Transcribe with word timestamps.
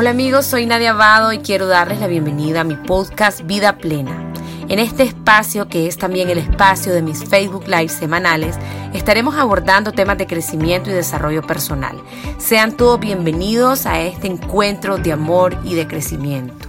Hola 0.00 0.10
amigos, 0.10 0.46
soy 0.46 0.64
Nadia 0.64 0.90
Abado 0.90 1.32
y 1.32 1.40
quiero 1.40 1.66
darles 1.66 1.98
la 1.98 2.06
bienvenida 2.06 2.60
a 2.60 2.64
mi 2.64 2.76
podcast 2.76 3.42
Vida 3.46 3.78
Plena. 3.78 4.32
En 4.68 4.78
este 4.78 5.02
espacio, 5.02 5.68
que 5.68 5.88
es 5.88 5.98
también 5.98 6.30
el 6.30 6.38
espacio 6.38 6.92
de 6.92 7.02
mis 7.02 7.28
Facebook 7.28 7.66
Live 7.66 7.88
semanales, 7.88 8.54
estaremos 8.94 9.34
abordando 9.34 9.90
temas 9.90 10.16
de 10.16 10.28
crecimiento 10.28 10.88
y 10.88 10.92
desarrollo 10.92 11.42
personal. 11.42 12.00
Sean 12.38 12.76
todos 12.76 13.00
bienvenidos 13.00 13.86
a 13.86 13.98
este 13.98 14.28
encuentro 14.28 14.98
de 14.98 15.10
amor 15.10 15.58
y 15.64 15.74
de 15.74 15.88
crecimiento. 15.88 16.68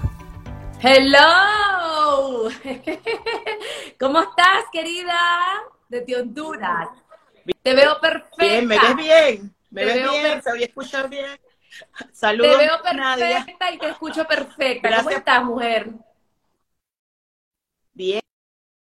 Hello, 0.82 2.50
¿cómo 4.00 4.22
estás 4.22 4.64
querida? 4.72 5.20
Desde 5.88 6.20
Honduras. 6.20 6.90
Te 7.62 7.76
veo 7.76 8.02
perfecta. 8.02 8.38
Bien, 8.40 8.66
me 8.66 8.80
ves 8.80 8.96
bien, 8.96 9.56
me 9.70 9.86
ves 9.86 10.10
bien, 10.10 10.42
se 10.42 10.64
escuchar 10.64 11.08
bien. 11.08 11.40
Saludos. 12.14 12.58
Te 12.58 12.66
veo 12.66 12.82
perfecta 12.82 13.72
y 13.72 13.78
te 13.78 13.90
escucho 13.90 14.26
perfecta. 14.26 14.98
¿Cómo 14.98 15.10
estás, 15.10 15.44
mujer? 15.44 15.92
Bien, 17.94 18.22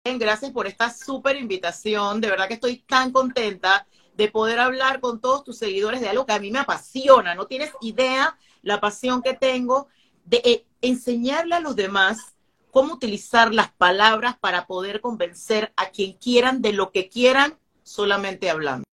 gracias 0.03 0.51
por 0.51 0.67
esta 0.67 0.89
súper 0.89 1.37
invitación. 1.37 2.19
De 2.21 2.29
verdad 2.29 2.47
que 2.47 2.55
estoy 2.55 2.77
tan 2.79 3.11
contenta 3.11 3.87
de 4.15 4.29
poder 4.29 4.59
hablar 4.59 4.99
con 4.99 5.21
todos 5.21 5.43
tus 5.43 5.57
seguidores 5.57 6.01
de 6.01 6.09
algo 6.09 6.25
que 6.25 6.33
a 6.33 6.39
mí 6.39 6.51
me 6.51 6.59
apasiona. 6.59 7.35
No 7.35 7.45
tienes 7.45 7.71
idea 7.81 8.37
la 8.63 8.81
pasión 8.81 9.21
que 9.21 9.33
tengo 9.33 9.87
de 10.25 10.41
eh, 10.43 10.65
enseñarle 10.81 11.55
a 11.55 11.59
los 11.59 11.75
demás 11.75 12.35
cómo 12.71 12.95
utilizar 12.95 13.53
las 13.53 13.71
palabras 13.71 14.37
para 14.39 14.67
poder 14.67 15.01
convencer 15.01 15.71
a 15.77 15.89
quien 15.89 16.13
quieran 16.13 16.61
de 16.61 16.73
lo 16.73 16.91
que 16.91 17.09
quieran 17.09 17.57
solamente 17.83 18.49
hablando. 18.49 18.86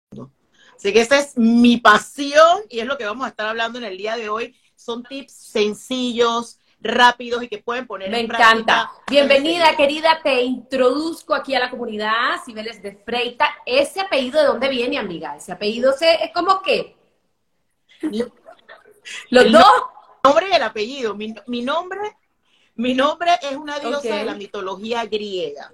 Así 0.76 0.94
que 0.94 1.02
esa 1.02 1.20
es 1.20 1.38
mi 1.38 1.78
pasión 1.78 2.62
y 2.70 2.80
es 2.80 2.86
lo 2.86 2.98
que 2.98 3.06
vamos 3.06 3.26
a 3.26 3.30
estar 3.30 3.48
hablando 3.48 3.80
en 3.80 3.86
el 3.86 3.98
día 3.98 4.16
de 4.16 4.30
hoy. 4.30 4.56
Son 4.76 5.04
tips 5.04 5.34
sencillos, 5.34 6.60
rápidos 6.84 7.42
y 7.44 7.48
que 7.48 7.60
pueden 7.60 7.88
poner 7.88 8.10
Me 8.10 8.20
encanta. 8.20 8.92
Bienvenida, 9.10 9.76
querida. 9.76 10.20
Te 10.22 10.42
introduzco 10.42 11.34
aquí 11.34 11.56
a 11.56 11.60
la 11.60 11.70
comunidad 11.70 12.42
Cibeles 12.46 12.82
de 12.84 12.98
Freita. 12.98 13.50
¿Ese 13.66 14.02
apellido 14.02 14.40
de 14.40 14.48
dónde 14.48 14.70
viene, 14.70 14.98
amiga? 14.98 15.36
¿Ese 15.36 15.52
apellido 15.52 15.94
es 16.00 16.32
como 16.34 16.62
qué? 16.62 16.96
Los 19.30 19.52
dos. 19.52 19.64
El 20.24 20.30
nombre 20.30 20.48
y 20.50 20.56
el 20.56 20.64
apellido. 20.64 21.16
Mi, 21.16 21.62
nombre, 21.62 22.18
mi 22.76 22.94
nombre 22.94 23.32
es 23.42 23.56
una 23.56 23.80
diosa 23.80 24.16
de 24.16 24.26
la 24.26 24.36
mitología 24.36 25.06
griega. 25.06 25.72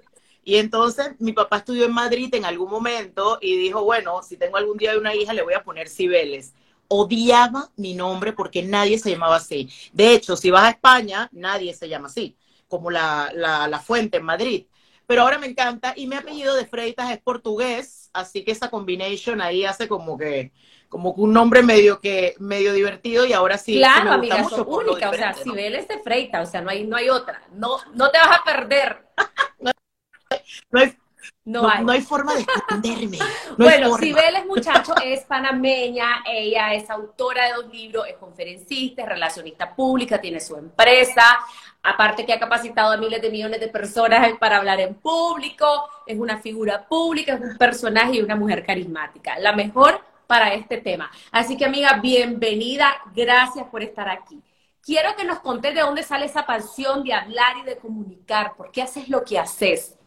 Y 0.50 0.58
entonces 0.58 1.12
mi 1.20 1.32
papá 1.32 1.58
estudió 1.58 1.86
en 1.86 1.92
Madrid 1.92 2.34
en 2.34 2.44
algún 2.44 2.72
momento 2.72 3.38
y 3.40 3.56
dijo, 3.56 3.84
bueno, 3.84 4.24
si 4.24 4.36
tengo 4.36 4.58
algún 4.58 4.80
día 4.80 4.94
de 4.94 4.98
una 4.98 5.14
hija, 5.14 5.32
le 5.32 5.44
voy 5.44 5.54
a 5.54 5.62
poner 5.62 5.88
Cibeles. 5.88 6.56
Odiaba 6.88 7.70
mi 7.76 7.94
nombre 7.94 8.34
porque 8.34 8.64
nadie 8.64 8.98
se 8.98 9.12
llamaba 9.12 9.36
así. 9.36 9.70
De 9.94 10.12
hecho, 10.12 10.36
si 10.36 10.50
vas 10.50 10.64
a 10.64 10.70
España, 10.72 11.30
nadie 11.34 11.76
se 11.76 11.88
llama 11.88 12.08
así, 12.08 12.36
como 12.68 12.90
la, 12.90 13.32
la, 13.36 13.80
fuente 13.80 14.18
en 14.18 14.26
Madrid. 14.26 14.66
Pero 15.06 15.22
ahora 15.22 15.38
me 15.38 15.46
encanta 15.46 15.94
y 15.96 16.08
mi 16.08 16.16
apellido 16.16 16.56
de 16.56 16.66
Freitas 16.66 17.12
es 17.12 17.20
portugués, 17.20 18.10
así 18.12 18.44
que 18.44 18.50
esa 18.50 18.72
combination 18.72 19.42
ahí 19.42 19.66
hace 19.66 19.88
como 19.88 20.18
que 20.18 20.52
como 20.88 21.12
un 21.12 21.32
nombre 21.32 21.62
medio 21.62 22.00
que 22.00 22.34
medio 22.40 22.74
divertido 22.74 23.24
y 23.24 23.34
ahora 23.34 23.60
sí 23.60 23.78
claro 23.78 24.14
amiga 24.14 24.44
única 24.66 25.12
o 25.12 25.14
sea 25.14 25.36
Cibeles 25.36 25.88
de 25.88 26.00
Freitas 26.00 26.48
o 26.48 26.52
sea 26.52 26.62
no 26.62 26.72
hay 26.72 26.84
no 26.84 26.98
hay 26.98 27.10
otra 27.10 27.44
no 27.52 27.78
no 27.94 28.10
te 28.10 28.18
vas 28.18 28.40
a 28.40 28.44
perder 28.44 29.06
no 29.60 29.70
hay, 30.72 30.98
no, 31.46 31.68
hay. 31.68 32.02
forma 32.02 32.36
de 32.36 32.42
esconderme. 32.42 33.18
bueno, 33.58 33.98
Cibeles, 33.98 34.46
muchacho, 34.46 34.94
es 35.04 35.22
panameña, 35.26 36.24
ella 36.26 36.74
es 36.74 36.90
autora 36.90 37.48
de 37.48 37.54
dos 37.54 37.72
libros, 37.72 38.08
es 38.08 38.18
conferencista, 38.18 39.04
es 39.04 39.10
relacionista 39.10 39.76
pública, 39.76 40.22
tiene 40.22 40.40
su 40.40 40.56
empresa, 40.56 41.40
aparte 41.82 42.26
que 42.26 42.34
ha 42.34 42.40
capacitado 42.40 42.94
a 42.94 42.98
miles 42.98 43.22
de 43.22 43.32
millones 43.32 43.60
de 43.60 43.68
personas 43.68 44.32
para 44.40 44.58
hablar 44.58 44.80
en 44.80 44.96
público, 44.96 45.90
es 46.06 46.18
una 46.18 46.40
figura 46.40 46.88
pública, 46.88 47.34
es 47.34 47.42
un 47.42 47.58
personaje 47.58 48.18
y 48.18 48.22
una 48.22 48.36
mujer 48.36 48.66
carismática, 48.66 49.40
la 49.40 49.54
mejor 49.54 50.02
para 50.28 50.54
este 50.54 50.78
tema. 50.78 51.10
Así 51.32 51.58
que 51.58 51.66
amiga, 51.66 52.00
bienvenida, 52.02 52.96
gracias 53.16 53.66
por 53.68 53.82
estar 53.82 54.08
aquí. 54.10 54.40
Quiero 54.82 55.16
que 55.16 55.24
nos 55.26 55.40
contes 55.40 55.74
de 55.74 55.82
dónde 55.82 56.04
sale 56.04 56.26
esa 56.26 56.46
pasión 56.46 57.04
de 57.04 57.14
hablar 57.14 57.58
y 57.58 57.64
de 57.64 57.78
comunicar, 57.78 58.56
por 58.56 58.72
qué 58.72 58.84
haces 58.84 59.10
lo 59.10 59.24
que 59.24 59.40
haces. 59.40 59.99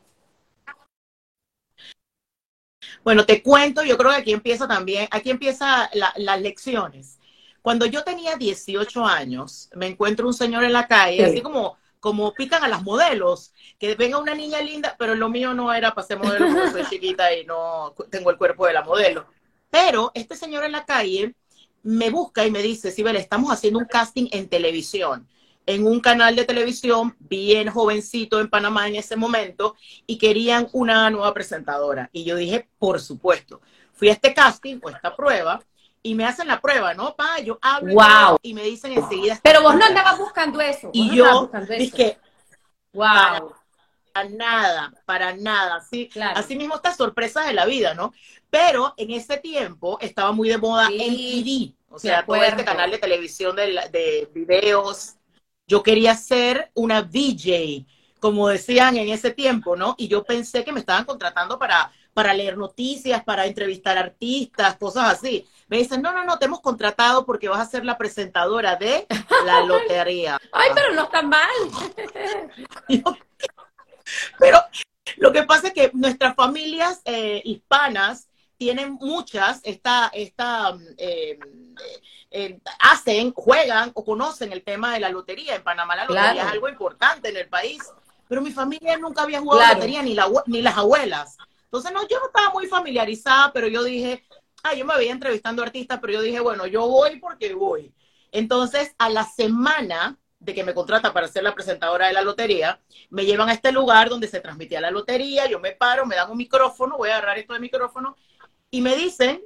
Bueno, 3.04 3.26
te 3.26 3.42
cuento, 3.42 3.82
yo 3.82 3.98
creo 3.98 4.10
que 4.10 4.16
aquí 4.16 4.32
empieza 4.32 4.68
también, 4.68 5.08
aquí 5.10 5.30
empieza 5.30 5.90
las 5.92 6.40
lecciones. 6.40 7.18
Cuando 7.60 7.86
yo 7.86 8.02
tenía 8.02 8.36
18 8.36 9.04
años, 9.04 9.70
me 9.74 9.86
encuentro 9.86 10.26
un 10.26 10.34
señor 10.34 10.64
en 10.64 10.72
la 10.72 10.86
calle, 10.86 11.24
así 11.24 11.40
como, 11.40 11.76
como 12.00 12.32
pican 12.32 12.64
a 12.64 12.68
las 12.68 12.82
modelos, 12.82 13.52
que 13.78 13.94
venga 13.94 14.18
una 14.18 14.34
niña 14.34 14.60
linda, 14.60 14.96
pero 14.98 15.14
lo 15.14 15.28
mío 15.28 15.54
no 15.54 15.72
era 15.72 15.94
para 15.94 16.06
ser 16.06 16.18
modelo 16.18 16.46
porque 16.52 16.70
soy 16.70 16.84
chiquita 16.90 17.34
y 17.34 17.44
no 17.44 17.94
tengo 18.10 18.30
el 18.30 18.36
cuerpo 18.36 18.66
de 18.66 18.72
la 18.72 18.82
modelo. 18.82 19.26
Pero 19.70 20.10
este 20.14 20.36
señor 20.36 20.64
en 20.64 20.72
la 20.72 20.84
calle 20.84 21.34
me 21.82 22.10
busca 22.10 22.44
y 22.46 22.50
me 22.50 22.62
dice, 22.62 22.90
Sibel, 22.90 23.16
estamos 23.16 23.52
haciendo 23.52 23.78
un 23.78 23.86
casting 23.86 24.28
en 24.30 24.48
televisión 24.48 25.26
en 25.66 25.86
un 25.86 26.00
canal 26.00 26.34
de 26.36 26.44
televisión 26.44 27.16
bien 27.20 27.70
jovencito 27.70 28.40
en 28.40 28.50
Panamá 28.50 28.88
en 28.88 28.96
ese 28.96 29.16
momento 29.16 29.76
y 30.06 30.18
querían 30.18 30.68
una 30.72 31.08
nueva 31.10 31.32
presentadora. 31.32 32.10
Y 32.12 32.24
yo 32.24 32.36
dije, 32.36 32.68
por 32.78 33.00
supuesto. 33.00 33.60
Fui 33.92 34.08
a 34.08 34.12
este 34.12 34.34
casting 34.34 34.80
o 34.82 34.88
esta 34.88 35.14
prueba 35.14 35.62
y 36.02 36.14
me 36.14 36.24
hacen 36.24 36.48
la 36.48 36.60
prueba, 36.60 36.94
¿no? 36.94 37.14
Pa, 37.14 37.38
yo 37.38 37.58
hablo 37.62 37.94
wow. 37.94 38.38
y 38.42 38.54
me 38.54 38.64
dicen 38.64 38.92
enseguida. 38.92 39.38
Pero 39.42 39.62
vos 39.62 39.76
no 39.76 39.84
andabas 39.84 40.18
buscando 40.18 40.60
eso. 40.60 40.90
Y 40.92 41.14
yo 41.14 41.50
dije, 41.78 42.18
wow. 42.92 43.54
Para 44.12 44.28
nada, 44.28 44.92
para 45.06 45.34
nada. 45.34 45.80
Sí, 45.80 46.10
Así 46.34 46.56
mismo 46.56 46.74
estas 46.74 46.96
sorpresas 46.96 47.46
de 47.46 47.54
la 47.54 47.64
vida, 47.64 47.94
¿no? 47.94 48.12
Pero 48.50 48.92
en 48.98 49.10
ese 49.10 49.38
tiempo 49.38 49.98
estaba 50.00 50.32
muy 50.32 50.50
de 50.50 50.58
moda 50.58 50.88
en 50.88 50.98
TV, 50.98 51.74
o 51.88 51.98
sea, 51.98 52.26
todo 52.26 52.36
este 52.42 52.64
canal 52.64 52.90
de 52.90 52.98
televisión 52.98 53.56
de, 53.56 53.72
de 53.90 54.28
videos 54.34 55.14
yo 55.66 55.82
quería 55.82 56.14
ser 56.14 56.70
una 56.74 57.02
VJ, 57.02 57.86
como 58.20 58.48
decían 58.48 58.96
en 58.96 59.08
ese 59.08 59.30
tiempo, 59.30 59.76
¿no? 59.76 59.94
Y 59.98 60.08
yo 60.08 60.24
pensé 60.24 60.64
que 60.64 60.72
me 60.72 60.80
estaban 60.80 61.04
contratando 61.04 61.58
para, 61.58 61.92
para 62.14 62.34
leer 62.34 62.56
noticias, 62.56 63.24
para 63.24 63.46
entrevistar 63.46 63.98
artistas, 63.98 64.76
cosas 64.76 65.12
así. 65.12 65.46
Me 65.68 65.78
dicen, 65.78 66.02
no, 66.02 66.12
no, 66.12 66.24
no, 66.24 66.38
te 66.38 66.44
hemos 66.44 66.60
contratado 66.60 67.24
porque 67.24 67.48
vas 67.48 67.60
a 67.60 67.70
ser 67.70 67.84
la 67.84 67.98
presentadora 67.98 68.76
de 68.76 69.06
la 69.44 69.60
lotería. 69.64 70.38
Ay, 70.52 70.70
pero 70.74 70.94
no 70.94 71.04
está 71.04 71.22
mal. 71.22 71.48
pero 74.38 74.58
lo 75.16 75.32
que 75.32 75.42
pasa 75.44 75.68
es 75.68 75.74
que 75.74 75.90
nuestras 75.94 76.34
familias 76.34 77.00
eh, 77.04 77.40
hispanas 77.44 78.28
tienen 78.62 78.94
muchas, 79.00 79.60
esta, 79.64 80.08
esta 80.14 80.78
eh, 80.96 81.36
eh, 82.30 82.60
hacen, 82.78 83.32
juegan 83.32 83.90
o 83.94 84.04
conocen 84.04 84.52
el 84.52 84.62
tema 84.62 84.94
de 84.94 85.00
la 85.00 85.08
lotería. 85.08 85.56
En 85.56 85.64
Panamá 85.64 85.96
la 85.96 86.04
lotería 86.04 86.44
es 86.44 86.52
algo 86.52 86.68
importante 86.68 87.30
en 87.30 87.38
el 87.38 87.48
país, 87.48 87.82
pero 88.28 88.40
mi 88.40 88.52
familia 88.52 88.96
nunca 88.98 89.22
había 89.22 89.40
jugado 89.40 89.62
la 89.62 89.74
lotería, 89.74 90.00
ni, 90.00 90.14
la, 90.14 90.28
ni 90.46 90.62
las 90.62 90.78
abuelas. 90.78 91.36
Entonces, 91.64 91.90
no, 91.90 92.06
yo 92.06 92.20
no 92.20 92.26
estaba 92.26 92.50
muy 92.50 92.68
familiarizada, 92.68 93.52
pero 93.52 93.66
yo 93.66 93.82
dije, 93.82 94.22
ah, 94.62 94.74
yo 94.74 94.84
me 94.84 94.96
veía 94.96 95.10
entrevistando 95.10 95.60
artistas, 95.60 95.98
pero 96.00 96.12
yo 96.12 96.22
dije, 96.22 96.38
bueno, 96.38 96.64
yo 96.68 96.86
voy 96.86 97.18
porque 97.18 97.52
voy. 97.54 97.92
Entonces, 98.30 98.94
a 98.96 99.10
la 99.10 99.24
semana 99.24 100.16
de 100.38 100.54
que 100.54 100.62
me 100.62 100.74
contrata 100.74 101.12
para 101.12 101.26
ser 101.26 101.42
la 101.42 101.54
presentadora 101.54 102.06
de 102.06 102.12
la 102.12 102.22
lotería, 102.22 102.80
me 103.10 103.24
llevan 103.24 103.48
a 103.48 103.54
este 103.54 103.72
lugar 103.72 104.08
donde 104.08 104.28
se 104.28 104.40
transmitía 104.40 104.80
la 104.80 104.92
lotería, 104.92 105.46
yo 105.46 105.58
me 105.58 105.72
paro, 105.72 106.06
me 106.06 106.14
dan 106.14 106.30
un 106.30 106.36
micrófono, 106.36 106.96
voy 106.96 107.10
a 107.10 107.16
agarrar 107.16 107.38
esto 107.38 107.54
de 107.54 107.60
micrófono 107.60 108.16
y 108.72 108.80
me 108.80 108.96
dicen 108.96 109.42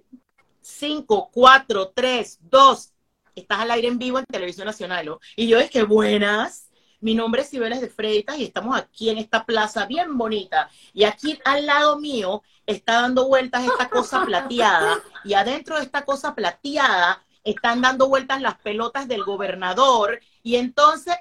5, 0.62 1.30
4, 1.32 1.92
3, 1.94 2.38
2, 2.42 2.92
estás 3.34 3.58
al 3.58 3.72
aire 3.72 3.88
en 3.88 3.98
vivo 3.98 4.20
en 4.20 4.24
Televisión 4.24 4.66
Nacional. 4.66 5.18
Y 5.34 5.48
yo 5.48 5.58
es 5.58 5.68
que 5.68 5.82
buenas, 5.82 6.70
mi 7.00 7.16
nombre 7.16 7.42
es 7.42 7.50
Cibeles 7.50 7.80
de 7.80 7.88
Freitas 7.88 8.38
y 8.38 8.44
estamos 8.44 8.76
aquí 8.78 9.10
en 9.10 9.18
esta 9.18 9.44
plaza 9.44 9.84
bien 9.86 10.16
bonita. 10.16 10.70
Y 10.94 11.02
aquí 11.04 11.38
al 11.44 11.66
lado 11.66 11.98
mío 11.98 12.44
está 12.66 13.02
dando 13.02 13.26
vueltas 13.26 13.64
esta 13.64 13.90
cosa 13.90 14.24
plateada 14.24 15.02
y 15.24 15.34
adentro 15.34 15.76
de 15.76 15.82
esta 15.82 16.04
cosa 16.04 16.34
plateada 16.36 17.24
están 17.42 17.80
dando 17.80 18.08
vueltas 18.08 18.40
las 18.40 18.58
pelotas 18.58 19.08
del 19.08 19.24
gobernador. 19.24 20.20
Y 20.44 20.54
entonces, 20.54 21.16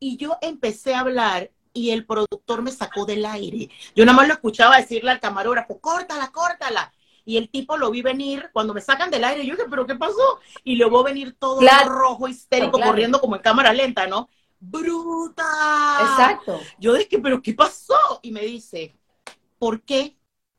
y 0.00 0.16
yo 0.16 0.38
empecé 0.40 0.96
a 0.96 1.00
hablar 1.00 1.52
y 1.72 1.90
el 1.90 2.04
productor 2.04 2.62
me 2.62 2.72
sacó 2.72 3.06
del 3.06 3.24
aire. 3.24 3.70
Yo 3.94 4.04
nada 4.04 4.16
más 4.16 4.26
lo 4.26 4.34
escuchaba 4.34 4.76
decirle 4.76 5.12
al 5.12 5.20
camarógrafo, 5.20 5.78
córtala, 5.78 6.32
córtala 6.32 6.92
y 7.24 7.36
el 7.36 7.48
tipo 7.48 7.76
lo 7.76 7.90
vi 7.90 8.02
venir, 8.02 8.50
cuando 8.52 8.74
me 8.74 8.80
sacan 8.80 9.10
del 9.10 9.24
aire, 9.24 9.46
yo 9.46 9.54
dije, 9.54 9.68
¿pero 9.68 9.86
qué 9.86 9.94
pasó? 9.94 10.40
Y 10.62 10.76
luego 10.76 11.02
venir 11.02 11.36
todo 11.38 11.60
rojo, 11.86 12.28
histérico, 12.28 12.78
corriendo 12.78 13.20
como 13.20 13.36
en 13.36 13.42
cámara 13.42 13.72
lenta, 13.72 14.06
¿no? 14.06 14.28
¡Bruta! 14.60 15.98
Exacto. 16.00 16.60
Yo 16.78 16.94
dije, 16.94 17.18
¿pero 17.18 17.42
qué 17.42 17.54
pasó? 17.54 18.20
Y 18.22 18.30
me 18.30 18.40
dice, 18.40 18.96
¿por 19.58 19.82
qué 19.82 20.16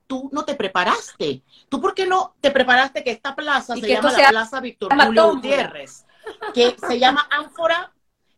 tú 0.07 0.29
no 0.31 0.45
te 0.45 0.55
preparaste? 0.55 1.43
¿Tú 1.69 1.81
por 1.81 1.93
qué 1.93 2.05
no 2.05 2.35
te 2.41 2.51
preparaste 2.51 3.03
que 3.03 3.11
esta 3.11 3.35
plaza 3.35 3.75
se 3.75 3.87
llama 3.87 4.11
la 4.11 4.29
Plaza 4.29 4.59
Víctor 4.59 4.93
Julio 4.93 5.33
Gutiérrez? 5.33 6.05
que 6.53 6.75
se 6.79 6.99
llama 6.99 7.27
ánfora, 7.29 7.93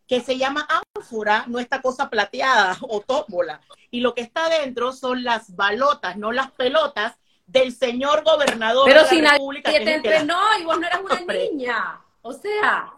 que 0.06 0.20
se 0.20 0.36
llama 0.36 0.66
ánfora, 0.94 1.44
no 1.46 1.58
esta 1.58 1.80
cosa 1.80 2.10
plateada 2.10 2.76
o 2.82 3.00
tómbola. 3.00 3.60
Y 3.90 4.00
lo 4.00 4.14
que 4.14 4.22
está 4.22 4.46
adentro 4.46 4.92
son 4.92 5.24
las 5.24 5.54
balotas, 5.56 6.16
no 6.16 6.32
las 6.32 6.50
pelotas 6.52 7.18
del 7.48 7.74
señor 7.74 8.22
gobernador 8.22 8.84
Pero 8.86 9.00
de 9.00 9.04
la 9.04 9.10
si 9.10 9.20
República. 9.20 9.72
te 9.72 9.78
que 9.78 9.84
las- 9.84 9.94
entrenó 9.96 10.38
y 10.60 10.64
vos 10.64 10.78
no 10.78 10.86
eras 10.86 11.00
una 11.02 11.34
niña. 11.34 12.00
O 12.22 12.32
sea, 12.32 12.92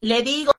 Le 0.00 0.22
digo, 0.22 0.52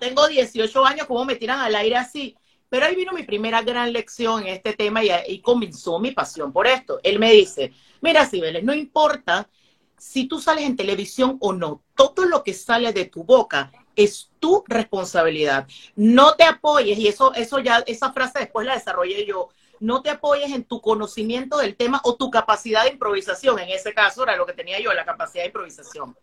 tengo 0.00 0.28
18 0.28 0.84
años, 0.84 1.06
¿cómo 1.06 1.24
me 1.24 1.36
tiran 1.36 1.60
al 1.60 1.74
aire 1.76 1.96
así? 1.96 2.36
Pero 2.68 2.84
ahí 2.86 2.94
vino 2.96 3.12
mi 3.12 3.22
primera 3.22 3.62
gran 3.62 3.92
lección 3.92 4.42
en 4.42 4.48
este 4.48 4.74
tema 4.74 5.02
y, 5.04 5.08
y 5.28 5.40
comenzó 5.40 5.98
mi 5.98 6.10
pasión 6.10 6.52
por 6.52 6.66
esto. 6.66 6.98
Él 7.02 7.18
me 7.18 7.32
dice, 7.32 7.72
mira, 8.02 8.26
Cibeles, 8.26 8.64
no 8.64 8.74
importa 8.74 9.48
si 9.96 10.26
tú 10.26 10.40
sales 10.40 10.64
en 10.64 10.76
televisión 10.76 11.38
o 11.40 11.52
no, 11.54 11.82
todo 11.94 12.26
lo 12.26 12.42
que 12.42 12.52
sale 12.52 12.92
de 12.92 13.06
tu 13.06 13.24
boca 13.24 13.72
es 13.94 14.30
tu 14.40 14.62
responsabilidad. 14.66 15.66
No 15.94 16.34
te 16.34 16.44
apoyes, 16.44 16.98
y 16.98 17.08
eso, 17.08 17.32
eso 17.32 17.60
ya, 17.60 17.78
esa 17.86 18.12
frase 18.12 18.40
después 18.40 18.66
la 18.66 18.74
desarrollé 18.74 19.24
yo, 19.24 19.48
no 19.80 20.02
te 20.02 20.10
apoyes 20.10 20.52
en 20.52 20.64
tu 20.64 20.80
conocimiento 20.80 21.58
del 21.58 21.76
tema 21.76 22.00
o 22.04 22.16
tu 22.16 22.30
capacidad 22.30 22.84
de 22.84 22.90
improvisación. 22.90 23.58
En 23.58 23.68
ese 23.70 23.94
caso 23.94 24.22
era 24.22 24.36
lo 24.36 24.46
que 24.46 24.52
tenía 24.52 24.80
yo, 24.80 24.92
la 24.92 25.04
capacidad 25.04 25.42
de 25.42 25.48
improvisación. 25.48 26.16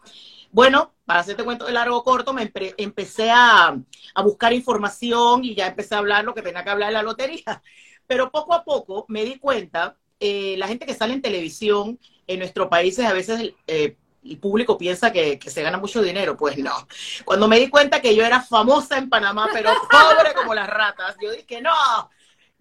Bueno, 0.52 0.94
para 1.06 1.22
hacerte 1.22 1.44
cuento 1.44 1.66
de 1.66 1.74
largo 1.74 1.98
o 1.98 2.04
corto, 2.04 2.34
me 2.34 2.52
empecé 2.78 3.32
a, 3.32 3.76
a 4.16 4.22
buscar 4.22 4.54
información 4.54 5.44
y 5.44 5.56
ya 5.56 5.68
empecé 5.68 5.96
a 5.96 5.98
hablar 5.98 6.24
lo 6.24 6.34
que 6.34 6.44
tenía 6.44 6.64
que 6.64 6.70
hablar 6.70 6.90
de 6.90 6.94
la 6.94 7.04
lotería. 7.04 7.62
Pero 8.08 8.32
poco 8.32 8.54
a 8.54 8.64
poco 8.64 9.06
me 9.08 9.24
di 9.24 9.40
cuenta, 9.40 9.98
eh, 10.20 10.56
la 10.58 10.68
gente 10.68 10.86
que 10.86 10.94
sale 10.94 11.14
en 11.14 11.22
televisión 11.22 12.00
en 12.28 12.40
nuestros 12.40 12.68
países, 12.68 13.06
a 13.06 13.14
veces 13.14 13.54
eh, 13.68 13.98
el 14.24 14.38
público 14.38 14.78
piensa 14.78 15.12
que, 15.12 15.40
que 15.40 15.50
se 15.50 15.64
gana 15.64 15.78
mucho 15.78 16.02
dinero. 16.02 16.38
Pues 16.38 16.58
no. 16.58 16.88
Cuando 17.26 17.48
me 17.48 17.60
di 17.60 17.70
cuenta 17.70 18.02
que 18.02 18.16
yo 18.16 18.24
era 18.24 18.42
famosa 18.42 18.98
en 18.98 19.10
Panamá, 19.10 19.50
pero 19.52 19.72
pobre 19.92 20.34
como 20.34 20.54
las 20.54 20.70
ratas, 20.70 21.16
yo 21.22 21.32
dije, 21.32 21.62
no, 21.62 21.72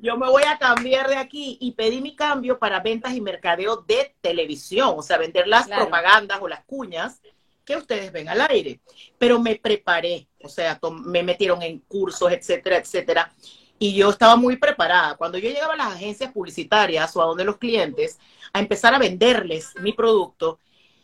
yo 0.03 0.17
me 0.17 0.29
voy 0.29 0.43
a 0.43 0.59
cambiar 0.59 1.09
de 1.09 1.17
aquí 1.17 1.57
y 1.61 1.73
pedí 1.73 2.01
mi 2.01 2.17
cambio 2.17 2.59
para 2.59 2.81
ventas 2.81 3.15
y 3.15 3.21
mercadeo 3.21 3.77
de 3.77 4.15
televisión, 4.21 4.95
o 4.97 5.03
sea, 5.03 5.17
vender 5.17 5.47
las 5.47 5.67
Claro. 5.67 5.83
propagandas 5.83 6.41
o 6.43 6.49
las 6.49 6.65
cuñas 6.65 7.21
que 7.65 7.77
ustedes 7.77 8.11
ven 8.11 8.29
al 8.29 8.41
aire. 8.41 8.81
Pero 9.17 9.39
me 9.39 9.55
preparé, 9.55 10.27
o 10.43 10.49
sea, 10.49 10.81
me 11.05 11.23
metieron 11.23 11.63
en 11.63 11.79
cursos, 11.79 12.33
etcétera, 12.33 12.79
etcétera. 12.79 13.33
Y 13.79 13.95
yo 13.95 14.11
estaba 14.11 14.35
muy 14.35 14.57
preparada. 14.57 15.17
Cuando 15.17 15.39
yo 15.39 15.49
llegaba 15.49 15.75
a 15.75 15.77
las 15.77 15.95
agencias 15.95 16.33
publicitarias 16.33 17.17
o 17.17 17.23
a 17.23 17.27
donde 17.27 17.45
los 17.45 17.59
clientes 17.59 18.19
a 18.53 18.59
empezar 18.59 18.95
a 18.95 18.99
venderles 18.99 19.73
mi 19.81 19.93
producto, 19.93 20.59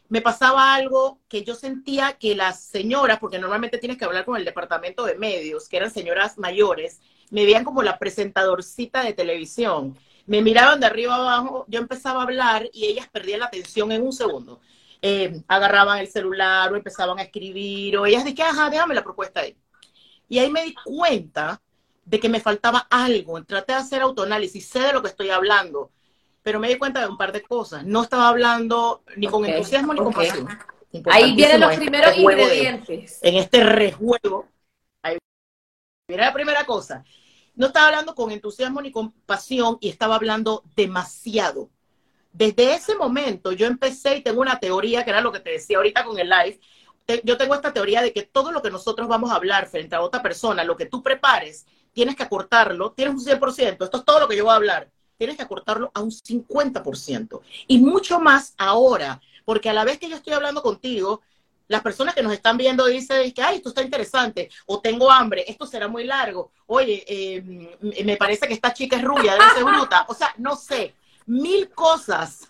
me 0.09 0.23
pasaba 0.23 0.75
algo 0.75 1.21
que 1.29 1.45
yo 1.45 1.55
sentía 1.55 2.15
que 2.15 2.35
las 2.35 2.61
señoras, 2.65 3.19
porque 3.21 3.39
normalmente 3.39 3.79
tienes 3.79 3.97
que 3.97 4.05
hablar 4.05 4.25
con 4.25 4.37
el 4.37 4.45
departamento 4.45 5.05
de 5.05 5.15
medios, 5.17 5.69
que 5.69 5.77
eran 5.77 5.91
señoras 5.93 6.37
mayores, 6.39 7.01
me 7.31 7.45
veían 7.45 7.65
como 7.65 7.83
la 7.83 7.99
presentadorcita 7.99 9.03
de 9.03 9.13
televisión. 9.13 9.97
Me 10.27 10.43
miraban 10.43 10.81
de 10.81 10.87
arriba 10.87 11.15
abajo, 11.15 11.65
yo 11.69 11.81
empezaba 11.81 12.21
a 12.21 12.23
hablar 12.25 12.69
y 12.73 12.87
ellas 12.87 13.09
perdían 13.11 13.41
la 13.41 13.47
atención 13.47 13.93
en 13.93 14.03
un 14.03 14.13
segundo. 14.13 14.61
Eh, 15.01 15.41
agarraban 15.47 15.99
el 15.99 16.09
celular 16.09 16.73
o 16.73 16.77
empezaban 16.77 17.19
a 17.19 17.23
escribir, 17.23 17.97
o 17.97 18.05
ellas 18.05 18.25
dijeron, 18.25 18.53
ajá, 18.53 18.69
déjame 18.71 18.95
la 18.95 19.05
propuesta 19.05 19.41
ahí. 19.41 19.57
Y 20.29 20.39
ahí 20.39 20.51
me 20.51 20.65
di 20.65 20.75
cuenta 20.85 21.61
de 22.05 22.21
que 22.21 22.29
me 22.29 22.41
faltaba 22.41 22.87
algo. 22.91 23.43
Traté 23.45 23.73
de 23.73 23.79
hacer 23.79 24.03
autoanálisis, 24.03 24.67
sé 24.69 24.81
de 24.81 24.93
lo 24.93 25.03
que 25.03 25.09
estoy 25.09 25.31
hablando, 25.31 25.91
pero 26.43 26.59
me 26.59 26.69
di 26.69 26.77
cuenta 26.77 27.01
de 27.01 27.07
un 27.09 27.17
par 27.17 27.33
de 27.33 27.43
cosas. 27.43 27.85
No 27.85 28.03
estaba 28.03 28.29
hablando 28.29 29.03
ni 29.17 29.27
con 29.29 29.45
entusiasmo 29.45 29.95
ni 29.95 30.01
con 30.01 30.13
pasión. 30.13 30.49
ahí 31.11 31.35
vienen 31.35 31.61
los 31.61 31.77
primeros 31.77 32.11
este 32.11 32.21
de- 32.21 32.23
ingredientes. 32.33 33.19
en 33.23 33.35
este 33.37 33.63
rejuego. 33.65 34.47
Viene 36.09 36.25
la 36.25 36.33
primera 36.33 36.65
cosa. 36.65 37.05
No 37.55 37.67
estaba 37.67 37.89
hablando 37.89 38.15
con 38.15 38.31
entusiasmo 38.31 38.81
ni 38.81 38.91
con 38.91 39.13
pasión 39.13 39.77
y 39.79 39.91
estaba 39.91 40.15
hablando 40.15 40.65
demasiado. 40.75 41.69
Desde 42.33 42.73
ese 42.75 42.95
momento 42.95 43.53
yo 43.53 43.67
empecé 43.67 44.17
y 44.17 44.23
tengo 44.23 44.41
una 44.41 44.59
teoría, 44.59 45.05
que 45.05 45.11
era 45.11 45.21
lo 45.21 45.31
que 45.33 45.41
te 45.41 45.51
decía 45.51 45.77
ahorita 45.77 46.05
con 46.05 46.19
el 46.19 46.31
live. 46.31 46.61
Yo 47.25 47.37
tengo 47.37 47.55
esta 47.55 47.75
teoría 47.75 48.01
de 48.01 48.15
que 48.15 48.23
todo 48.23 48.53
lo 48.53 48.63
que 48.63 48.71
nosotros 48.71 49.07
vamos 49.07 49.31
a 49.31 49.35
hablar 49.35 49.69
frente 49.69 49.97
a 49.97 50.01
otra 50.01 50.23
persona, 50.23 50.65
lo 50.65 50.79
que 50.79 50.87
tú 50.87 51.03
prepares, 51.03 51.67
tienes 51.93 52.17
que 52.17 52.23
acortarlo, 52.23 52.93
tienes 52.93 53.15
un 53.15 53.21
100%, 53.21 53.85
esto 53.85 53.99
es 53.99 54.05
todo 54.07 54.21
lo 54.21 54.29
que 54.29 54.37
yo 54.37 54.45
voy 54.45 54.53
a 54.53 54.57
hablar, 54.57 54.91
tienes 55.19 55.37
que 55.37 55.43
acortarlo 55.43 55.91
a 55.93 56.01
un 56.01 56.11
50%. 56.11 57.43
Y 57.67 57.81
mucho 57.81 58.19
más 58.19 58.55
ahora, 58.57 59.21
porque 59.45 59.69
a 59.69 59.75
la 59.75 59.85
vez 59.85 59.99
que 59.99 60.09
yo 60.09 60.17
estoy 60.17 60.33
hablando 60.33 60.63
contigo, 60.63 61.21
las 61.69 61.83
personas 61.83 62.15
que 62.15 62.23
nos 62.23 62.33
están 62.33 62.57
viendo 62.57 62.87
dicen 62.87 63.31
que, 63.33 63.43
ay, 63.43 63.57
esto 63.57 63.69
está 63.69 63.83
interesante, 63.83 64.51
o 64.67 64.81
tengo 64.81 65.11
hambre, 65.11 65.45
esto 65.47 65.67
será 65.67 65.87
muy 65.87 66.05
largo, 66.05 66.51
oye, 66.67 67.05
eh, 67.07 67.77
me 68.05 68.17
parece 68.17 68.49
que 68.49 68.55
esta 68.55 68.73
chica 68.73 68.97
es 68.97 69.03
rubia, 69.03 69.35
debe 69.35 69.45
ser 69.55 69.65
o 70.09 70.15
sea, 70.15 70.35
no 70.39 70.57
sé, 70.57 70.95
mil 71.27 71.71
cosas. 71.71 72.49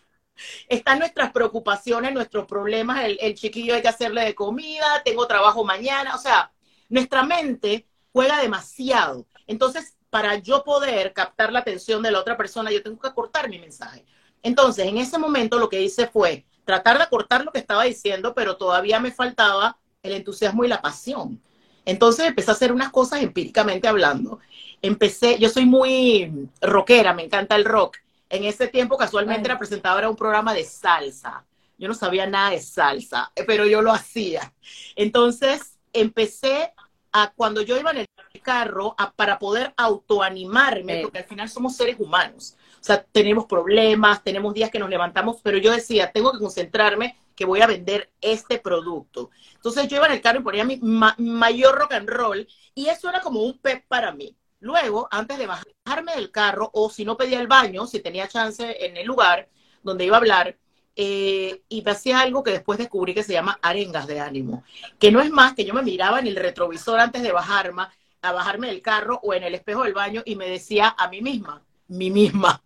Están 0.69 1.01
nuestras 1.01 1.33
preocupaciones, 1.33 2.15
nuestros 2.15 2.47
problemas, 2.47 3.05
el, 3.05 3.19
el 3.21 3.35
chiquillo 3.35 3.75
hay 3.75 3.83
que 3.83 3.89
hacerle 3.89 4.25
de 4.25 4.37
comida, 4.37 5.03
tengo 5.05 5.27
trabajo 5.27 5.65
mañana, 5.65 6.15
o 6.15 6.19
sea, 6.19 6.53
nuestra 6.89 7.25
mente 7.25 7.87
juega 8.13 8.41
demasiado. 8.41 9.27
Entonces, 9.49 9.97
para 10.11 10.37
yo 10.37 10.63
poder 10.63 11.13
captar 11.13 11.53
la 11.53 11.59
atención 11.59 12.03
de 12.03 12.13
la 12.13 12.21
otra 12.21 12.37
persona, 12.37 12.71
yo 12.71 12.83
tengo 12.83 13.01
que 13.01 13.09
acortar 13.09 13.49
mi 13.49 13.59
mensaje. 13.59 14.05
Entonces, 14.43 14.87
en 14.87 14.99
ese 14.99 15.19
momento 15.19 15.59
lo 15.59 15.69
que 15.69 15.83
hice 15.83 16.07
fue 16.07 16.47
tratar 16.69 16.99
de 16.99 17.05
acortar 17.05 17.47
lo 17.47 17.51
que 17.51 17.61
estaba 17.61 17.85
diciendo, 17.85 18.35
pero 18.35 18.59
todavía 18.59 19.01
me 19.01 19.11
faltaba 19.11 19.79
el 20.03 20.13
entusiasmo 20.13 20.67
y 20.67 20.69
la 20.69 20.83
pasión. 20.83 21.41
Entonces 21.87 22.27
empecé 22.27 22.51
a 22.51 22.53
hacer 22.53 22.73
unas 22.73 22.91
cosas 22.91 23.23
empíricamente 23.23 23.89
hablando. 23.89 24.39
Empecé, 24.83 25.39
yo 25.39 25.49
soy 25.49 25.65
muy 25.65 26.31
rockera, 26.61 27.15
me 27.15 27.25
encanta 27.25 27.57
el 27.57 27.65
rock. 27.65 27.97
En 28.29 28.45
ese 28.45 28.69
tiempo 28.69 28.99
casualmente 28.99 29.41
Bueno. 29.41 29.53
era 29.55 29.59
presentadora 29.59 30.03
de 30.09 30.11
un 30.11 30.17
programa 30.17 30.53
de 30.53 30.65
salsa. 30.65 31.43
Yo 31.79 31.89
no 31.89 31.95
sabía 31.95 32.27
nada 32.27 32.51
de 32.51 32.61
salsa, 32.61 33.33
eh, 33.35 33.45
pero 33.47 33.65
yo 33.65 33.81
lo 33.81 33.91
hacía. 33.91 34.53
Entonces 34.95 35.79
empecé 35.95 36.75
a, 37.13 37.33
cuando 37.35 37.63
yo 37.63 37.79
iba 37.79 37.93
en 37.93 37.99
el 38.01 38.07
carro, 38.43 38.95
a- 38.99 39.11
para 39.13 39.39
poder 39.39 39.73
autoanimarme, 39.79 40.97
Sí. 40.97 41.03
porque 41.03 41.19
al 41.21 41.25
final 41.25 41.49
somos 41.49 41.75
seres 41.77 41.97
humanos. 41.99 42.58
O 42.81 42.85
sea, 42.85 43.03
tenemos 43.03 43.47
problemas, 43.47 44.23
tenemos 44.23 44.55
días 44.55 44.71
que 44.71 44.79
nos 44.79 44.91
levantamos, 44.91 45.41
pero 45.43 45.59
yo 45.59 45.73
decía, 45.73 46.11
tengo 46.13 46.33
que 46.33 46.39
concentrarme 46.39 47.17
que 47.35 47.45
voy 47.45 47.61
a 47.61 47.67
vender 47.67 48.11
este 48.21 48.59
producto. 48.59 49.31
Entonces 49.55 49.89
yo 49.89 49.97
iba 49.97 50.07
en 50.07 50.13
el 50.13 50.21
carro 50.21 50.41
y 50.41 50.43
ponía 50.43 50.65
mi 50.65 50.79
ma- 50.79 51.15
mayor 51.19 51.77
rock 51.79 51.93
and 51.93 52.09
roll 52.09 52.47
y 52.75 52.89
eso 52.89 53.09
era 53.09 53.21
como 53.21 53.43
un 53.43 53.59
pep 53.59 53.85
para 53.89 54.13
mí. 54.13 54.37
Luego, 54.61 55.09
antes 55.11 55.39
de 55.39 55.47
bajarme 55.47 56.15
del 56.17 56.31
carro 56.33 56.71
o 56.73 56.91
si 56.91 57.05
no 57.05 57.17
pedía 57.17 57.41
el 57.41 57.47
baño, 57.47 57.87
si 57.87 58.01
tenía 58.01 58.27
chance 58.29 58.85
en 58.85 58.97
el 58.97 59.07
lugar 59.07 59.49
donde 59.83 60.05
iba 60.05 60.17
a 60.17 60.21
hablar, 60.21 60.57
eh, 60.97 61.63
y 61.69 61.83
me 61.83 61.93
hacía 61.93 62.21
algo 62.21 62.43
que 62.43 62.51
después 62.51 62.77
descubrí 62.79 63.15
que 63.15 63.23
se 63.23 63.33
llama 63.33 63.59
arengas 63.63 64.07
de 64.09 64.19
ánimo, 64.21 64.65
que 64.99 65.13
no 65.13 65.21
es 65.21 65.31
más 65.31 65.55
que 65.55 65.65
yo 65.65 65.73
me 65.75 65.83
miraba 65.83 66.19
en 66.19 66.27
el 66.27 66.35
retrovisor 66.37 66.99
antes 66.99 67.23
de 67.23 67.31
bajarme, 67.33 67.85
a 68.23 68.33
bajarme 68.33 68.67
del 68.69 68.83
carro 68.83 69.21
o 69.23 69.33
en 69.33 69.45
el 69.45 69.55
espejo 69.55 69.85
del 69.85 69.95
baño 69.95 70.23
y 70.25 70.35
me 70.35 70.49
decía 70.49 70.95
a 70.99 71.09
mí 71.09 71.23
misma, 71.23 71.63
mí 71.89 72.11
misma, 72.11 72.63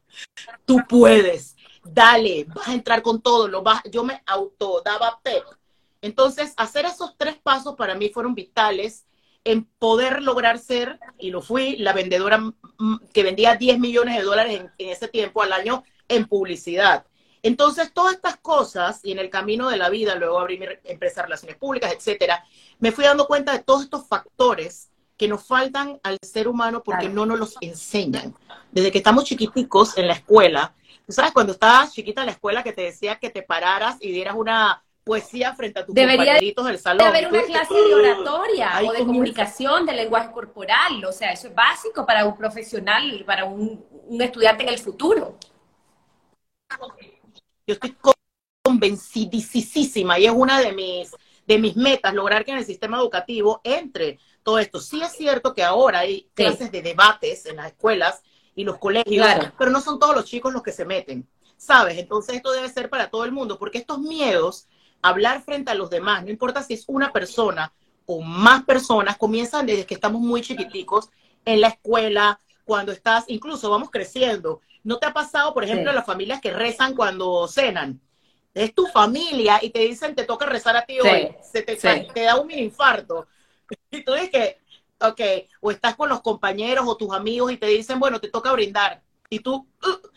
tú 0.64 0.78
puedes, 0.88 1.56
dale, 1.84 2.44
vas 2.54 2.68
a 2.68 2.74
entrar 2.74 3.02
con 3.02 3.22
todo, 3.22 3.48
lo 3.48 3.62
vas, 3.62 3.82
yo 3.90 4.04
me 4.04 4.22
auto 4.26 4.82
daba 4.84 5.20
pep. 5.22 5.44
Entonces, 6.00 6.54
hacer 6.56 6.84
esos 6.84 7.16
tres 7.16 7.36
pasos 7.42 7.76
para 7.76 7.94
mí 7.94 8.08
fueron 8.08 8.34
vitales 8.34 9.06
en 9.44 9.64
poder 9.64 10.22
lograr 10.22 10.58
ser, 10.58 11.00
y 11.18 11.30
lo 11.30 11.42
fui, 11.42 11.76
la 11.76 11.92
vendedora 11.92 12.52
que 13.12 13.22
vendía 13.22 13.56
10 13.56 13.78
millones 13.78 14.16
de 14.16 14.22
dólares 14.22 14.60
en, 14.60 14.70
en 14.78 14.88
ese 14.90 15.08
tiempo 15.08 15.42
al 15.42 15.52
año 15.52 15.84
en 16.08 16.26
publicidad. 16.26 17.06
Entonces, 17.42 17.92
todas 17.92 18.14
estas 18.14 18.36
cosas, 18.36 19.00
y 19.02 19.10
en 19.10 19.18
el 19.18 19.30
camino 19.30 19.68
de 19.68 19.76
la 19.76 19.90
vida, 19.90 20.14
luego 20.14 20.38
abrí 20.38 20.58
mi 20.58 20.66
re- 20.66 20.80
empresa 20.84 21.20
de 21.22 21.26
relaciones 21.26 21.56
públicas, 21.56 21.92
etcétera, 21.92 22.44
me 22.78 22.92
fui 22.92 23.02
dando 23.04 23.26
cuenta 23.26 23.52
de 23.52 23.64
todos 23.64 23.82
estos 23.82 24.06
factores 24.06 24.91
que 25.22 25.28
nos 25.28 25.46
faltan 25.46 26.00
al 26.02 26.18
ser 26.20 26.48
humano 26.48 26.82
porque 26.82 27.02
Claro. 27.02 27.14
no 27.14 27.26
nos 27.26 27.38
los 27.38 27.54
enseñan. 27.60 28.34
Desde 28.72 28.90
que 28.90 28.98
estamos 28.98 29.22
chiquiticos 29.22 29.96
en 29.96 30.08
la 30.08 30.14
escuela, 30.14 30.74
tú 31.06 31.12
sabes, 31.12 31.30
cuando 31.30 31.52
estabas 31.52 31.92
chiquita 31.92 32.22
en 32.22 32.26
la 32.26 32.32
escuela 32.32 32.64
que 32.64 32.72
te 32.72 32.82
decía 32.82 33.20
que 33.20 33.30
te 33.30 33.44
pararas 33.44 33.98
y 34.00 34.10
dieras 34.10 34.34
una 34.36 34.82
poesía 35.04 35.54
frente 35.54 35.78
a 35.78 35.86
tus 35.86 35.94
Debería 35.94 36.16
compañeritos 36.32 36.66
del 36.66 36.78
salón. 36.80 37.06
Debe 37.06 37.18
haber 37.18 37.32
una 37.32 37.42
clase 37.44 37.72
de 37.72 37.94
oratoria 37.94 38.76
Ahí 38.76 38.88
o 38.88 38.92
de 38.92 38.98
comunicación, 39.06 39.86
de 39.86 39.92
lenguaje 39.92 40.32
corporal. 40.32 41.04
O 41.04 41.12
sea, 41.12 41.30
eso 41.30 41.46
es 41.46 41.54
básico 41.54 42.04
para 42.04 42.24
un 42.24 42.36
profesional, 42.36 43.22
para 43.24 43.44
un, 43.44 43.84
un 44.08 44.22
estudiante 44.22 44.64
en 44.64 44.70
el 44.70 44.78
futuro. 44.80 45.38
Yo 47.64 47.74
estoy 47.74 47.92
con- 47.92 48.14
convencidísima 48.64 50.18
y 50.18 50.26
es 50.26 50.32
una 50.32 50.58
de 50.58 50.72
mis, 50.72 51.14
de 51.52 51.58
mis 51.58 51.76
metas 51.76 52.14
lograr 52.14 52.44
que 52.44 52.52
en 52.52 52.58
el 52.58 52.64
sistema 52.64 52.98
educativo 52.98 53.60
entre 53.64 54.18
todo 54.42 54.58
esto. 54.58 54.80
Sí 54.80 55.00
es 55.02 55.12
cierto 55.12 55.54
que 55.54 55.62
ahora 55.62 56.00
hay 56.00 56.28
clases 56.34 56.72
de 56.72 56.82
debates 56.82 57.46
en 57.46 57.56
las 57.56 57.68
escuelas 57.68 58.22
y 58.54 58.64
los 58.64 58.78
colegios, 58.78 59.24
Claro. 59.26 59.52
pero 59.58 59.70
no 59.70 59.80
son 59.80 59.98
todos 59.98 60.14
los 60.14 60.24
chicos 60.24 60.52
los 60.52 60.62
que 60.62 60.72
se 60.72 60.84
meten, 60.84 61.26
¿sabes? 61.56 61.98
Entonces 61.98 62.36
esto 62.36 62.52
debe 62.52 62.68
ser 62.68 62.90
para 62.90 63.08
todo 63.10 63.24
el 63.24 63.32
mundo, 63.32 63.58
porque 63.58 63.78
estos 63.78 63.98
miedos 63.98 64.66
hablar 65.00 65.42
frente 65.42 65.70
a 65.70 65.74
los 65.74 65.90
demás, 65.90 66.24
no 66.24 66.30
importa 66.30 66.62
si 66.62 66.74
es 66.74 66.84
una 66.86 67.12
persona 67.12 67.72
o 68.06 68.20
más 68.20 68.64
personas, 68.64 69.16
comienzan 69.16 69.66
desde 69.66 69.86
que 69.86 69.94
estamos 69.94 70.20
muy 70.20 70.42
chiquiticos, 70.42 71.10
en 71.44 71.60
la 71.60 71.68
escuela, 71.68 72.40
cuando 72.64 72.92
estás, 72.92 73.24
incluso 73.28 73.70
vamos 73.70 73.90
creciendo. 73.90 74.60
¿No 74.84 74.98
te 74.98 75.06
ha 75.06 75.12
pasado, 75.12 75.54
por 75.54 75.64
ejemplo, 75.64 75.92
las 75.92 76.06
familias 76.06 76.40
que 76.40 76.52
rezan 76.52 76.94
cuando 76.94 77.48
cenan? 77.48 78.00
Es 78.54 78.74
tu 78.74 78.86
familia 78.86 79.58
y 79.62 79.70
te 79.70 79.80
dicen, 79.80 80.14
te 80.14 80.24
toca 80.24 80.46
rezar 80.46 80.76
a 80.76 80.84
ti 80.84 81.00
hoy, 81.00 81.34
se 81.42 81.62
te, 81.62 81.76
te 81.76 82.20
da 82.22 82.38
un 82.38 82.46
mini 82.46 82.62
infarto. 82.62 83.26
Y 83.90 84.04
tú 84.04 84.12
dices 84.12 84.30
que, 84.30 84.58
ok, 85.00 85.20
o 85.60 85.70
estás 85.70 85.96
con 85.96 86.08
los 86.08 86.20
compañeros 86.20 86.84
o 86.86 86.96
tus 86.96 87.12
amigos 87.12 87.52
y 87.52 87.56
te 87.56 87.66
dicen, 87.66 87.98
bueno, 87.98 88.20
te 88.20 88.28
toca 88.28 88.52
brindar. 88.52 89.02
Y 89.30 89.40
tú, 89.40 89.54
uh, 89.56 90.08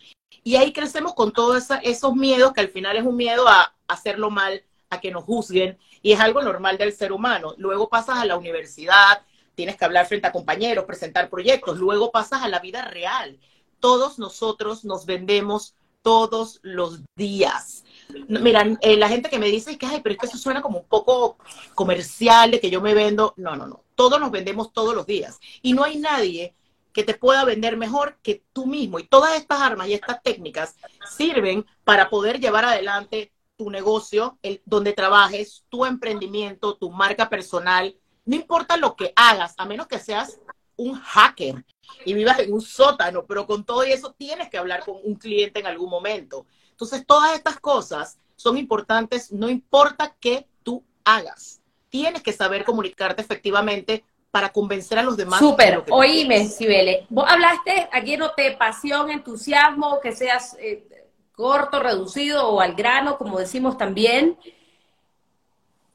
y 0.43 0.57
ahí 0.57 0.73
crecemos 0.73 1.13
con 1.13 1.31
todos 1.31 1.69
esos 1.81 2.13
miedos 2.13 2.51
que 2.51 2.61
al 2.61 2.69
final 2.69 2.97
es 2.97 3.03
un 3.03 3.15
miedo 3.15 3.47
a 3.47 3.73
hacerlo 3.87 4.29
mal, 4.29 4.63
a 4.89 4.99
que 4.99 5.11
nos 5.11 5.23
juzguen, 5.23 5.77
y 6.01 6.11
es 6.11 6.19
algo 6.19 6.41
normal 6.41 6.77
del 6.77 6.93
ser 6.93 7.13
humano. 7.13 7.55
Luego 7.57 7.89
pasas 7.89 8.17
a 8.17 8.25
la 8.25 8.37
universidad, 8.37 9.21
tienes 9.55 9.77
que 9.77 9.85
hablar 9.85 10.05
frente 10.05 10.27
a 10.27 10.31
compañeros, 10.31 10.85
presentar 10.85 11.29
proyectos, 11.29 11.77
luego 11.77 12.11
pasas 12.11 12.43
a 12.43 12.49
la 12.49 12.59
vida 12.59 12.83
real. 12.83 13.39
Todos 13.79 14.19
nosotros 14.19 14.83
nos 14.83 15.05
vendemos 15.05 15.75
todos 16.01 16.59
los 16.61 17.01
días. 17.15 17.84
Mira, 18.27 18.65
eh, 18.81 18.97
la 18.97 19.09
gente 19.09 19.29
que 19.29 19.39
me 19.39 19.47
dice 19.47 19.77
que, 19.77 19.85
ay, 19.85 20.01
pero 20.01 20.13
es 20.13 20.19
que 20.19 20.27
eso 20.27 20.37
suena 20.37 20.61
como 20.61 20.79
un 20.79 20.87
poco 20.87 21.37
comercial, 21.73 22.51
de 22.51 22.59
que 22.59 22.69
yo 22.69 22.81
me 22.81 22.93
vendo. 22.93 23.33
No, 23.37 23.55
no, 23.55 23.67
no. 23.67 23.83
Todos 23.95 24.19
nos 24.19 24.31
vendemos 24.31 24.73
todos 24.73 24.95
los 24.95 25.05
días. 25.05 25.39
Y 25.61 25.73
no 25.73 25.83
hay 25.83 25.97
nadie 25.97 26.53
que 26.93 27.03
te 27.03 27.13
pueda 27.13 27.43
vender 27.43 27.77
mejor 27.77 28.17
que 28.21 28.43
tú 28.53 28.65
mismo. 28.65 28.99
Y 28.99 29.07
todas 29.07 29.35
estas 29.35 29.61
armas 29.61 29.87
y 29.87 29.93
estas 29.93 30.23
técnicas 30.23 30.75
sirven 31.17 31.65
para 31.83 32.09
poder 32.09 32.39
llevar 32.39 32.65
adelante 32.65 33.33
tu 33.57 33.69
negocio, 33.69 34.37
el, 34.41 34.61
donde 34.65 34.93
trabajes, 34.93 35.65
tu 35.69 35.85
emprendimiento, 35.85 36.75
tu 36.75 36.91
marca 36.91 37.29
personal. 37.29 37.95
No 38.25 38.35
importa 38.35 38.77
lo 38.77 38.95
que 38.95 39.13
hagas, 39.15 39.53
a 39.57 39.65
menos 39.65 39.87
que 39.87 39.99
seas 39.99 40.39
un 40.77 40.95
hacker 40.95 41.65
y 42.05 42.13
vivas 42.13 42.39
en 42.39 42.53
un 42.53 42.61
sótano, 42.61 43.25
pero 43.25 43.45
con 43.45 43.63
todo 43.63 43.83
eso 43.83 44.13
tienes 44.17 44.49
que 44.49 44.57
hablar 44.57 44.83
con 44.83 44.97
un 45.03 45.15
cliente 45.15 45.59
en 45.59 45.67
algún 45.67 45.89
momento. 45.89 46.45
Entonces, 46.75 47.05
todas 47.07 47.33
estas 47.33 47.57
cosas 47.57 48.17
son 48.35 48.57
importantes, 48.57 49.31
no 49.31 49.49
importa 49.49 50.13
qué 50.19 50.45
tú 50.61 50.83
hagas. 51.05 51.61
Tienes 51.89 52.21
que 52.21 52.33
saber 52.33 52.65
comunicarte 52.65 53.21
efectivamente 53.21 54.03
para 54.29 54.49
convencer 54.49 54.99
a 54.99 55.03
los 55.03 55.15
demás. 55.15 55.39
Súper, 55.39 55.85
oíme, 55.89 56.49
Sibele. 56.49 57.07
Vos 57.09 57.23
hablaste, 57.25 57.87
aquí 57.93 58.17
noté 58.17 58.57
pasión, 58.57 59.09
entusiasmo, 59.09 60.01
que 60.01 60.11
seas 60.11 60.57
eh, 60.59 60.85
corto, 61.33 61.81
reducido 61.81 62.49
o 62.49 62.59
al 62.59 62.75
grano, 62.75 63.17
como 63.17 63.39
decimos 63.39 63.77
también. 63.77 64.37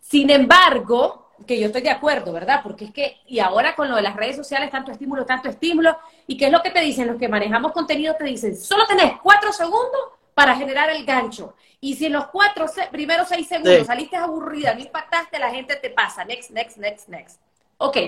Sin 0.01 0.31
embargo, 0.31 1.29
que 1.47 1.61
yo 1.61 1.67
estoy 1.67 1.83
de 1.83 1.91
acuerdo, 1.91 2.33
¿verdad? 2.33 2.61
Porque 2.63 2.87
es 2.87 2.93
que, 2.95 3.19
y 3.27 3.41
ahora 3.41 3.77
con 3.77 3.91
lo 3.91 3.97
de 3.97 4.03
las 4.03 4.17
redes 4.17 4.37
sociales, 4.37 4.71
tanto 4.71 4.91
estímulo, 4.91 5.27
tanto 5.27 5.51
estímulo, 5.51 5.99
¿y 6.27 6.39
qué 6.39 6.47
es 6.47 6.53
lo 6.53 6.63
que 6.63 6.71
te 6.71 6.81
dicen? 6.81 7.07
Los 7.07 7.19
que 7.19 7.29
manejamos 7.29 7.73
contenido 7.73 8.15
te 8.15 8.25
dicen, 8.25 8.57
solo 8.57 8.87
tenés 8.87 9.21
cuatro 9.23 9.53
segundos 9.53 10.01
para 10.41 10.57
generar 10.57 10.89
el 10.89 11.05
gancho. 11.05 11.55
Y 11.83 11.97
si 11.97 12.07
en 12.07 12.15
los 12.15 12.29
cuatro 12.29 12.65
primeros 12.91 13.29
seis 13.29 13.47
segundos 13.47 13.87
saliste 13.87 14.17
aburrida, 14.17 14.73
no 14.73 14.81
impactaste, 14.81 15.39
la 15.39 15.51
gente 15.51 15.77
te 15.77 15.91
pasa, 15.91 16.25
next, 16.25 16.51
next, 16.51 16.79
next, 16.79 17.09
next. 17.09 17.41
Ok, 17.77 17.99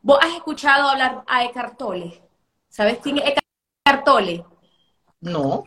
vos 0.00 0.20
has 0.22 0.34
escuchado 0.34 0.88
hablar 0.88 1.24
a 1.26 1.44
Eckhart 1.44 1.76
Tolle. 1.76 2.22
¿Sabes 2.68 2.98
quién 3.02 3.18
es 3.18 3.24
Eckhart 3.24 4.04
Tolle? 4.04 4.44
No, 5.20 5.64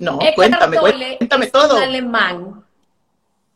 No, 0.00 0.18
cuéntame, 0.34 0.78
cuéntame 0.78 1.46
es 1.46 1.52
todo. 1.52 1.76
Un 1.76 1.82
alemán 1.82 2.66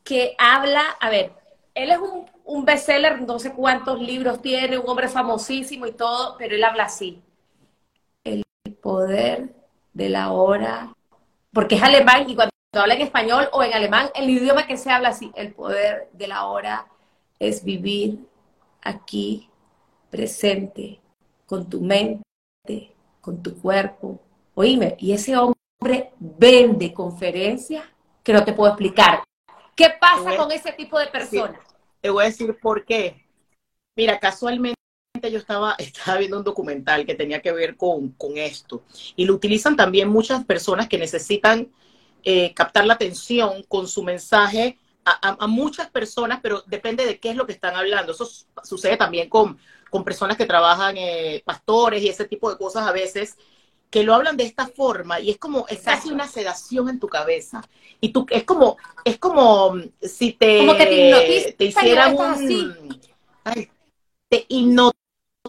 que 0.05 0.37
habla, 0.39 0.97
a 1.01 1.11
ver, 1.11 1.33
él 1.75 1.91
es 1.91 1.99
un, 1.99 2.31
un 2.45 2.65
bestseller, 2.65 3.21
no 3.23 3.41
sé 3.41 3.53
cuántos 3.53 4.01
libros 4.01 4.41
tiene, 4.41 4.79
un 4.79 4.89
hombre 4.89 5.09
famosísimo 5.09 5.87
y 5.87 5.93
todo, 5.93 6.37
pero 6.39 6.55
él 6.55 6.63
habla 6.63 6.85
así. 6.85 7.21
El 8.23 8.45
poder 8.81 9.53
de 9.93 10.09
la 10.09 10.31
hora, 10.31 10.95
porque 11.53 11.77
es 11.77 11.83
alemán 11.83 12.29
y 12.29 12.35
cuando 12.35 12.53
habla 12.75 12.95
en 12.95 13.03
español 13.03 13.49
o 13.53 13.63
en 13.63 13.75
alemán, 13.75 14.11
el 14.15 14.31
idioma 14.31 14.67
que 14.67 14.77
se 14.77 14.91
habla 14.91 15.11
así, 15.11 15.31
el 15.35 15.53
poder 15.53 16.09
de 16.13 16.29
la 16.29 16.47
hora 16.47 16.87
es 17.39 17.65
vivir 17.65 18.27
aquí, 18.83 19.49
presente, 20.11 21.01
con 21.47 21.69
tu 21.69 21.81
mente, 21.81 22.23
con 23.21 23.43
tu 23.43 23.59
cuerpo. 23.61 24.21
Oíme, 24.55 24.97
y 24.99 25.13
ese 25.13 25.37
hombre 25.37 26.13
vende 26.19 26.93
conferencias 26.93 27.85
que 28.23 28.33
no 28.33 28.45
te 28.45 28.53
puedo 28.53 28.71
explicar. 28.71 29.23
¿Qué 29.75 29.91
pasa 30.01 30.37
con 30.37 30.51
ese 30.53 30.73
tipo 30.73 30.99
de 30.99 31.07
personas? 31.07 31.61
te 32.01 32.11
voy 32.11 32.25
a 32.25 32.27
decir 32.27 32.59
por 32.61 32.85
qué. 32.85 33.25
Mira, 33.97 34.19
casualmente 34.19 34.82
yo 35.29 35.39
estaba, 35.39 35.75
estaba 35.79 36.19
viendo 36.19 36.39
un 36.39 36.45
documental 36.45 37.07
que 37.07 37.15
tenía 37.15 37.41
que 37.41 37.53
ver 37.53 37.77
con, 37.77 38.15
esto. 38.37 38.83
Y 39.17 39.25
lo 39.25 39.35
utilizan 39.35 39.77
también 39.77 40.09
muchas 40.09 40.45
personas 40.45 40.89
que 40.89 40.99
necesitan 40.99 41.69
eh, 42.25 42.53
captar 42.55 42.87
la 42.87 42.95
atención 42.95 43.65
con 43.69 43.89
su 43.89 44.03
mensaje 44.03 44.79
a, 45.05 45.47
muchas 45.49 45.91
personas, 45.91 46.39
pero 46.43 46.63
depende 46.67 47.05
de 47.05 47.19
qué 47.19 47.31
es 47.31 47.37
lo 47.37 47.47
que 47.47 47.53
están 47.53 47.75
hablando. 47.75 48.13
Eso 48.13 48.29
sucede 48.63 48.97
también 48.97 49.29
con, 49.29 49.59
con 49.91 50.05
personas 50.05 50.37
que 50.37 50.47
trabajan, 50.47 50.97
eh, 50.97 51.43
pastores 51.45 52.03
y 52.03 52.09
ese 52.09 52.27
tipo 52.27 52.51
de 52.51 52.57
cosas 52.57 52.87
a 52.87 52.93
veces, 52.93 53.37
que 53.93 54.05
lo 54.05 54.15
hablan 54.15 54.39
de 54.39 54.45
esta 54.45 54.67
forma 54.69 55.21
y 55.21 55.31
es 55.31 55.37
como, 55.37 55.67
es 55.69 55.81
casi 55.81 56.11
una 56.11 56.27
sedación 56.27 56.89
en 56.89 56.99
tu 56.99 57.09
cabeza. 57.09 57.63
Y 58.01 58.09
tú, 58.09 58.27
es 58.31 58.45
como, 58.45 58.79
es 59.05 59.19
como 59.19 59.75
si 60.01 60.33
te, 60.33 60.59
como 60.59 60.77
que 60.77 60.87
te, 60.87 61.53
te 61.59 61.65
hicieran 61.67 62.17
un... 62.17 63.01
te 64.31 64.47
hipnotizan, 64.49 65.02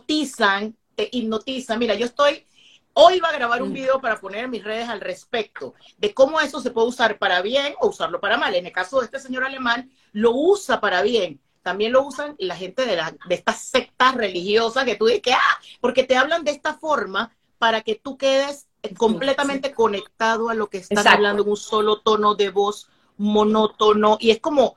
te 0.05 1.09
hipnotizan. 1.11 1.79
Mira, 1.79 1.95
yo 1.95 2.05
estoy, 2.05 2.45
hoy 2.93 3.19
va 3.19 3.29
a 3.29 3.33
grabar 3.33 3.61
un 3.61 3.69
mm. 3.69 3.73
video 3.73 4.01
para 4.01 4.19
poner 4.19 4.45
en 4.45 4.51
mis 4.51 4.63
redes 4.63 4.89
al 4.89 5.01
respecto 5.01 5.73
de 5.97 6.13
cómo 6.13 6.39
eso 6.39 6.61
se 6.61 6.71
puede 6.71 6.87
usar 6.87 7.17
para 7.17 7.41
bien 7.41 7.73
o 7.79 7.87
usarlo 7.87 8.19
para 8.19 8.37
mal. 8.37 8.55
En 8.55 8.65
el 8.65 8.71
caso 8.71 8.99
de 8.99 9.05
este 9.05 9.19
señor 9.19 9.43
alemán, 9.43 9.91
lo 10.11 10.31
usa 10.31 10.79
para 10.79 11.01
bien. 11.01 11.39
También 11.61 11.93
lo 11.93 12.03
usan 12.03 12.35
la 12.39 12.55
gente 12.55 12.85
de, 12.85 12.97
la, 12.97 13.15
de 13.27 13.35
estas 13.35 13.61
sectas 13.61 14.15
religiosas 14.15 14.83
que 14.83 14.95
tú 14.95 15.05
dices 15.05 15.21
que, 15.21 15.33
ah, 15.33 15.59
porque 15.79 16.03
te 16.03 16.17
hablan 16.17 16.43
de 16.43 16.51
esta 16.51 16.73
forma 16.73 17.33
para 17.57 17.81
que 17.81 17.95
tú 17.95 18.17
quedes 18.17 18.67
completamente 18.97 19.71
conectado 19.71 20.49
a 20.49 20.53
lo 20.53 20.67
que 20.67 20.79
están 20.79 21.07
hablando 21.07 21.43
en 21.43 21.49
un 21.49 21.57
solo 21.57 22.01
tono 22.01 22.35
de 22.35 22.49
voz 22.49 22.89
monótono. 23.17 24.17
Y 24.19 24.31
es 24.31 24.39
como, 24.39 24.75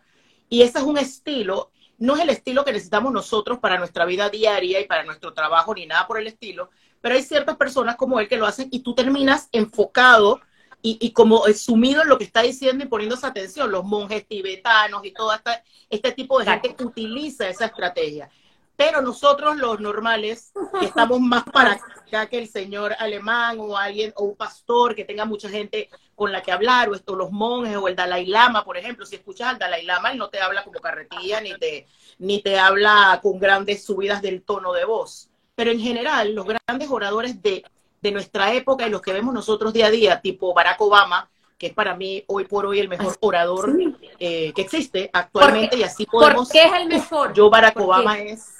y 0.48 0.62
ese 0.62 0.78
es 0.78 0.84
un 0.84 0.96
estilo, 0.96 1.72
no 1.98 2.16
es 2.16 2.22
el 2.22 2.30
estilo 2.30 2.64
que 2.64 2.72
necesitamos 2.72 3.12
nosotros 3.12 3.58
para 3.58 3.78
nuestra 3.78 4.04
vida 4.04 4.28
diaria 4.28 4.80
y 4.80 4.86
para 4.86 5.04
nuestro 5.04 5.32
trabajo 5.32 5.74
ni 5.74 5.86
nada 5.86 6.06
por 6.06 6.18
el 6.18 6.26
estilo, 6.26 6.70
pero 7.00 7.14
hay 7.14 7.22
ciertas 7.22 7.56
personas 7.56 7.96
como 7.96 8.20
él 8.20 8.28
que 8.28 8.36
lo 8.36 8.46
hacen 8.46 8.68
y 8.70 8.80
tú 8.80 8.94
terminas 8.94 9.48
enfocado 9.52 10.40
y, 10.82 10.98
y 11.00 11.12
como 11.12 11.44
sumido 11.54 12.02
en 12.02 12.08
lo 12.08 12.18
que 12.18 12.24
está 12.24 12.42
diciendo 12.42 12.84
y 12.84 12.88
poniéndose 12.88 13.26
atención, 13.26 13.70
los 13.70 13.84
monjes 13.84 14.26
tibetanos 14.26 15.04
y 15.04 15.12
todo 15.12 15.32
este, 15.32 15.62
este 15.90 16.12
tipo 16.12 16.38
de 16.38 16.46
gente 16.46 16.74
que 16.74 16.84
utiliza 16.84 17.48
esa 17.48 17.66
estrategia. 17.66 18.28
Pero 18.76 19.00
nosotros 19.00 19.56
los 19.56 19.80
normales, 19.80 20.52
que 20.78 20.86
estamos 20.86 21.18
más 21.20 21.44
para 21.44 21.72
acá 22.06 22.26
que 22.26 22.38
el 22.38 22.48
señor 22.48 22.94
alemán 22.98 23.56
o 23.58 23.76
alguien, 23.76 24.12
o 24.16 24.24
un 24.24 24.36
pastor 24.36 24.94
que 24.94 25.04
tenga 25.04 25.24
mucha 25.24 25.48
gente 25.48 25.88
con 26.16 26.32
la 26.32 26.42
que 26.42 26.50
hablar, 26.50 26.88
o 26.88 26.94
esto, 26.94 27.14
los 27.14 27.30
monjes 27.30 27.76
o 27.76 27.86
el 27.86 27.94
Dalai 27.94 28.26
Lama, 28.26 28.64
por 28.64 28.76
ejemplo, 28.76 29.06
si 29.06 29.14
escuchas 29.14 29.48
al 29.48 29.58
Dalai 29.58 29.84
Lama, 29.84 30.10
él 30.10 30.18
no 30.18 30.28
te 30.28 30.40
habla 30.40 30.64
como 30.64 30.80
carretilla, 30.80 31.40
ni 31.40 31.56
te, 31.58 31.86
ni 32.18 32.42
te 32.42 32.58
habla 32.58 33.20
con 33.22 33.38
grandes 33.38 33.84
subidas 33.84 34.22
del 34.22 34.42
tono 34.42 34.72
de 34.72 34.84
voz. 34.84 35.28
Pero 35.54 35.70
en 35.70 35.78
general, 35.78 36.34
los 36.34 36.46
grandes 36.46 36.90
oradores 36.90 37.40
de, 37.42 37.64
de 38.00 38.10
nuestra 38.10 38.52
época 38.54 38.86
y 38.86 38.90
los 38.90 39.02
que 39.02 39.12
vemos 39.12 39.32
nosotros 39.32 39.72
día 39.72 39.86
a 39.86 39.90
día, 39.90 40.20
tipo 40.20 40.52
Barack 40.54 40.80
Obama, 40.80 41.30
que 41.58 41.68
es 41.68 41.72
para 41.72 41.94
mí 41.94 42.24
hoy 42.26 42.44
por 42.46 42.66
hoy 42.66 42.80
el 42.80 42.88
mejor 42.88 43.16
orador 43.20 43.78
eh, 44.18 44.52
que 44.54 44.62
existe 44.62 45.08
actualmente, 45.12 45.76
y 45.76 45.82
así 45.82 46.06
podemos... 46.06 46.48
¿Por 46.48 46.52
qué 46.52 46.64
es 46.64 46.72
el 46.72 46.88
mejor? 46.88 47.32
Yo, 47.34 47.48
Barack 47.50 47.78
Obama 47.78 48.18
es 48.18 48.56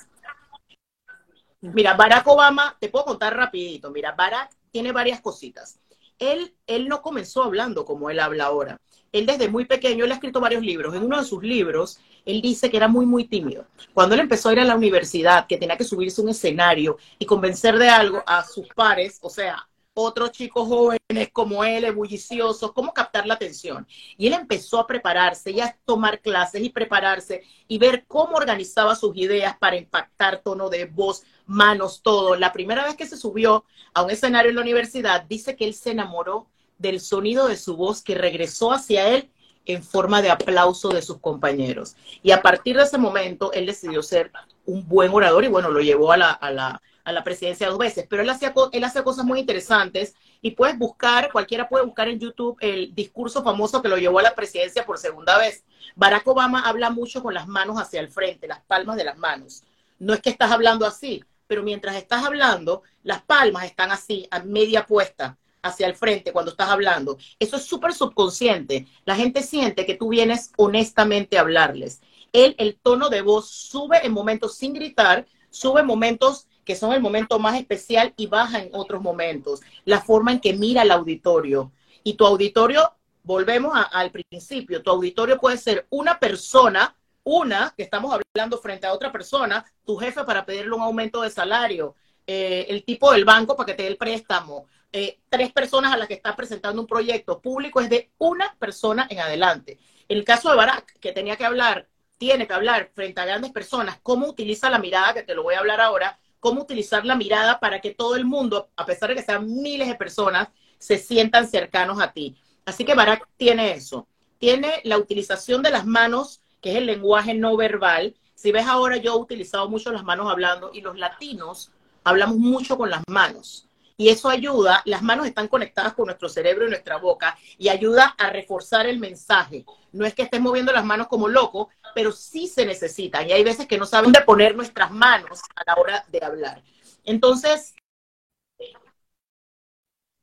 Mira, 1.60 1.94
Barack 1.94 2.26
Obama, 2.28 2.76
te 2.78 2.88
puedo 2.88 3.06
contar 3.06 3.34
rapidito. 3.34 3.90
Mira, 3.90 4.12
Barack 4.12 4.54
tiene 4.70 4.92
varias 4.92 5.20
cositas. 5.20 5.78
Él, 6.18 6.54
él 6.66 6.88
no 6.88 7.02
comenzó 7.02 7.42
hablando 7.42 7.84
como 7.84 8.10
él 8.10 8.20
habla 8.20 8.46
ahora. 8.46 8.80
Él 9.12 9.26
desde 9.26 9.48
muy 9.48 9.64
pequeño, 9.64 10.04
él 10.04 10.12
ha 10.12 10.16
escrito 10.16 10.40
varios 10.40 10.62
libros. 10.62 10.94
En 10.94 11.02
uno 11.02 11.18
de 11.18 11.24
sus 11.24 11.42
libros, 11.42 12.00
él 12.24 12.42
dice 12.42 12.70
que 12.70 12.76
era 12.76 12.88
muy, 12.88 13.06
muy 13.06 13.24
tímido. 13.24 13.66
Cuando 13.94 14.14
él 14.14 14.20
empezó 14.22 14.48
a 14.48 14.52
ir 14.52 14.60
a 14.60 14.64
la 14.64 14.76
universidad, 14.76 15.46
que 15.46 15.56
tenía 15.56 15.76
que 15.76 15.84
subirse 15.84 16.20
a 16.20 16.24
un 16.24 16.30
escenario 16.30 16.98
y 17.18 17.24
convencer 17.24 17.78
de 17.78 17.88
algo 17.88 18.22
a 18.26 18.44
sus 18.44 18.66
pares, 18.68 19.18
o 19.22 19.30
sea, 19.30 19.66
otros 19.98 20.30
chicos 20.30 20.68
jóvenes 20.68 21.30
como 21.32 21.64
él, 21.64 21.84
ebulliciosos, 21.84 22.72
cómo 22.72 22.92
captar 22.92 23.26
la 23.26 23.34
atención. 23.34 23.86
Y 24.18 24.26
él 24.26 24.34
empezó 24.34 24.78
a 24.78 24.86
prepararse 24.86 25.50
y 25.50 25.60
a 25.60 25.74
tomar 25.86 26.20
clases 26.20 26.62
y 26.62 26.68
prepararse 26.68 27.42
y 27.66 27.78
ver 27.78 28.04
cómo 28.06 28.36
organizaba 28.36 28.94
sus 28.94 29.16
ideas 29.16 29.56
para 29.58 29.76
impactar 29.76 30.42
tono 30.42 30.68
de 30.68 30.84
voz, 30.84 31.22
manos, 31.46 32.02
todo. 32.02 32.36
La 32.36 32.52
primera 32.52 32.84
vez 32.84 32.94
que 32.94 33.06
se 33.06 33.16
subió 33.16 33.64
a 33.94 34.02
un 34.02 34.10
escenario 34.10 34.50
en 34.50 34.56
la 34.56 34.62
universidad, 34.62 35.22
dice 35.22 35.56
que 35.56 35.64
él 35.64 35.72
se 35.72 35.92
enamoró 35.92 36.46
del 36.76 37.00
sonido 37.00 37.48
de 37.48 37.56
su 37.56 37.74
voz 37.74 38.02
que 38.02 38.14
regresó 38.14 38.72
hacia 38.72 39.08
él 39.08 39.30
en 39.64 39.82
forma 39.82 40.20
de 40.20 40.30
aplauso 40.30 40.90
de 40.90 41.00
sus 41.00 41.18
compañeros. 41.20 41.96
Y 42.22 42.32
a 42.32 42.42
partir 42.42 42.76
de 42.76 42.82
ese 42.82 42.98
momento, 42.98 43.50
él 43.54 43.64
decidió 43.64 44.02
ser 44.02 44.30
un 44.66 44.86
buen 44.86 45.10
orador 45.10 45.42
y 45.44 45.48
bueno, 45.48 45.70
lo 45.70 45.80
llevó 45.80 46.12
a 46.12 46.18
la, 46.18 46.30
a 46.32 46.50
la, 46.50 46.82
a 47.06 47.12
la 47.12 47.22
presidencia 47.22 47.68
dos 47.68 47.78
veces. 47.78 48.04
Pero 48.10 48.22
él 48.22 48.28
hacía, 48.28 48.52
él 48.72 48.84
hacía 48.84 49.04
cosas 49.04 49.24
muy 49.24 49.38
interesantes 49.38 50.14
y 50.42 50.50
puedes 50.50 50.76
buscar, 50.76 51.30
cualquiera 51.30 51.68
puede 51.68 51.84
buscar 51.84 52.08
en 52.08 52.18
YouTube 52.18 52.58
el 52.60 52.94
discurso 52.94 53.44
famoso 53.44 53.80
que 53.80 53.88
lo 53.88 53.96
llevó 53.96 54.18
a 54.18 54.22
la 54.22 54.34
presidencia 54.34 54.84
por 54.84 54.98
segunda 54.98 55.38
vez. 55.38 55.64
Barack 55.94 56.26
Obama 56.26 56.68
habla 56.68 56.90
mucho 56.90 57.22
con 57.22 57.32
las 57.32 57.46
manos 57.46 57.80
hacia 57.80 58.00
el 58.00 58.08
frente, 58.08 58.48
las 58.48 58.60
palmas 58.62 58.96
de 58.96 59.04
las 59.04 59.16
manos. 59.16 59.62
No 60.00 60.14
es 60.14 60.20
que 60.20 60.30
estás 60.30 60.50
hablando 60.50 60.84
así, 60.84 61.22
pero 61.46 61.62
mientras 61.62 61.94
estás 61.94 62.24
hablando, 62.24 62.82
las 63.04 63.22
palmas 63.22 63.64
están 63.64 63.92
así, 63.92 64.26
a 64.32 64.40
media 64.40 64.84
puesta 64.84 65.38
hacia 65.62 65.86
el 65.86 65.94
frente 65.94 66.32
cuando 66.32 66.50
estás 66.50 66.70
hablando. 66.70 67.18
Eso 67.38 67.56
es 67.56 67.64
súper 67.64 67.94
subconsciente. 67.94 68.88
La 69.04 69.14
gente 69.14 69.44
siente 69.44 69.86
que 69.86 69.94
tú 69.94 70.08
vienes 70.08 70.50
honestamente 70.56 71.38
a 71.38 71.42
hablarles. 71.42 72.00
Él, 72.32 72.56
el 72.58 72.76
tono 72.82 73.10
de 73.10 73.22
voz 73.22 73.48
sube 73.48 74.04
en 74.04 74.12
momentos 74.12 74.56
sin 74.56 74.72
gritar, 74.72 75.24
sube 75.50 75.82
en 75.82 75.86
momentos 75.86 76.45
que 76.66 76.76
son 76.76 76.92
el 76.92 77.00
momento 77.00 77.38
más 77.38 77.58
especial 77.58 78.12
y 78.16 78.26
baja 78.26 78.60
en 78.60 78.70
otros 78.72 79.00
momentos. 79.00 79.60
La 79.84 80.02
forma 80.02 80.32
en 80.32 80.40
que 80.40 80.52
mira 80.52 80.82
el 80.82 80.90
auditorio. 80.90 81.72
Y 82.02 82.14
tu 82.14 82.26
auditorio, 82.26 82.92
volvemos 83.22 83.72
al 83.92 84.10
principio, 84.10 84.82
tu 84.82 84.90
auditorio 84.90 85.38
puede 85.38 85.56
ser 85.56 85.86
una 85.90 86.18
persona, 86.18 86.94
una 87.22 87.72
que 87.76 87.84
estamos 87.84 88.12
hablando 88.12 88.58
frente 88.58 88.86
a 88.86 88.92
otra 88.92 89.12
persona, 89.12 89.64
tu 89.84 89.96
jefe 89.96 90.24
para 90.24 90.44
pedirle 90.44 90.74
un 90.74 90.82
aumento 90.82 91.22
de 91.22 91.30
salario, 91.30 91.94
eh, 92.26 92.66
el 92.68 92.84
tipo 92.84 93.12
del 93.12 93.24
banco 93.24 93.56
para 93.56 93.66
que 93.66 93.74
te 93.74 93.84
dé 93.84 93.88
el 93.88 93.96
préstamo, 93.96 94.66
eh, 94.92 95.20
tres 95.28 95.52
personas 95.52 95.92
a 95.92 95.96
las 95.96 96.08
que 96.08 96.14
estás 96.14 96.34
presentando 96.34 96.80
un 96.80 96.86
proyecto 96.86 97.40
público 97.40 97.80
es 97.80 97.88
de 97.88 98.10
una 98.18 98.56
persona 98.58 99.06
en 99.08 99.20
adelante. 99.20 99.78
En 100.08 100.18
el 100.18 100.24
caso 100.24 100.50
de 100.50 100.56
Barack, 100.56 100.98
que 100.98 101.12
tenía 101.12 101.36
que 101.36 101.44
hablar, 101.44 101.88
tiene 102.18 102.46
que 102.46 102.54
hablar 102.54 102.90
frente 102.92 103.20
a 103.20 103.24
grandes 103.24 103.52
personas, 103.52 103.98
cómo 104.02 104.26
utiliza 104.26 104.70
la 104.70 104.78
mirada, 104.78 105.14
que 105.14 105.22
te 105.22 105.34
lo 105.34 105.42
voy 105.42 105.54
a 105.54 105.60
hablar 105.60 105.80
ahora, 105.80 106.18
cómo 106.40 106.62
utilizar 106.62 107.04
la 107.04 107.16
mirada 107.16 107.60
para 107.60 107.80
que 107.80 107.94
todo 107.94 108.16
el 108.16 108.24
mundo, 108.24 108.70
a 108.76 108.86
pesar 108.86 109.08
de 109.08 109.16
que 109.16 109.22
sean 109.22 109.46
miles 109.46 109.88
de 109.88 109.94
personas, 109.94 110.48
se 110.78 110.98
sientan 110.98 111.48
cercanos 111.48 112.00
a 112.00 112.12
ti. 112.12 112.36
Así 112.64 112.84
que 112.84 112.94
Barack 112.94 113.28
tiene 113.36 113.72
eso. 113.72 114.06
Tiene 114.38 114.80
la 114.84 114.98
utilización 114.98 115.62
de 115.62 115.70
las 115.70 115.86
manos, 115.86 116.42
que 116.60 116.72
es 116.72 116.76
el 116.76 116.86
lenguaje 116.86 117.34
no 117.34 117.56
verbal. 117.56 118.14
Si 118.34 118.52
ves 118.52 118.66
ahora, 118.66 118.96
yo 118.96 119.14
he 119.14 119.18
utilizado 119.18 119.68
mucho 119.68 119.92
las 119.92 120.04
manos 120.04 120.30
hablando 120.30 120.70
y 120.72 120.80
los 120.80 120.98
latinos 120.98 121.72
hablamos 122.04 122.36
mucho 122.36 122.76
con 122.76 122.90
las 122.90 123.02
manos 123.08 123.65
y 123.96 124.10
eso 124.10 124.28
ayuda, 124.28 124.82
las 124.84 125.02
manos 125.02 125.26
están 125.26 125.48
conectadas 125.48 125.94
con 125.94 126.06
nuestro 126.06 126.28
cerebro 126.28 126.66
y 126.66 126.70
nuestra 126.70 126.98
boca 126.98 127.36
y 127.56 127.68
ayuda 127.68 128.14
a 128.18 128.30
reforzar 128.30 128.86
el 128.86 128.98
mensaje. 128.98 129.64
No 129.92 130.04
es 130.04 130.14
que 130.14 130.22
estés 130.22 130.40
moviendo 130.40 130.72
las 130.72 130.84
manos 130.84 131.08
como 131.08 131.28
loco, 131.28 131.70
pero 131.94 132.12
sí 132.12 132.46
se 132.46 132.66
necesitan 132.66 133.28
y 133.28 133.32
hay 133.32 133.42
veces 133.42 133.66
que 133.66 133.78
no 133.78 133.86
saben 133.86 134.12
de 134.12 134.20
poner 134.20 134.54
nuestras 134.54 134.90
manos 134.90 135.40
a 135.54 135.62
la 135.66 135.80
hora 135.80 136.04
de 136.08 136.22
hablar. 136.22 136.62
Entonces, 137.04 137.74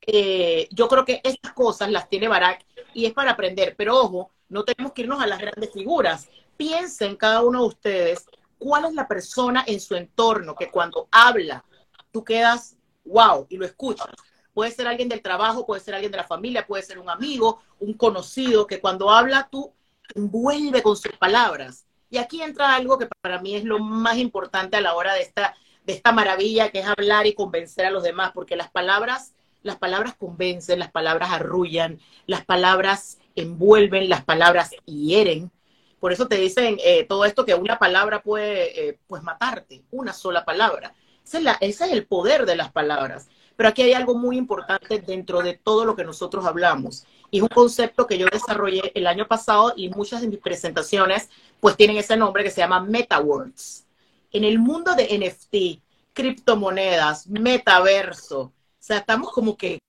eh, 0.05 0.67
yo 0.71 0.87
creo 0.87 1.05
que 1.05 1.21
estas 1.23 1.53
cosas 1.53 1.89
las 1.89 2.09
tiene 2.09 2.27
Barack 2.27 2.65
y 2.93 3.05
es 3.05 3.13
para 3.13 3.31
aprender, 3.31 3.75
pero 3.75 3.97
ojo, 3.99 4.31
no 4.49 4.63
tenemos 4.63 4.93
que 4.93 5.03
irnos 5.03 5.21
a 5.21 5.27
las 5.27 5.39
grandes 5.39 5.71
figuras. 5.71 6.29
Piensen 6.57 7.15
cada 7.15 7.41
uno 7.41 7.61
de 7.61 7.67
ustedes 7.67 8.25
cuál 8.59 8.85
es 8.85 8.93
la 8.93 9.07
persona 9.07 9.63
en 9.65 9.79
su 9.79 9.95
entorno 9.95 10.55
que 10.55 10.69
cuando 10.69 11.07
habla, 11.11 11.65
tú 12.11 12.23
quedas 12.23 12.77
wow, 13.05 13.47
y 13.49 13.57
lo 13.57 13.65
escuchas. 13.65 14.07
Puede 14.53 14.71
ser 14.71 14.87
alguien 14.87 15.09
del 15.09 15.21
trabajo, 15.21 15.65
puede 15.65 15.81
ser 15.81 15.95
alguien 15.95 16.11
de 16.11 16.17
la 16.17 16.27
familia, 16.27 16.67
puede 16.67 16.83
ser 16.83 16.99
un 16.99 17.09
amigo, 17.09 17.61
un 17.79 17.93
conocido, 17.93 18.67
que 18.67 18.79
cuando 18.79 19.09
habla 19.09 19.47
tú 19.51 19.73
envuelve 20.15 20.83
con 20.83 20.95
sus 20.95 21.13
palabras. 21.13 21.85
Y 22.09 22.17
aquí 22.17 22.41
entra 22.41 22.75
algo 22.75 22.99
que 22.99 23.07
para 23.21 23.41
mí 23.41 23.55
es 23.55 23.63
lo 23.63 23.79
más 23.79 24.17
importante 24.17 24.77
a 24.77 24.81
la 24.81 24.93
hora 24.93 25.15
de 25.15 25.21
esta, 25.21 25.55
de 25.85 25.93
esta 25.93 26.11
maravilla, 26.11 26.69
que 26.69 26.79
es 26.79 26.85
hablar 26.85 27.25
y 27.25 27.33
convencer 27.33 27.87
a 27.87 27.91
los 27.91 28.03
demás, 28.03 28.31
porque 28.33 28.55
las 28.55 28.69
palabras, 28.69 29.33
las 29.63 29.77
palabras 29.77 30.13
convencen, 30.15 30.77
las 30.77 30.91
palabras 30.91 31.31
arrullan, 31.31 31.99
las 32.27 32.45
palabras 32.45 33.17
envuelven, 33.35 34.09
las 34.09 34.23
palabras 34.23 34.71
hieren. 34.85 35.51
Por 35.99 36.11
eso 36.11 36.27
te 36.27 36.35
dicen 36.35 36.77
eh, 36.83 37.05
todo 37.05 37.25
esto 37.25 37.45
que 37.45 37.55
una 37.55 37.79
palabra 37.79 38.21
puede 38.21 38.89
eh, 38.89 38.99
pues 39.07 39.23
matarte, 39.23 39.83
una 39.89 40.13
sola 40.13 40.45
palabra. 40.45 40.93
Ese 41.23 41.41
es, 41.61 41.81
el 41.81 42.05
poder 42.05 42.45
de 42.45 42.55
las 42.55 42.71
palabras. 42.71 43.27
Pero 43.55 43.69
aquí 43.69 43.81
hay 43.81 43.93
algo 43.93 44.15
muy 44.15 44.37
importante 44.37 44.99
dentro 44.99 45.41
de 45.41 45.53
todo 45.53 45.85
lo 45.85 45.95
que 45.95 46.03
nosotros 46.03 46.45
hablamos. 46.45 47.05
Y 47.31 47.37
es 47.37 47.43
un 47.43 47.49
concepto 47.49 48.07
que 48.07 48.17
yo 48.17 48.27
desarrollé 48.31 48.91
el 48.95 49.07
año 49.07 49.27
pasado 49.27 49.73
y 49.75 49.89
muchas 49.89 50.21
de 50.21 50.27
mis 50.27 50.39
presentaciones 50.39 51.29
pues 51.59 51.77
tienen 51.77 51.97
ese 51.97 52.17
nombre 52.17 52.43
que 52.43 52.51
se 52.51 52.61
llama 52.61 52.81
MetaWords. 52.81 53.85
En 54.31 54.43
el 54.43 54.59
mundo 54.59 54.95
de 54.95 55.17
NFT, 55.17 55.81
criptomonedas, 56.13 57.27
metaverso, 57.27 58.41
o 58.41 58.53
sea, 58.79 58.97
estamos 58.97 59.31
como 59.31 59.55
que, 59.55 59.79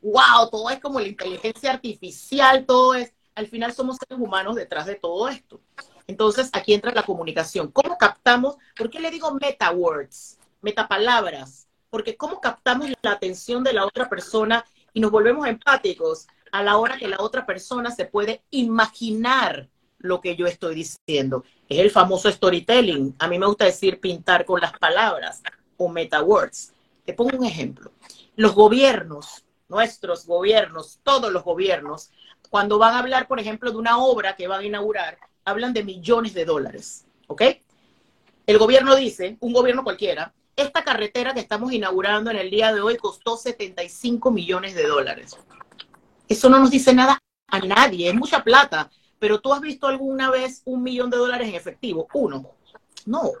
wow, 0.00 0.48
todo 0.50 0.70
es 0.70 0.80
como 0.80 1.00
la 1.00 1.08
inteligencia 1.08 1.70
artificial, 1.70 2.64
todo 2.64 2.94
es, 2.94 3.12
al 3.34 3.46
final 3.46 3.74
somos 3.74 3.98
seres 3.98 4.24
humanos 4.24 4.56
detrás 4.56 4.86
de 4.86 4.94
todo 4.94 5.28
esto. 5.28 5.60
Entonces, 6.06 6.48
aquí 6.54 6.72
entra 6.72 6.92
la 6.92 7.02
comunicación. 7.02 7.70
¿Cómo 7.70 7.98
captamos? 7.98 8.56
¿Por 8.74 8.88
qué 8.88 9.00
le 9.00 9.10
digo 9.10 9.34
MetaWords? 9.34 10.37
Metapalabras, 10.60 11.68
porque 11.90 12.16
cómo 12.16 12.40
captamos 12.40 12.88
la 13.02 13.12
atención 13.12 13.64
de 13.64 13.72
la 13.72 13.86
otra 13.86 14.08
persona 14.08 14.64
y 14.92 15.00
nos 15.00 15.10
volvemos 15.10 15.46
empáticos 15.46 16.26
a 16.52 16.62
la 16.62 16.76
hora 16.78 16.96
que 16.96 17.08
la 17.08 17.20
otra 17.20 17.46
persona 17.46 17.90
se 17.90 18.06
puede 18.06 18.42
imaginar 18.50 19.68
lo 19.98 20.20
que 20.20 20.36
yo 20.36 20.46
estoy 20.46 20.74
diciendo. 20.74 21.44
Es 21.68 21.78
el 21.78 21.90
famoso 21.90 22.30
storytelling. 22.30 23.16
A 23.18 23.28
mí 23.28 23.38
me 23.38 23.46
gusta 23.46 23.64
decir 23.64 24.00
pintar 24.00 24.44
con 24.44 24.60
las 24.60 24.72
palabras 24.78 25.42
o 25.76 25.88
meta 25.88 26.22
words. 26.22 26.72
Te 27.04 27.12
pongo 27.12 27.36
un 27.36 27.44
ejemplo. 27.44 27.92
Los 28.36 28.54
gobiernos, 28.54 29.44
nuestros 29.68 30.26
gobiernos, 30.26 31.00
todos 31.02 31.32
los 31.32 31.42
gobiernos, 31.42 32.10
cuando 32.50 32.78
van 32.78 32.94
a 32.94 33.00
hablar, 33.00 33.26
por 33.26 33.40
ejemplo, 33.40 33.70
de 33.70 33.76
una 33.76 33.98
obra 33.98 34.36
que 34.36 34.48
van 34.48 34.60
a 34.60 34.66
inaugurar, 34.66 35.18
hablan 35.44 35.72
de 35.72 35.84
millones 35.84 36.34
de 36.34 36.44
dólares. 36.44 37.06
¿Ok? 37.26 37.42
El 38.46 38.58
gobierno 38.58 38.96
dice, 38.96 39.36
un 39.40 39.52
gobierno 39.52 39.84
cualquiera, 39.84 40.32
esta 40.58 40.82
carretera 40.82 41.32
que 41.32 41.40
estamos 41.40 41.72
inaugurando 41.72 42.30
en 42.30 42.36
el 42.36 42.50
día 42.50 42.72
de 42.74 42.80
hoy 42.80 42.96
costó 42.96 43.36
75 43.36 44.30
millones 44.30 44.74
de 44.74 44.86
dólares. 44.86 45.36
Eso 46.28 46.48
no 46.50 46.58
nos 46.58 46.70
dice 46.70 46.92
nada 46.92 47.18
a 47.46 47.58
nadie, 47.60 48.08
es 48.08 48.14
mucha 48.14 48.42
plata. 48.42 48.90
Pero 49.18 49.40
tú 49.40 49.52
has 49.52 49.60
visto 49.60 49.86
alguna 49.86 50.30
vez 50.30 50.62
un 50.64 50.82
millón 50.82 51.10
de 51.10 51.16
dólares 51.16 51.48
en 51.48 51.54
efectivo? 51.54 52.08
Uno. 52.12 52.54
No. 53.06 53.32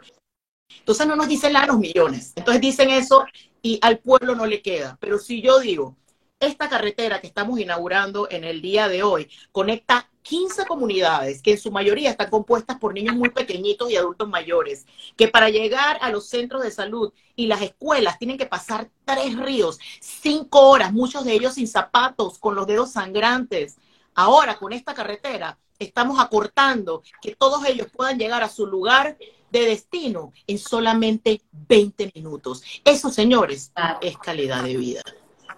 Entonces 0.78 1.06
no 1.06 1.16
nos 1.16 1.28
dicen 1.28 1.52
la 1.52 1.66
los 1.66 1.78
millones. 1.78 2.32
Entonces 2.36 2.60
dicen 2.60 2.90
eso 2.90 3.26
y 3.62 3.78
al 3.82 3.98
pueblo 3.98 4.34
no 4.34 4.46
le 4.46 4.62
queda. 4.62 4.96
Pero 5.00 5.18
si 5.18 5.42
yo 5.42 5.58
digo, 5.58 5.96
esta 6.40 6.68
carretera 6.68 7.20
que 7.20 7.26
estamos 7.26 7.58
inaugurando 7.58 8.28
en 8.30 8.44
el 8.44 8.62
día 8.62 8.88
de 8.88 9.02
hoy 9.02 9.28
conecta 9.52 10.08
15 10.28 10.66
comunidades 10.66 11.40
que 11.40 11.52
en 11.52 11.58
su 11.58 11.70
mayoría 11.70 12.10
están 12.10 12.28
compuestas 12.28 12.78
por 12.78 12.92
niños 12.92 13.16
muy 13.16 13.30
pequeñitos 13.30 13.90
y 13.90 13.96
adultos 13.96 14.28
mayores, 14.28 14.84
que 15.16 15.28
para 15.28 15.48
llegar 15.48 15.96
a 16.02 16.10
los 16.10 16.26
centros 16.26 16.62
de 16.62 16.70
salud 16.70 17.14
y 17.34 17.46
las 17.46 17.62
escuelas 17.62 18.18
tienen 18.18 18.36
que 18.36 18.44
pasar 18.44 18.90
tres 19.06 19.38
ríos, 19.38 19.78
cinco 20.00 20.68
horas, 20.68 20.92
muchos 20.92 21.24
de 21.24 21.32
ellos 21.32 21.54
sin 21.54 21.66
zapatos, 21.66 22.38
con 22.38 22.54
los 22.54 22.66
dedos 22.66 22.92
sangrantes. 22.92 23.78
Ahora, 24.14 24.58
con 24.58 24.74
esta 24.74 24.92
carretera, 24.92 25.58
estamos 25.78 26.20
acortando 26.20 27.02
que 27.22 27.34
todos 27.34 27.64
ellos 27.64 27.86
puedan 27.90 28.18
llegar 28.18 28.42
a 28.42 28.50
su 28.50 28.66
lugar 28.66 29.16
de 29.50 29.60
destino 29.60 30.34
en 30.46 30.58
solamente 30.58 31.40
20 31.52 32.12
minutos. 32.14 32.62
Eso, 32.84 33.10
señores, 33.10 33.72
es 34.02 34.18
calidad 34.18 34.62
de 34.62 34.76
vida. 34.76 35.02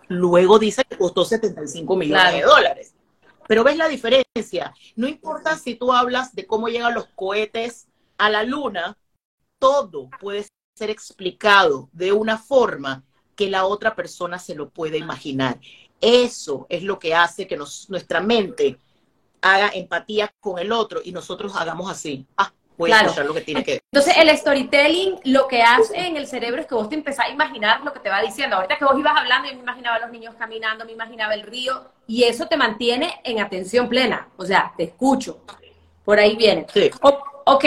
Luego 0.07 0.61
dice 0.61 0.85
que 0.85 0.97
costó 0.97 1.25
75 1.25 1.97
millones 1.97 2.35
de 2.35 2.43
dólares. 2.43 2.95
Pero 3.51 3.65
ves 3.65 3.77
la 3.77 3.89
diferencia. 3.89 4.73
No 4.95 5.09
importa 5.09 5.59
si 5.59 5.75
tú 5.75 5.93
hablas 5.93 6.37
de 6.37 6.47
cómo 6.47 6.69
llegan 6.69 6.95
los 6.95 7.09
cohetes 7.17 7.89
a 8.17 8.31
la 8.31 8.45
luna, 8.45 8.97
todo 9.59 10.09
puede 10.21 10.47
ser 10.77 10.89
explicado 10.89 11.89
de 11.91 12.13
una 12.13 12.39
forma 12.39 13.03
que 13.35 13.51
la 13.51 13.67
otra 13.67 13.97
persona 13.97 14.39
se 14.39 14.55
lo 14.55 14.71
puede 14.71 14.99
imaginar. 14.99 15.59
Eso 16.01 16.67
es 16.69 16.85
lo 16.85 17.01
que 17.01 17.13
hace 17.13 17.49
que 17.49 17.57
nuestra 17.57 18.21
mente 18.21 18.79
haga 19.41 19.71
empatía 19.75 20.33
con 20.39 20.61
el 20.61 20.71
otro 20.71 21.01
y 21.05 21.11
nosotros 21.11 21.57
hagamos 21.57 21.91
así. 21.91 22.25
Ah, 22.37 22.53
claro. 22.87 23.25
lo 23.25 23.35
que 23.35 23.41
tiene 23.41 23.65
que 23.65 23.81
Entonces, 23.93 24.15
el 24.17 24.37
storytelling 24.37 25.21
lo 25.25 25.49
que 25.49 25.63
hace 25.63 25.99
en 25.99 26.17
el 26.17 26.27
cerebro 26.27 26.61
es 26.61 26.67
que 26.67 26.75
vos 26.75 26.89
te 26.89 26.95
empezás 26.95 27.27
a 27.27 27.31
imaginar 27.31 27.83
lo 27.83 27.93
que 27.93 28.01
te 28.01 28.09
va 28.09 28.21
diciendo. 28.23 28.57
Ahorita 28.57 28.79
que 28.79 28.85
vos 28.85 28.99
ibas 28.99 29.17
hablando, 29.17 29.49
yo 29.49 29.55
me 29.55 29.63
imaginaba 29.63 29.97
a 29.97 30.01
los 30.01 30.11
niños 30.11 30.35
caminando, 30.39 30.85
me 30.85 30.93
imaginaba 30.93 31.35
el 31.35 31.43
río, 31.43 31.91
y 32.07 32.25
eso 32.25 32.47
te 32.47 32.57
mantiene 32.57 33.21
en 33.25 33.41
atención 33.41 33.89
plena. 33.89 34.29
O 34.37 34.45
sea, 34.45 34.73
te 34.77 34.85
escucho. 34.85 35.43
Por 36.05 36.19
ahí 36.19 36.37
viene. 36.37 36.67
Sí. 36.73 36.91
ok. 37.01 37.65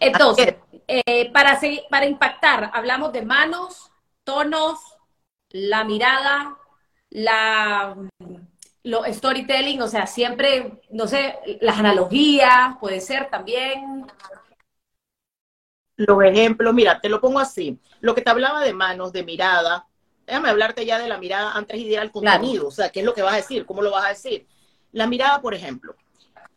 Entonces, 0.00 0.54
eh, 0.86 1.30
para, 1.32 1.58
para 1.90 2.06
impactar, 2.06 2.70
hablamos 2.72 3.12
de 3.12 3.22
manos, 3.22 3.90
tonos, 4.24 4.78
la 5.50 5.84
mirada, 5.84 6.56
la 7.10 7.96
lo 8.88 9.04
storytelling, 9.04 9.82
o 9.82 9.86
sea, 9.86 10.06
siempre, 10.06 10.80
no 10.88 11.06
sé, 11.06 11.38
las 11.60 11.78
analogías, 11.78 12.78
puede 12.80 13.02
ser 13.02 13.28
también. 13.28 14.06
Los 15.96 16.24
ejemplos, 16.24 16.72
mira, 16.72 16.98
te 16.98 17.10
lo 17.10 17.20
pongo 17.20 17.38
así. 17.38 17.78
Lo 18.00 18.14
que 18.14 18.22
te 18.22 18.30
hablaba 18.30 18.62
de 18.62 18.72
manos, 18.72 19.12
de 19.12 19.24
mirada, 19.24 19.86
déjame 20.26 20.48
hablarte 20.48 20.86
ya 20.86 20.98
de 20.98 21.06
la 21.06 21.18
mirada 21.18 21.52
antes 21.52 21.76
de 21.76 21.82
ir 21.82 21.98
al 21.98 22.10
contenido, 22.10 22.68
o 22.68 22.70
sea, 22.70 22.88
¿qué 22.88 23.00
es 23.00 23.04
lo 23.04 23.12
que 23.12 23.20
vas 23.20 23.34
a 23.34 23.36
decir? 23.36 23.66
¿Cómo 23.66 23.82
lo 23.82 23.90
vas 23.90 24.06
a 24.06 24.10
decir? 24.10 24.46
La 24.92 25.06
mirada, 25.06 25.42
por 25.42 25.52
ejemplo, 25.52 25.94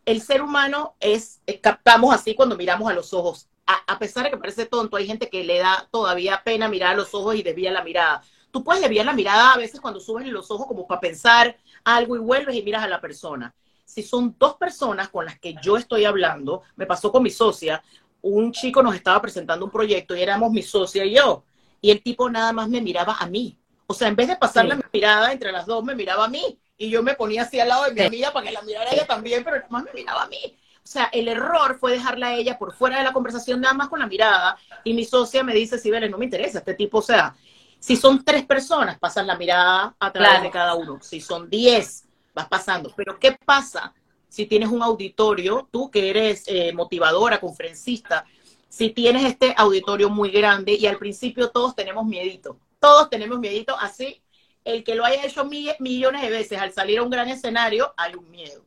el 0.05 0.21
ser 0.21 0.41
humano 0.41 0.95
es, 1.01 1.41
eh, 1.47 1.59
captamos 1.59 2.15
así 2.15 2.33
cuando 2.33 2.55
miramos 2.55 2.89
a 2.89 2.93
los 2.93 3.13
ojos. 3.13 3.49
A, 3.65 3.99
pesar 3.99 4.23
de 4.23 4.31
que 4.31 4.37
parece 4.37 4.65
tonto, 4.65 4.95
hay 4.95 5.05
gente 5.05 5.29
que 5.29 5.43
le 5.43 5.59
da 5.59 5.87
todavía 5.91 6.41
pena 6.45 6.69
mirar 6.69 6.93
a 6.93 6.97
los 6.97 7.13
ojos 7.13 7.35
y 7.35 7.43
desvía 7.43 7.71
la 7.71 7.83
mirada. 7.83 8.21
Tú 8.51 8.63
puedes 8.63 8.81
desviar 8.81 9.05
la 9.05 9.13
mirada 9.13 9.53
a 9.53 9.57
veces 9.57 9.79
cuando 9.79 9.99
subes 9.99 10.27
los 10.27 10.49
ojos 10.51 10.67
como 10.67 10.85
para 10.87 10.99
pensar 10.99 11.57
algo 11.83 12.15
y 12.15 12.19
vuelves 12.19 12.55
y 12.55 12.63
miras 12.63 12.83
a 12.83 12.87
la 12.87 13.01
persona. 13.01 13.53
Si 13.85 14.03
son 14.03 14.35
dos 14.39 14.55
personas 14.55 15.09
con 15.09 15.25
las 15.25 15.39
que 15.39 15.55
yo 15.61 15.77
estoy 15.77 16.05
hablando, 16.05 16.63
me 16.75 16.85
pasó 16.85 17.11
con 17.11 17.23
mi 17.23 17.29
socia, 17.29 17.83
un 18.21 18.51
chico 18.51 18.81
nos 18.81 18.95
estaba 18.95 19.21
presentando 19.21 19.65
un 19.65 19.71
proyecto 19.71 20.15
y 20.15 20.21
éramos 20.21 20.51
mi 20.51 20.61
socia 20.61 21.03
y 21.03 21.15
yo, 21.15 21.43
y 21.81 21.91
el 21.91 22.01
tipo 22.01 22.29
nada 22.29 22.53
más 22.53 22.69
me 22.69 22.81
miraba 22.81 23.17
a 23.19 23.27
mí. 23.27 23.57
O 23.87 23.93
sea, 23.93 24.07
en 24.07 24.15
vez 24.15 24.29
de 24.29 24.37
pasar 24.37 24.65
la 24.65 24.79
mirada 24.93 25.33
entre 25.33 25.51
las 25.51 25.65
dos, 25.65 25.83
me 25.83 25.95
miraba 25.95 26.25
a 26.25 26.29
mí 26.29 26.57
y 26.77 26.89
yo 26.89 27.03
me 27.03 27.15
ponía 27.15 27.41
así 27.41 27.59
al 27.59 27.67
lado 27.67 27.83
de 27.85 27.93
mi 27.93 28.01
amiga 28.01 28.31
para 28.31 28.47
que 28.47 28.53
la 28.53 28.61
mirara 28.61 28.91
ella 28.91 29.05
también, 29.05 29.43
pero 29.43 29.57
más 29.69 29.83
me 29.83 29.91
miraba 29.93 30.23
a 30.23 30.27
mí. 30.27 30.57
O 30.83 30.87
sea, 30.87 31.09
el 31.11 31.27
error 31.27 31.77
fue 31.79 31.91
dejarla 31.91 32.27
a 32.27 32.35
ella 32.35 32.57
por 32.57 32.73
fuera 32.73 32.97
de 32.97 33.03
la 33.03 33.13
conversación 33.13 33.61
nada 33.61 33.73
más 33.73 33.89
con 33.89 33.99
la 33.99 34.07
mirada 34.07 34.57
y 34.83 34.93
mi 34.93 35.05
socia 35.05 35.43
me 35.43 35.53
dice, 35.53 35.77
sí, 35.77 35.91
vale, 35.91 36.09
no 36.09 36.17
me 36.17 36.25
interesa 36.25 36.59
este 36.59 36.73
tipo, 36.73 36.99
o 36.99 37.01
sea, 37.03 37.35
si 37.81 37.97
son 37.97 38.23
tres 38.23 38.45
personas, 38.45 38.99
pasas 38.99 39.25
la 39.25 39.35
mirada 39.35 39.95
a 39.99 40.11
través 40.11 40.43
de 40.43 40.51
cada 40.51 40.75
uno. 40.75 40.99
Si 41.01 41.19
son 41.19 41.49
diez, 41.49 42.05
vas 42.31 42.47
pasando. 42.47 42.93
Pero 42.95 43.17
¿qué 43.17 43.35
pasa 43.43 43.91
si 44.29 44.45
tienes 44.45 44.69
un 44.69 44.83
auditorio, 44.83 45.67
tú 45.71 45.89
que 45.89 46.11
eres 46.11 46.43
eh, 46.45 46.73
motivadora, 46.73 47.39
conferencista, 47.41 48.23
si 48.69 48.91
tienes 48.91 49.25
este 49.25 49.55
auditorio 49.57 50.11
muy 50.11 50.29
grande 50.29 50.73
y 50.73 50.85
al 50.85 50.99
principio 50.99 51.49
todos 51.49 51.75
tenemos 51.75 52.05
miedito, 52.05 52.59
todos 52.79 53.09
tenemos 53.09 53.39
miedito, 53.39 53.75
así 53.77 54.21
el 54.63 54.83
que 54.83 54.93
lo 54.93 55.03
haya 55.03 55.25
hecho 55.25 55.43
millones 55.43 56.21
de 56.21 56.29
veces 56.29 56.59
al 56.59 56.71
salir 56.71 56.99
a 56.99 57.03
un 57.03 57.09
gran 57.09 57.29
escenario, 57.29 57.95
hay 57.97 58.13
un 58.13 58.29
miedo. 58.29 58.63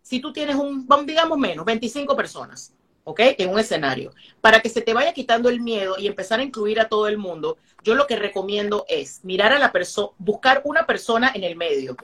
Si 0.00 0.18
tú 0.18 0.32
tienes 0.32 0.56
un, 0.56 0.88
digamos 1.04 1.36
menos, 1.36 1.66
25 1.66 2.16
personas, 2.16 2.74
¿ok? 3.10 3.20
En 3.38 3.50
un 3.50 3.58
escenario, 3.58 4.12
para 4.40 4.60
que 4.60 4.68
se 4.68 4.82
te 4.82 4.94
vaya 4.94 5.12
quitando 5.12 5.48
el 5.48 5.60
miedo 5.60 5.96
y 5.98 6.06
empezar 6.06 6.38
a 6.40 6.44
incluir 6.44 6.80
a 6.80 6.88
todo 6.88 7.08
el 7.08 7.18
mundo, 7.18 7.58
yo 7.82 7.94
lo 7.94 8.06
que 8.06 8.16
recomiendo 8.16 8.84
es 8.88 9.24
mirar 9.24 9.52
a 9.52 9.58
la 9.58 9.72
persona, 9.72 10.10
buscar 10.18 10.62
una 10.64 10.86
persona 10.86 11.32
en 11.34 11.44
el 11.44 11.56
medio, 11.56 11.96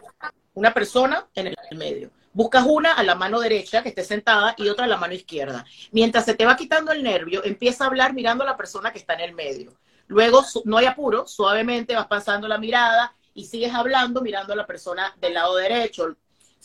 una 0.54 0.74
persona 0.74 1.28
en 1.34 1.48
el 1.48 1.78
medio. 1.78 2.10
Buscas 2.32 2.66
una 2.66 2.92
a 2.92 3.02
la 3.02 3.14
mano 3.14 3.40
derecha 3.40 3.82
que 3.82 3.88
esté 3.88 4.04
sentada 4.04 4.54
y 4.58 4.68
otra 4.68 4.84
a 4.84 4.88
la 4.88 4.98
mano 4.98 5.14
izquierda. 5.14 5.64
Mientras 5.90 6.24
se 6.26 6.34
te 6.34 6.44
va 6.44 6.56
quitando 6.56 6.92
el 6.92 7.02
nervio, 7.02 7.42
empieza 7.44 7.84
a 7.84 7.86
hablar 7.86 8.12
mirando 8.12 8.44
a 8.44 8.46
la 8.46 8.56
persona 8.56 8.92
que 8.92 8.98
está 8.98 9.14
en 9.14 9.20
el 9.20 9.34
medio. 9.34 9.72
Luego, 10.08 10.44
no 10.64 10.76
hay 10.76 10.86
apuro, 10.86 11.26
suavemente 11.26 11.94
vas 11.94 12.08
pasando 12.08 12.46
la 12.46 12.58
mirada 12.58 13.14
y 13.32 13.46
sigues 13.46 13.72
hablando 13.72 14.20
mirando 14.20 14.52
a 14.52 14.56
la 14.56 14.66
persona 14.66 15.14
del 15.20 15.34
lado 15.34 15.56
derecho. 15.56 16.16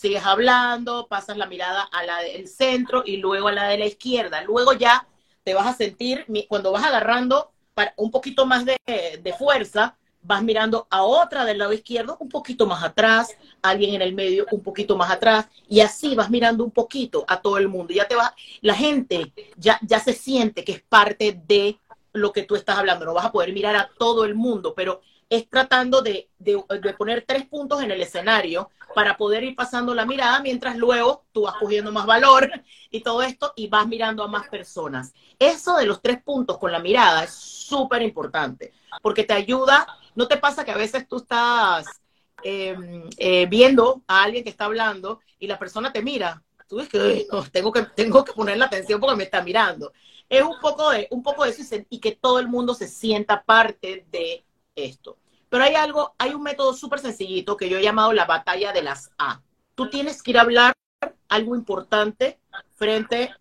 Sigues 0.02 0.26
hablando, 0.26 1.06
pasas 1.06 1.38
la 1.38 1.46
mirada 1.46 1.84
a 1.84 2.04
la 2.04 2.22
del 2.22 2.48
centro 2.48 3.04
y 3.06 3.18
luego 3.18 3.50
a 3.50 3.52
la 3.52 3.68
de 3.68 3.78
la 3.78 3.86
izquierda. 3.86 4.42
Luego 4.42 4.74
ya 4.74 5.08
te 5.44 5.54
vas 5.54 5.68
a 5.68 5.76
sentir, 5.76 6.26
cuando 6.48 6.72
vas 6.72 6.84
agarrando 6.84 7.52
un 7.98 8.10
poquito 8.10 8.48
más 8.48 8.66
de, 8.66 8.80
de 8.88 9.34
fuerza, 9.34 9.96
vas 10.24 10.42
mirando 10.42 10.88
a 10.90 11.04
otra 11.04 11.46
del 11.46 11.60
lado 11.60 11.72
izquierdo 11.72 12.18
un 12.20 12.30
poquito 12.30 12.66
más 12.66 12.84
atrás, 12.84 13.38
alguien 13.62 13.94
en 13.94 14.02
el 14.02 14.16
medio 14.16 14.48
un 14.50 14.64
poquito 14.64 14.98
más 14.98 15.12
atrás, 15.12 15.46
y 15.70 15.82
así 15.82 16.16
vas 16.16 16.32
mirando 16.32 16.64
un 16.64 16.72
poquito 16.72 17.24
a 17.28 17.40
todo 17.40 17.60
el 17.60 17.68
mundo. 17.68 17.94
Ya 17.94 18.08
te 18.08 18.16
va, 18.16 18.34
la 18.62 18.74
gente 18.74 19.32
ya, 19.56 19.78
ya 19.84 20.00
se 20.00 20.14
siente 20.14 20.64
que 20.64 20.72
es 20.72 20.82
parte 20.82 21.40
de 21.46 21.78
lo 22.12 22.32
que 22.32 22.42
tú 22.42 22.56
estás 22.56 22.80
hablando, 22.80 23.06
no 23.06 23.14
vas 23.14 23.26
a 23.26 23.32
poder 23.32 23.54
mirar 23.54 23.76
a 23.76 23.92
todo 24.00 24.26
el 24.26 24.34
mundo, 24.34 24.74
pero 24.76 25.02
es 25.32 25.50
tratando 25.50 26.02
de, 26.02 26.30
poner 26.98 27.24
tres 27.26 27.48
puntos 27.48 27.82
en 27.82 27.90
el 27.90 28.02
escenario 28.02 28.70
para 28.94 29.16
poder 29.16 29.46
ir 29.46 29.56
pasando 29.56 29.96
la 29.96 30.06
mirada 30.06 30.42
mientras 30.42 30.76
luego 30.76 31.24
tú 31.32 31.44
vas 31.44 31.56
cogiendo 31.56 31.90
más 31.94 32.06
valor 32.06 32.52
y 32.90 33.00
todo 33.00 33.22
esto 33.22 33.54
y 33.56 33.68
vas 33.68 33.88
mirando 33.88 34.26
a 34.26 34.28
más 34.28 34.50
personas. 34.50 35.14
Eso 35.40 35.78
de 35.78 35.86
los 35.86 36.02
tres 36.02 36.22
puntos 36.22 36.58
con 36.58 36.74
la 36.74 36.80
mirada 36.80 37.24
es 37.24 37.34
súper 37.34 38.02
importante 38.02 38.74
porque 39.02 39.24
te 39.24 39.34
ayuda, 39.34 39.88
no 40.16 40.28
te 40.28 40.36
pasa 40.36 40.66
que 40.66 40.72
a 40.72 40.78
veces 40.78 41.08
tú 41.08 41.18
estás 41.18 41.86
em, 42.44 43.10
eh, 43.16 43.46
viendo 43.46 44.04
a 44.08 44.24
alguien 44.24 44.44
que 44.44 44.50
está 44.50 44.66
hablando 44.66 45.22
y 45.40 45.48
la 45.48 45.58
persona 45.58 45.94
te 45.94 46.02
mira, 46.02 46.44
tú 46.68 46.80
dices 46.80 46.92
que 46.92 47.28
tengo 47.54 47.72
que 47.72 47.84
tengo 47.96 48.26
que 48.26 48.34
poner 48.34 48.58
la 48.58 48.66
atención 48.66 49.00
porque 49.00 49.16
me 49.16 49.24
está 49.24 49.42
mirando 49.42 49.94
es 50.28 50.42
un 50.44 50.60
poco 50.62 50.92
de, 50.92 51.08
un 51.12 51.22
poco 51.22 51.44
de 51.44 51.52
eso 51.52 51.76
y, 51.90 52.00
que 52.00 52.14
todo 52.14 52.40
el 52.40 52.48
mundo 52.48 52.74
se 52.74 52.88
sienta 52.88 53.44
parte 53.44 54.06
de 54.12 54.46
esto. 54.76 55.18
Pero 55.50 55.64
hay 55.64 55.76
algo, 55.76 56.16
hay 56.18 56.34
un 56.34 56.44
método 56.44 56.74
súper 56.74 57.00
sencillito 57.00 57.58
que 57.58 57.70
yo 57.70 57.78
he 57.78 57.84
llamado 57.84 58.14
la 58.14 58.26
batalla 58.26 58.72
de 58.72 58.84
las 58.84 59.12
A. 59.18 59.42
Tú 59.76 59.90
tienes 59.90 60.24
que 60.24 60.32
ir 60.32 60.38
a 60.38 60.42
hablar 60.42 60.74
algo 61.28 61.56
importante 61.56 62.40
frente 62.76 63.36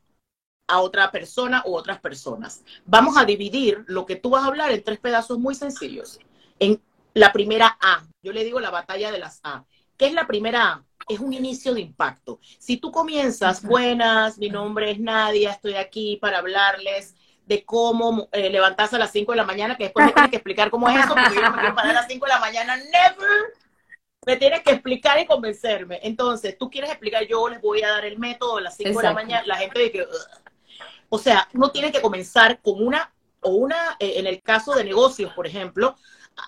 a 0.67 0.81
otra 0.81 1.11
persona 1.11 1.63
u 1.67 1.75
otras 1.75 2.01
personas. 2.01 2.65
Vamos 2.85 3.17
a 3.17 3.25
dividir 3.25 3.85
lo 3.87 4.07
que 4.07 4.17
tú 4.17 4.31
vas 4.31 4.45
a 4.45 4.47
hablar 4.47 4.71
en 4.73 4.83
tres 4.83 4.99
pedazos 4.99 5.39
muy 5.39 5.55
sencillos. 5.55 6.19
En 6.59 6.81
la 7.15 7.33
primera 7.33 7.77
A, 7.81 8.05
yo 8.23 8.33
le 8.33 8.45
digo 8.45 8.61
la 8.61 8.71
batalla 8.71 9.11
de 9.11 9.19
las 9.19 9.41
A. 9.43 9.65
¿Qué 9.97 10.07
es 10.07 10.13
la 10.13 10.27
primera 10.27 10.73
A? 10.73 10.85
es 11.11 11.19
un 11.19 11.33
inicio 11.33 11.75
de 11.75 11.81
impacto. 11.81 12.39
Si 12.59 12.77
tú 12.77 12.93
comienzas, 12.93 13.63
buenas, 13.63 14.39
mi 14.39 14.49
nombre 14.49 14.93
es 14.93 15.01
Nadia, 15.01 15.51
estoy 15.51 15.75
aquí 15.75 16.17
para 16.21 16.39
hablarles 16.39 17.17
de 17.51 17.65
cómo 17.65 18.29
eh, 18.31 18.49
levantarse 18.49 18.95
a 18.95 19.01
las 19.01 19.11
5 19.11 19.33
de 19.33 19.37
la 19.37 19.45
mañana, 19.45 19.77
que 19.77 19.83
después 19.83 20.07
me 20.07 20.13
tienes 20.13 20.31
que 20.31 20.37
explicar 20.37 20.71
cómo 20.71 20.89
es 20.89 21.05
eso, 21.05 21.15
porque 21.17 21.35
yo 21.35 21.43
no 21.43 21.51
me 21.51 21.59
quiero 21.59 21.75
parar 21.75 21.91
a 21.91 21.95
las 21.95 22.07
5 22.07 22.25
de 22.25 22.33
la 22.33 22.39
mañana, 22.39 22.77
never. 22.77 23.55
Me 24.25 24.37
tienes 24.37 24.61
que 24.61 24.71
explicar 24.71 25.19
y 25.19 25.27
convencerme. 25.27 25.99
Entonces, 26.05 26.57
tú 26.57 26.71
quieres 26.71 26.91
explicar, 26.91 27.27
yo 27.27 27.49
les 27.49 27.61
voy 27.61 27.83
a 27.83 27.89
dar 27.89 28.05
el 28.05 28.21
método 28.21 28.59
a 28.59 28.61
las 28.61 28.77
5 28.77 29.01
de 29.01 29.03
la 29.05 29.13
mañana, 29.13 29.43
la 29.47 29.57
gente 29.57 29.81
dice 29.81 29.91
que... 29.91 30.07
O 31.09 31.19
sea, 31.19 31.49
uno 31.53 31.73
tiene 31.73 31.91
que 31.91 32.01
comenzar 32.01 32.61
con 32.63 32.87
una, 32.87 33.13
o 33.41 33.51
una, 33.51 33.97
eh, 33.99 34.13
en 34.19 34.29
el 34.29 34.41
caso 34.43 34.77
de 34.77 34.85
negocios, 34.85 35.33
por 35.33 35.49
ejemplo, 35.49 35.97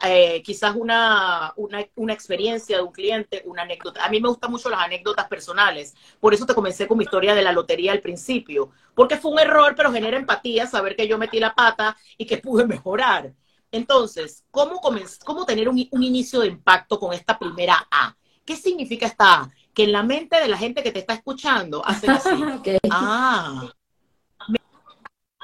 eh, 0.05 0.42
quizás 0.42 0.74
una, 0.76 1.52
una, 1.57 2.12
experiencia 2.12 2.76
de 2.76 2.83
un 2.83 2.92
cliente, 2.92 3.42
una 3.46 3.62
anécdota. 3.62 4.05
A 4.05 4.11
mí 4.11 4.20
me 4.20 4.28
gustan 4.28 4.50
mucho 4.50 4.68
las 4.68 4.81
anécdotas 4.81 5.28
personales. 5.28 5.94
Por 6.20 6.35
eso 6.35 6.46
te 6.46 6.55
comencé 6.55 6.87
con 6.87 6.98
mi 6.98 7.05
historia 7.05 7.35
de 7.35 7.42
la 7.42 7.52
lotería 7.52 7.92
al 7.92 8.00
principio. 8.00 8.70
Porque 8.94 9.16
fue 9.16 9.33
un 9.33 9.38
error, 9.38 9.74
pero 9.76 9.92
genera 9.92 10.16
empatía 10.16 10.66
saber 10.66 10.96
que 10.96 11.09
yo 11.09 11.18
metí 11.18 11.40
la 11.40 11.55
pata 11.55 11.96
y 12.18 12.26
que 12.26 12.38
pude 12.38 12.66
mejorar. 12.66 13.33
Entonces, 13.70 14.44
¿cómo, 14.50 14.81
cómo 15.24 15.46
tener 15.46 15.68
un, 15.68 15.78
inicio 15.78 16.40
de 16.40 16.48
impacto 16.48 16.98
con 16.98 17.12
esta 17.12 17.38
primera 17.38 17.87
A? 17.90 18.14
¿Qué 18.44 18.57
significa 18.57 19.07
esta 19.07 19.42
A? 19.42 19.50
Que 19.72 19.85
en 19.85 19.92
la 19.92 20.02
mente 20.02 20.38
de 20.38 20.48
la 20.48 20.59
gente 20.59 20.83
que 20.83 20.92
te 20.92 20.98
está 20.98 21.14
escuchando 21.14 21.85
hace 21.85 22.11
así. 22.11 22.31
Ah, 22.90 23.72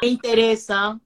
me 0.01 0.09
interesa, 0.09 1.01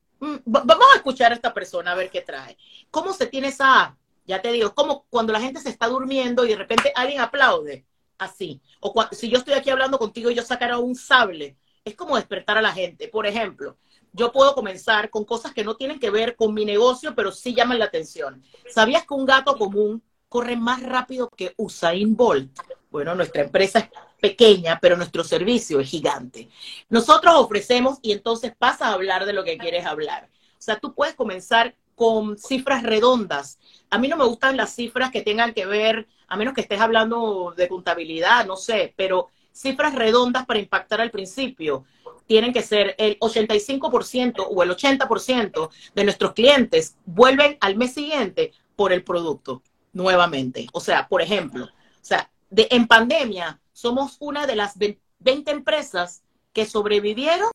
vamos 0.45 0.87
a 0.93 0.97
escuchar 0.97 1.33
a 1.33 1.35
esta 1.35 1.53
persona 1.53 1.93
a 1.93 1.97
ver 1.97 2.11
qué 2.11 2.21
trae. 2.21 2.57
¿Cómo 2.91 3.13
se 3.13 3.27
tiene 3.27 3.49
esa, 3.49 3.97
ya 4.25 4.41
te 4.41 4.53
digo, 4.53 4.75
como 4.75 5.05
cuando 5.11 5.33
la 5.33 5.41
gente 5.41 5.61
se 5.61 5.69
está 5.69 5.89
durmiendo 5.89 6.45
y 6.45 6.49
de 6.49 6.57
repente 6.57 6.93
alguien 6.95 7.21
aplaude, 7.21 7.85
así. 8.19 8.61
O 8.81 8.95
si 9.11 9.29
yo 9.29 9.39
estoy 9.39 9.55
aquí 9.55 9.71
hablando 9.71 9.99
contigo 9.99 10.31
y 10.31 10.35
yo 10.35 10.43
sacara 10.43 10.79
un 10.79 10.95
sable, 10.95 11.57
es 11.85 11.95
como 11.95 12.17
despertar 12.17 12.57
a 12.57 12.63
la 12.63 12.73
gente. 12.73 13.09
Por 13.09 13.27
ejemplo, 13.27 13.77
yo 14.13 14.31
puedo 14.31 14.55
comenzar 14.55 15.11
con 15.11 15.25
cosas 15.25 15.53
que 15.53 15.65
no 15.65 15.77
tienen 15.77 15.99
que 15.99 16.11
ver 16.11 16.37
con 16.37 16.55
mi 16.55 16.65
negocio, 16.65 17.15
pero 17.15 17.33
sí 17.33 17.55
llaman 17.55 17.79
la 17.79 17.87
atención. 17.87 18.43
¿Sabías 18.73 19.05
que 19.07 19.15
un 19.15 19.27
gato 19.27 19.57
común 19.57 20.03
corre 20.29 20.57
más 20.57 20.83
rápido 20.83 21.29
que 21.31 21.53
Usain 21.57 22.15
Bolt? 22.17 22.57
Bueno, 22.91 23.15
nuestra 23.15 23.43
empresa 23.43 23.81
es 23.81 23.89
pequeña, 24.23 24.79
pero 24.81 24.97
nuestro 24.97 25.25
servicio 25.25 25.81
es 25.81 25.91
gigante. 25.91 26.49
Nosotros 26.89 27.35
ofrecemos 27.35 27.99
y 28.03 28.13
entonces 28.13 28.55
pasa 28.57 28.87
a 28.87 28.93
hablar 28.93 29.27
de 29.27 29.33
lo 29.33 29.43
que 29.43 29.59
quieres 29.59 29.85
hablar. 29.85 30.31
O 30.53 30.63
sea, 30.63 30.79
tú 30.79 30.95
puedes 30.95 31.17
comenzar 31.17 31.75
con 31.97 32.39
cifras 32.39 32.85
redondas. 32.85 33.59
A 33.91 33.99
mí 33.99 34.07
no 34.07 34.17
me 34.17 34.25
gustan 34.25 34.57
las 34.57 34.75
cifras 34.77 35.11
que 35.11 35.23
tengan 35.23 35.53
que 35.53 35.67
ver, 35.67 36.07
a 36.29 36.37
menos 36.37 36.55
que 36.55 36.61
estés 36.61 36.81
hablando 36.81 37.53
de 37.57 37.67
contabilidad, 37.67 38.47
no 38.47 38.57
sé, 38.57 38.95
pero 38.97 39.29
cifras 39.51 39.93
redondas 39.97 40.47
para 40.47 40.61
impactar 40.61 41.01
al 41.01 41.11
principio. 41.11 41.85
Tienen 42.27 42.53
que 42.53 42.63
ser 42.63 42.95
el 42.99 43.19
85% 43.19 44.47
o 44.49 44.63
el 44.63 44.71
80% 44.71 45.71
de 45.97 46.05
nuestros 46.05 46.33
clientes 46.33 46.97
vuelven 47.05 47.59
al 47.61 47.75
mes 47.75 47.93
siguiente 47.93 48.53
por 48.77 48.93
el 48.93 49.03
producto 49.03 49.63
nuevamente. 49.93 50.69
O 50.73 50.79
sea, 50.81 51.09
por 51.09 51.23
ejemplo, 51.23 51.65
o 51.65 52.05
sea, 52.05 52.32
de, 52.53 52.69
en 52.71 52.87
pandemia 52.87 53.61
somos 53.73 54.17
una 54.21 54.47
de 54.47 54.57
las 54.57 54.75
20 54.77 55.51
empresas 55.51 56.23
que 56.53 56.67
sobrevivieron 56.67 57.51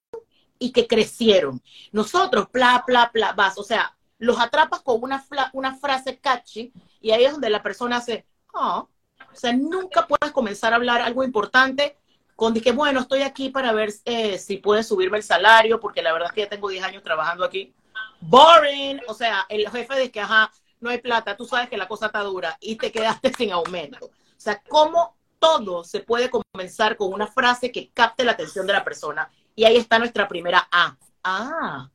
y 0.60 0.71
que 0.71 0.88
crecieron. 0.88 1.62
Nosotros, 1.91 2.47
bla, 2.51 2.83
bla, 2.86 3.12
bla, 3.13 3.33
vas, 3.33 3.57
o 3.60 3.63
sea, 3.63 3.95
los 4.17 4.39
atrapas 4.39 4.81
con 4.81 5.01
una, 5.03 5.23
una 5.53 5.75
frase 5.75 6.17
catchy 6.17 6.73
y 6.99 7.12
ahí 7.12 7.25
es 7.25 7.31
donde 7.31 7.51
la 7.51 7.62
persona 7.62 7.97
hace, 7.97 8.25
oh, 8.53 8.89
O 9.31 9.36
sea, 9.36 9.53
nunca 9.53 10.07
puedes 10.07 10.33
comenzar 10.33 10.73
a 10.73 10.77
hablar 10.77 11.01
algo 11.01 11.23
importante 11.23 11.95
con 12.36 12.55
que, 12.55 12.71
bueno, 12.71 13.01
estoy 13.01 13.21
aquí 13.21 13.49
para 13.49 13.71
ver 13.73 13.93
eh, 14.05 14.39
si 14.39 14.57
puede 14.57 14.83
subirme 14.83 15.17
el 15.17 15.23
salario, 15.23 15.79
porque 15.79 16.01
la 16.01 16.13
verdad 16.13 16.29
es 16.29 16.33
que 16.33 16.41
ya 16.41 16.49
tengo 16.49 16.69
10 16.69 16.83
años 16.83 17.03
trabajando 17.03 17.43
aquí. 17.45 17.73
Boring. 18.19 19.01
O 19.07 19.13
sea, 19.13 19.45
el 19.49 19.69
jefe 19.69 19.95
dice 19.95 20.12
que, 20.12 20.21
ajá, 20.21 20.51
no 20.79 20.89
hay 20.89 20.99
plata, 20.99 21.38
tú 21.38 21.45
sabes 21.45 21.69
que 21.69 21.77
la 21.77 21.88
cosa 21.88 22.07
está 22.07 22.21
dura 22.21 22.57
y 22.60 22.75
te 22.75 22.91
quedaste 22.91 23.31
sin 23.38 23.51
aumento. 23.51 24.10
O 24.38 24.39
sea, 24.39 24.62
¿cómo 24.67 25.17
todo 25.39 25.84
se 25.84 26.02
puede 26.02 26.30
comenzar 26.30 26.95
con 26.95 27.12
una 27.12 27.28
frase 27.28 27.71
que 27.71 27.89
capte 27.89 28.23
la 28.23 28.34
atención 28.34 28.67
de 28.67 28.73
la 28.73 28.84
persona? 28.84 29.30
Y 29.56 29.65
ahí 29.65 29.78
está 29.78 30.00
nuestra 30.00 30.28
primera 30.28 30.67
A. 30.71 30.97
Ah, 31.23 31.89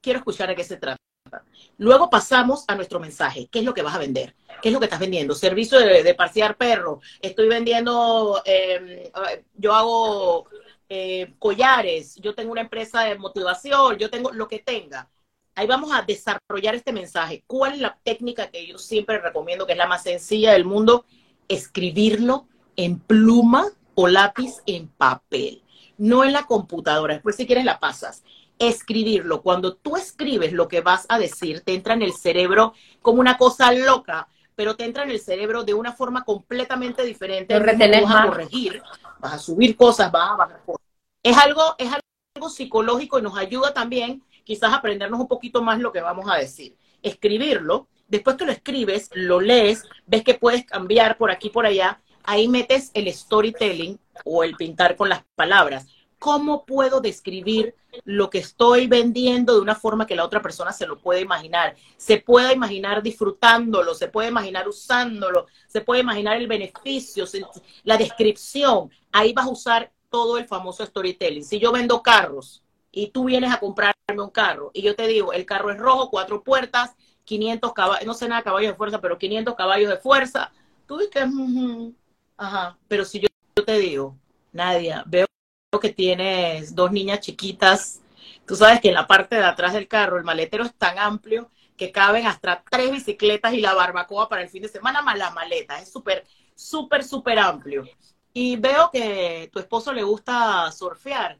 quiero 0.00 0.20
escuchar 0.20 0.48
de 0.48 0.56
qué 0.56 0.64
se 0.64 0.76
trata. 0.76 0.96
Luego 1.78 2.10
pasamos 2.10 2.64
a 2.68 2.74
nuestro 2.74 3.00
mensaje. 3.00 3.48
¿Qué 3.50 3.60
es 3.60 3.64
lo 3.64 3.74
que 3.74 3.82
vas 3.82 3.94
a 3.94 3.98
vender? 3.98 4.36
¿Qué 4.60 4.68
es 4.68 4.72
lo 4.72 4.78
que 4.78 4.86
estás 4.86 5.00
vendiendo? 5.00 5.34
Servicio 5.34 5.78
de, 5.78 6.02
de 6.02 6.14
parciar 6.14 6.56
perro. 6.56 7.00
Estoy 7.20 7.48
vendiendo, 7.48 8.40
em, 8.44 9.10
yo 9.54 9.74
hago 9.74 10.48
eh, 10.88 11.34
collares, 11.38 12.16
yo 12.16 12.34
tengo 12.34 12.52
una 12.52 12.60
empresa 12.60 13.02
de 13.02 13.18
motivación, 13.18 13.96
yo 13.96 14.10
tengo 14.10 14.30
lo 14.32 14.46
que 14.46 14.58
tenga. 14.58 15.08
Ahí 15.54 15.66
vamos 15.66 15.90
a 15.92 16.02
desarrollar 16.02 16.74
este 16.74 16.92
mensaje. 16.92 17.44
¿Cuál 17.46 17.74
es 17.74 17.80
la 17.80 17.98
técnica 18.02 18.50
que 18.50 18.66
yo 18.66 18.78
siempre 18.78 19.18
recomiendo, 19.18 19.66
que 19.66 19.72
es 19.72 19.78
la 19.78 19.86
más 19.86 20.02
sencilla 20.02 20.52
del 20.52 20.64
mundo? 20.64 21.04
Escribirlo 21.48 22.46
en 22.76 22.98
pluma 22.98 23.66
o 23.94 24.08
lápiz 24.08 24.54
en 24.66 24.88
papel, 24.88 25.62
no 25.98 26.24
en 26.24 26.32
la 26.32 26.44
computadora. 26.44 27.14
Después 27.14 27.36
si 27.36 27.46
quieres 27.46 27.64
la 27.64 27.80
pasas 27.80 28.22
escribirlo. 28.68 29.42
Cuando 29.42 29.74
tú 29.74 29.96
escribes 29.96 30.52
lo 30.52 30.68
que 30.68 30.80
vas 30.80 31.06
a 31.08 31.18
decir, 31.18 31.62
te 31.62 31.74
entra 31.74 31.94
en 31.94 32.02
el 32.02 32.12
cerebro 32.12 32.74
como 33.00 33.20
una 33.20 33.36
cosa 33.36 33.72
loca, 33.72 34.28
pero 34.54 34.76
te 34.76 34.84
entra 34.84 35.04
en 35.04 35.10
el 35.10 35.20
cerebro 35.20 35.64
de 35.64 35.74
una 35.74 35.92
forma 35.92 36.24
completamente 36.24 37.02
diferente. 37.02 37.58
Vas 37.58 38.14
a 38.14 38.26
corregir, 38.26 38.82
vas 39.18 39.32
a 39.34 39.38
subir 39.38 39.76
cosas, 39.76 40.12
vas 40.12 40.30
a 40.30 40.36
bajar 40.36 40.62
cosas. 40.64 40.82
Es 41.22 41.36
algo, 41.36 41.74
es 41.78 41.88
algo 42.36 42.48
psicológico 42.48 43.18
y 43.18 43.22
nos 43.22 43.36
ayuda 43.36 43.72
también 43.72 44.22
quizás 44.44 44.72
a 44.72 44.76
aprendernos 44.76 45.20
un 45.20 45.28
poquito 45.28 45.62
más 45.62 45.80
lo 45.80 45.92
que 45.92 46.00
vamos 46.00 46.28
a 46.30 46.36
decir. 46.36 46.76
Escribirlo, 47.02 47.88
después 48.12 48.36
que 48.36 48.46
lo 48.46 48.52
escribes, 48.52 49.10
lo 49.12 49.40
lees, 49.40 49.84
ves 50.06 50.22
que 50.22 50.34
puedes 50.34 50.64
cambiar 50.64 51.18
por 51.18 51.32
aquí, 51.32 51.50
por 51.50 51.66
allá, 51.66 52.00
ahí 52.22 52.46
metes 52.46 52.92
el 52.94 53.12
storytelling 53.12 53.98
o 54.24 54.44
el 54.44 54.54
pintar 54.54 54.94
con 54.94 55.08
las 55.08 55.24
palabras 55.34 55.86
¿cómo 56.22 56.64
puedo 56.64 57.00
describir 57.00 57.74
lo 58.04 58.30
que 58.30 58.38
estoy 58.38 58.86
vendiendo 58.86 59.56
de 59.56 59.60
una 59.60 59.74
forma 59.74 60.06
que 60.06 60.14
la 60.14 60.24
otra 60.24 60.40
persona 60.40 60.72
se 60.72 60.86
lo 60.86 60.96
pueda 60.96 61.18
imaginar? 61.18 61.74
Se 61.96 62.18
pueda 62.18 62.52
imaginar 62.52 63.02
disfrutándolo, 63.02 63.92
se 63.92 64.06
puede 64.06 64.28
imaginar 64.28 64.68
usándolo, 64.68 65.48
se 65.66 65.80
puede 65.80 66.02
imaginar 66.02 66.36
el 66.36 66.46
beneficio, 66.46 67.24
la 67.82 67.96
descripción. 67.96 68.88
Ahí 69.10 69.32
vas 69.32 69.46
a 69.46 69.50
usar 69.50 69.92
todo 70.10 70.38
el 70.38 70.46
famoso 70.46 70.86
storytelling. 70.86 71.44
Si 71.44 71.58
yo 71.58 71.72
vendo 71.72 72.00
carros 72.02 72.62
y 72.92 73.08
tú 73.08 73.24
vienes 73.24 73.52
a 73.52 73.58
comprarme 73.58 73.94
un 74.16 74.30
carro 74.30 74.70
y 74.72 74.82
yo 74.82 74.94
te 74.94 75.08
digo, 75.08 75.32
el 75.32 75.44
carro 75.44 75.72
es 75.72 75.78
rojo, 75.78 76.08
cuatro 76.08 76.44
puertas, 76.44 76.94
500 77.32 77.72
caballos, 77.72 78.06
no 78.06 78.12
sé 78.12 78.28
nada 78.28 78.42
de 78.42 78.44
caballos 78.44 78.72
de 78.72 78.76
fuerza, 78.76 79.00
pero 79.00 79.18
500 79.18 79.54
caballos 79.54 79.88
de 79.88 79.96
fuerza, 79.96 80.52
tú 80.86 80.98
dices, 80.98 81.24
ajá, 82.36 82.76
pero 82.88 83.06
si 83.06 83.20
yo, 83.20 83.28
yo 83.56 83.64
te 83.64 83.78
digo, 83.78 84.18
Nadia, 84.52 85.02
veo 85.06 85.26
que 85.80 85.88
tienes 85.88 86.74
dos 86.74 86.92
niñas 86.92 87.20
chiquitas. 87.20 88.02
Tú 88.46 88.54
sabes 88.54 88.80
que 88.82 88.88
en 88.88 88.94
la 88.94 89.06
parte 89.06 89.36
de 89.36 89.44
atrás 89.44 89.72
del 89.72 89.88
carro 89.88 90.18
el 90.18 90.24
maletero 90.24 90.64
es 90.64 90.74
tan 90.74 90.98
amplio 90.98 91.50
que 91.78 91.90
caben 91.90 92.26
hasta 92.26 92.62
tres 92.70 92.90
bicicletas 92.90 93.54
y 93.54 93.62
la 93.62 93.72
barbacoa 93.72 94.28
para 94.28 94.42
el 94.42 94.50
fin 94.50 94.62
de 94.62 94.68
semana 94.68 95.00
más 95.00 95.16
la 95.16 95.30
maleta. 95.30 95.80
Es 95.80 95.90
súper, 95.90 96.26
súper, 96.54 97.02
súper 97.02 97.38
amplio. 97.38 97.84
Y 98.34 98.56
veo 98.56 98.90
que 98.92 99.48
tu 99.50 99.58
esposo 99.58 99.92
le 99.94 100.02
gusta 100.02 100.70
surfear. 100.70 101.38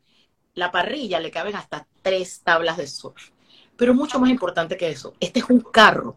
La 0.55 0.71
parrilla 0.71 1.21
le 1.21 1.31
caben 1.31 1.55
hasta 1.55 1.87
tres 2.01 2.41
tablas 2.43 2.79
de 2.79 2.87
surf. 2.87 3.31
Pero 3.83 3.95
mucho 3.95 4.21
más 4.21 4.31
importante 4.31 4.77
que 4.77 4.91
eso, 4.91 5.13
este 5.19 5.41
es 5.41 5.51
un 5.51 5.59
carro 5.59 6.15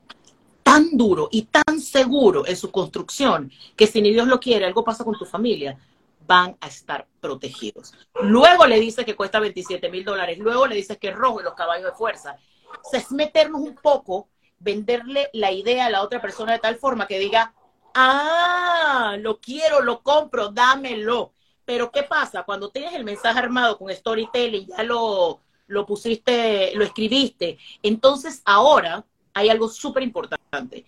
tan 0.62 0.95
duro 0.95 1.30
y 1.32 1.47
tan 1.47 1.80
seguro 1.80 2.45
en 2.45 2.56
su 2.56 2.69
construcción 2.69 3.51
que 3.75 3.88
si 3.88 4.04
ni 4.04 4.13
Dios 4.13 4.28
lo 4.28 4.39
quiere, 4.39 4.67
algo 4.67 4.84
pasa 4.84 5.04
con 5.04 5.17
tu 5.17 5.25
familia, 5.25 5.75
van 6.28 6.56
a 6.62 6.67
estar 6.67 7.08
protegidos. 7.19 7.91
Luego 8.21 8.67
le 8.67 8.80
dices 8.80 9.04
que 9.04 9.15
cuesta 9.15 9.39
27 9.39 9.89
mil 9.89 10.06
dólares, 10.06 10.38
luego 10.38 10.67
le 10.67 10.75
dices 10.75 10.99
que 10.99 11.08
es 11.08 11.15
rojo 11.15 11.41
y 11.41 11.43
los 11.43 11.56
caballos 11.56 11.86
de 11.86 11.97
fuerza. 11.97 12.38
O 12.86 12.88
sea, 12.88 12.99
es 12.99 13.12
meternos 13.12 13.62
un 13.62 13.73
poco, 13.73 14.28
venderle 14.60 15.32
la 15.34 15.51
idea 15.51 15.88
a 15.88 15.89
la 15.89 16.04
otra 16.04 16.21
persona 16.21 16.51
de 16.51 16.60
tal 16.60 16.75
forma 16.75 17.08
que 17.08 17.17
diga, 17.17 17.56
ah, 17.95 19.17
lo 19.19 19.39
quiero, 19.39 19.82
lo 19.82 20.04
compro, 20.04 20.49
dámelo. 20.49 21.34
Pero 21.65 21.89
¿qué 21.89 22.04
pasa? 22.04 22.43
Cuando 22.43 22.69
tienes 22.69 22.93
el 22.93 23.04
mensaje 23.04 23.39
armado 23.39 23.80
con 23.80 23.91
storytelling, 23.91 24.67
ya 24.67 24.84
lo, 24.84 25.41
lo 25.67 25.86
pusiste, 25.86 26.73
lo 26.75 26.84
escribiste, 26.84 27.58
entonces 27.84 28.41
ahora 28.45 29.06
hay 29.34 29.49
algo 29.49 29.67
súper 29.67 30.04
importante 30.04 30.86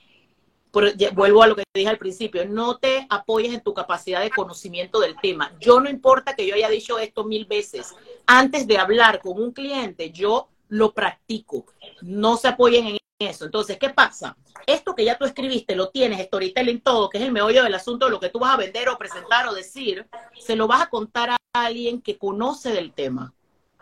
vuelvo 1.13 1.43
a 1.43 1.47
lo 1.47 1.55
que 1.55 1.63
dije 1.73 1.89
al 1.89 1.97
principio, 1.97 2.45
no 2.45 2.77
te 2.77 3.07
apoyes 3.09 3.53
en 3.53 3.61
tu 3.61 3.73
capacidad 3.73 4.21
de 4.21 4.29
conocimiento 4.29 4.99
del 4.99 5.15
tema. 5.21 5.53
Yo 5.59 5.79
no 5.79 5.89
importa 5.89 6.35
que 6.35 6.45
yo 6.45 6.55
haya 6.55 6.69
dicho 6.69 6.99
esto 6.99 7.23
mil 7.23 7.45
veces, 7.45 7.95
antes 8.25 8.67
de 8.67 8.77
hablar 8.77 9.19
con 9.21 9.41
un 9.41 9.51
cliente, 9.51 10.11
yo 10.11 10.49
lo 10.69 10.93
practico. 10.93 11.65
No 12.01 12.37
se 12.37 12.49
apoyen 12.49 12.87
en 12.87 12.97
eso. 13.19 13.45
Entonces, 13.45 13.77
¿qué 13.77 13.89
pasa? 13.89 14.37
Esto 14.65 14.93
que 14.93 15.05
ya 15.05 15.17
tú 15.17 15.25
escribiste, 15.25 15.75
lo 15.75 15.89
tienes, 15.89 16.25
storytelling 16.25 16.81
todo, 16.81 17.09
que 17.09 17.17
es 17.17 17.23
el 17.23 17.31
meollo 17.31 17.63
del 17.63 17.73
asunto 17.73 18.05
de 18.05 18.11
lo 18.11 18.19
que 18.19 18.29
tú 18.29 18.39
vas 18.39 18.53
a 18.53 18.57
vender 18.57 18.89
o 18.89 18.97
presentar 18.97 19.47
o 19.47 19.53
decir, 19.53 20.05
se 20.37 20.55
lo 20.55 20.67
vas 20.67 20.81
a 20.81 20.89
contar 20.89 21.31
a 21.31 21.37
alguien 21.53 22.01
que 22.01 22.17
conoce 22.17 22.71
del 22.71 22.93
tema. 22.93 23.33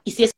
Y 0.03 0.11
si 0.11 0.25
esa 0.25 0.33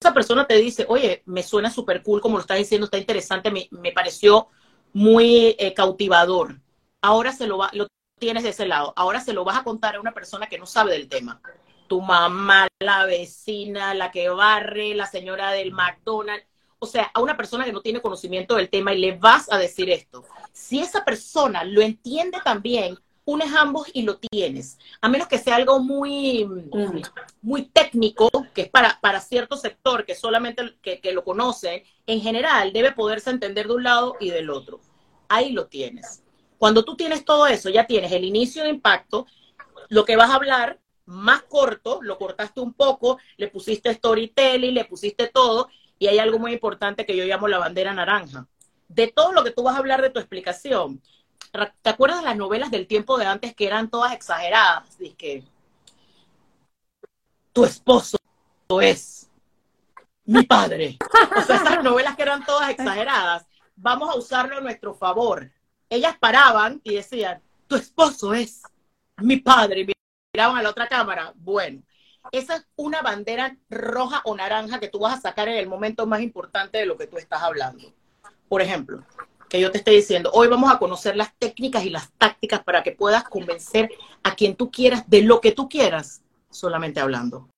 persona 0.00 0.46
te 0.46 0.56
dice, 0.56 0.86
oye, 0.88 1.22
me 1.26 1.42
suena 1.42 1.70
súper 1.70 2.02
cool 2.02 2.20
como 2.20 2.36
lo 2.36 2.40
estás 2.40 2.58
diciendo, 2.58 2.84
está 2.86 2.98
interesante, 2.98 3.50
me, 3.50 3.68
me 3.70 3.92
pareció 3.92 4.48
muy 4.92 5.56
eh, 5.58 5.74
cautivador. 5.74 6.60
Ahora 7.02 7.32
se 7.32 7.46
lo, 7.46 7.58
va, 7.58 7.70
lo 7.72 7.86
tienes 8.18 8.42
de 8.42 8.50
ese 8.50 8.66
lado. 8.66 8.92
Ahora 8.96 9.20
se 9.20 9.32
lo 9.32 9.44
vas 9.44 9.58
a 9.58 9.64
contar 9.64 9.96
a 9.96 10.00
una 10.00 10.12
persona 10.12 10.46
que 10.46 10.58
no 10.58 10.66
sabe 10.66 10.92
del 10.92 11.08
tema. 11.08 11.40
Tu 11.86 12.00
mamá, 12.00 12.68
la 12.80 13.06
vecina, 13.06 13.94
la 13.94 14.10
que 14.10 14.28
barre, 14.28 14.94
la 14.94 15.06
señora 15.06 15.52
del 15.52 15.72
McDonald's. 15.72 16.46
O 16.80 16.86
sea, 16.86 17.10
a 17.12 17.20
una 17.20 17.36
persona 17.36 17.64
que 17.64 17.72
no 17.72 17.80
tiene 17.80 18.00
conocimiento 18.00 18.54
del 18.54 18.70
tema 18.70 18.92
y 18.94 18.98
le 18.98 19.16
vas 19.16 19.50
a 19.50 19.58
decir 19.58 19.90
esto. 19.90 20.24
Si 20.52 20.80
esa 20.80 21.04
persona 21.04 21.64
lo 21.64 21.80
entiende 21.80 22.38
también, 22.44 22.98
unes 23.28 23.54
ambos 23.54 23.88
y 23.92 24.02
lo 24.04 24.16
tienes. 24.16 24.78
A 25.02 25.08
menos 25.10 25.28
que 25.28 25.36
sea 25.36 25.56
algo 25.56 25.80
muy, 25.80 26.48
muy 27.42 27.66
técnico, 27.66 28.30
que 28.54 28.62
es 28.62 28.70
para, 28.70 28.98
para 29.02 29.20
cierto 29.20 29.58
sector, 29.58 30.06
que 30.06 30.14
solamente 30.14 30.78
que, 30.80 30.98
que 31.00 31.12
lo 31.12 31.24
conoce, 31.24 31.84
en 32.06 32.22
general 32.22 32.72
debe 32.72 32.92
poderse 32.92 33.28
entender 33.28 33.66
de 33.66 33.74
un 33.74 33.82
lado 33.82 34.16
y 34.18 34.30
del 34.30 34.48
otro. 34.48 34.80
Ahí 35.28 35.52
lo 35.52 35.66
tienes. 35.66 36.22
Cuando 36.56 36.86
tú 36.86 36.96
tienes 36.96 37.26
todo 37.26 37.46
eso, 37.46 37.68
ya 37.68 37.86
tienes 37.86 38.12
el 38.12 38.24
inicio 38.24 38.62
de 38.62 38.70
impacto, 38.70 39.26
lo 39.90 40.06
que 40.06 40.16
vas 40.16 40.30
a 40.30 40.36
hablar 40.36 40.80
más 41.04 41.42
corto, 41.42 42.00
lo 42.00 42.16
cortaste 42.16 42.60
un 42.60 42.72
poco, 42.72 43.18
le 43.36 43.48
pusiste 43.48 43.92
storytelling, 43.92 44.72
le 44.72 44.86
pusiste 44.86 45.28
todo, 45.28 45.68
y 45.98 46.06
hay 46.06 46.18
algo 46.18 46.38
muy 46.38 46.54
importante 46.54 47.04
que 47.04 47.14
yo 47.14 47.26
llamo 47.26 47.46
la 47.46 47.58
bandera 47.58 47.92
naranja. 47.92 48.48
De 48.88 49.08
todo 49.08 49.32
lo 49.32 49.44
que 49.44 49.50
tú 49.50 49.62
vas 49.64 49.74
a 49.74 49.78
hablar 49.80 50.00
de 50.00 50.08
tu 50.08 50.18
explicación, 50.18 51.02
¿Te 51.82 51.90
acuerdas 51.90 52.20
de 52.20 52.26
las 52.26 52.36
novelas 52.36 52.70
del 52.70 52.86
tiempo 52.86 53.18
de 53.18 53.26
antes 53.26 53.54
que 53.54 53.66
eran 53.66 53.88
todas 53.88 54.12
exageradas? 54.12 54.98
Dice 54.98 55.14
que 55.16 55.44
tu 57.52 57.64
esposo 57.64 58.18
es 58.80 59.30
mi 60.24 60.44
padre. 60.44 60.98
O 61.36 61.42
sea, 61.42 61.56
esas 61.56 61.82
novelas 61.82 62.14
que 62.16 62.22
eran 62.22 62.44
todas 62.44 62.70
exageradas, 62.70 63.46
vamos 63.76 64.10
a 64.10 64.16
usarlo 64.16 64.58
a 64.58 64.60
nuestro 64.60 64.94
favor. 64.94 65.50
Ellas 65.88 66.16
paraban 66.20 66.80
y 66.84 66.94
decían, 66.94 67.42
tu 67.66 67.76
esposo 67.76 68.34
es 68.34 68.62
mi 69.16 69.38
padre. 69.38 69.86
Miraban 70.34 70.58
a 70.58 70.62
la 70.62 70.70
otra 70.70 70.86
cámara. 70.86 71.32
Bueno, 71.34 71.82
esa 72.30 72.56
es 72.56 72.66
una 72.76 73.00
bandera 73.00 73.56
roja 73.70 74.20
o 74.24 74.36
naranja 74.36 74.78
que 74.78 74.88
tú 74.88 74.98
vas 74.98 75.18
a 75.18 75.20
sacar 75.20 75.48
en 75.48 75.56
el 75.56 75.66
momento 75.66 76.06
más 76.06 76.20
importante 76.20 76.78
de 76.78 76.86
lo 76.86 76.96
que 76.98 77.06
tú 77.06 77.16
estás 77.16 77.42
hablando. 77.42 77.92
Por 78.48 78.60
ejemplo, 78.60 79.02
que 79.48 79.60
yo 79.60 79.70
te 79.70 79.78
estoy 79.78 79.96
diciendo. 79.96 80.30
Hoy 80.34 80.48
vamos 80.48 80.72
a 80.72 80.78
conocer 80.78 81.16
las 81.16 81.34
técnicas 81.38 81.84
y 81.84 81.90
las 81.90 82.10
tácticas 82.12 82.62
para 82.62 82.82
que 82.82 82.92
puedas 82.92 83.24
convencer 83.24 83.90
a 84.22 84.34
quien 84.34 84.54
tú 84.56 84.70
quieras 84.70 85.08
de 85.08 85.22
lo 85.22 85.40
que 85.40 85.52
tú 85.52 85.68
quieras, 85.68 86.22
solamente 86.50 87.00
hablando. 87.00 87.48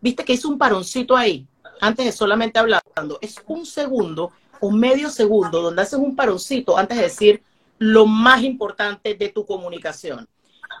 Viste 0.00 0.24
que 0.24 0.34
es 0.34 0.44
un 0.44 0.58
paroncito 0.58 1.16
ahí, 1.16 1.46
antes 1.80 2.04
de 2.04 2.12
solamente 2.12 2.58
hablando. 2.58 3.18
Es 3.20 3.42
un 3.46 3.64
segundo 3.64 4.32
o 4.60 4.70
medio 4.70 5.10
segundo 5.10 5.62
donde 5.62 5.82
haces 5.82 5.98
un 5.98 6.16
paroncito 6.16 6.76
antes 6.76 6.96
de 6.96 7.04
decir 7.04 7.42
lo 7.78 8.06
más 8.06 8.42
importante 8.42 9.14
de 9.14 9.28
tu 9.28 9.44
comunicación. 9.46 10.28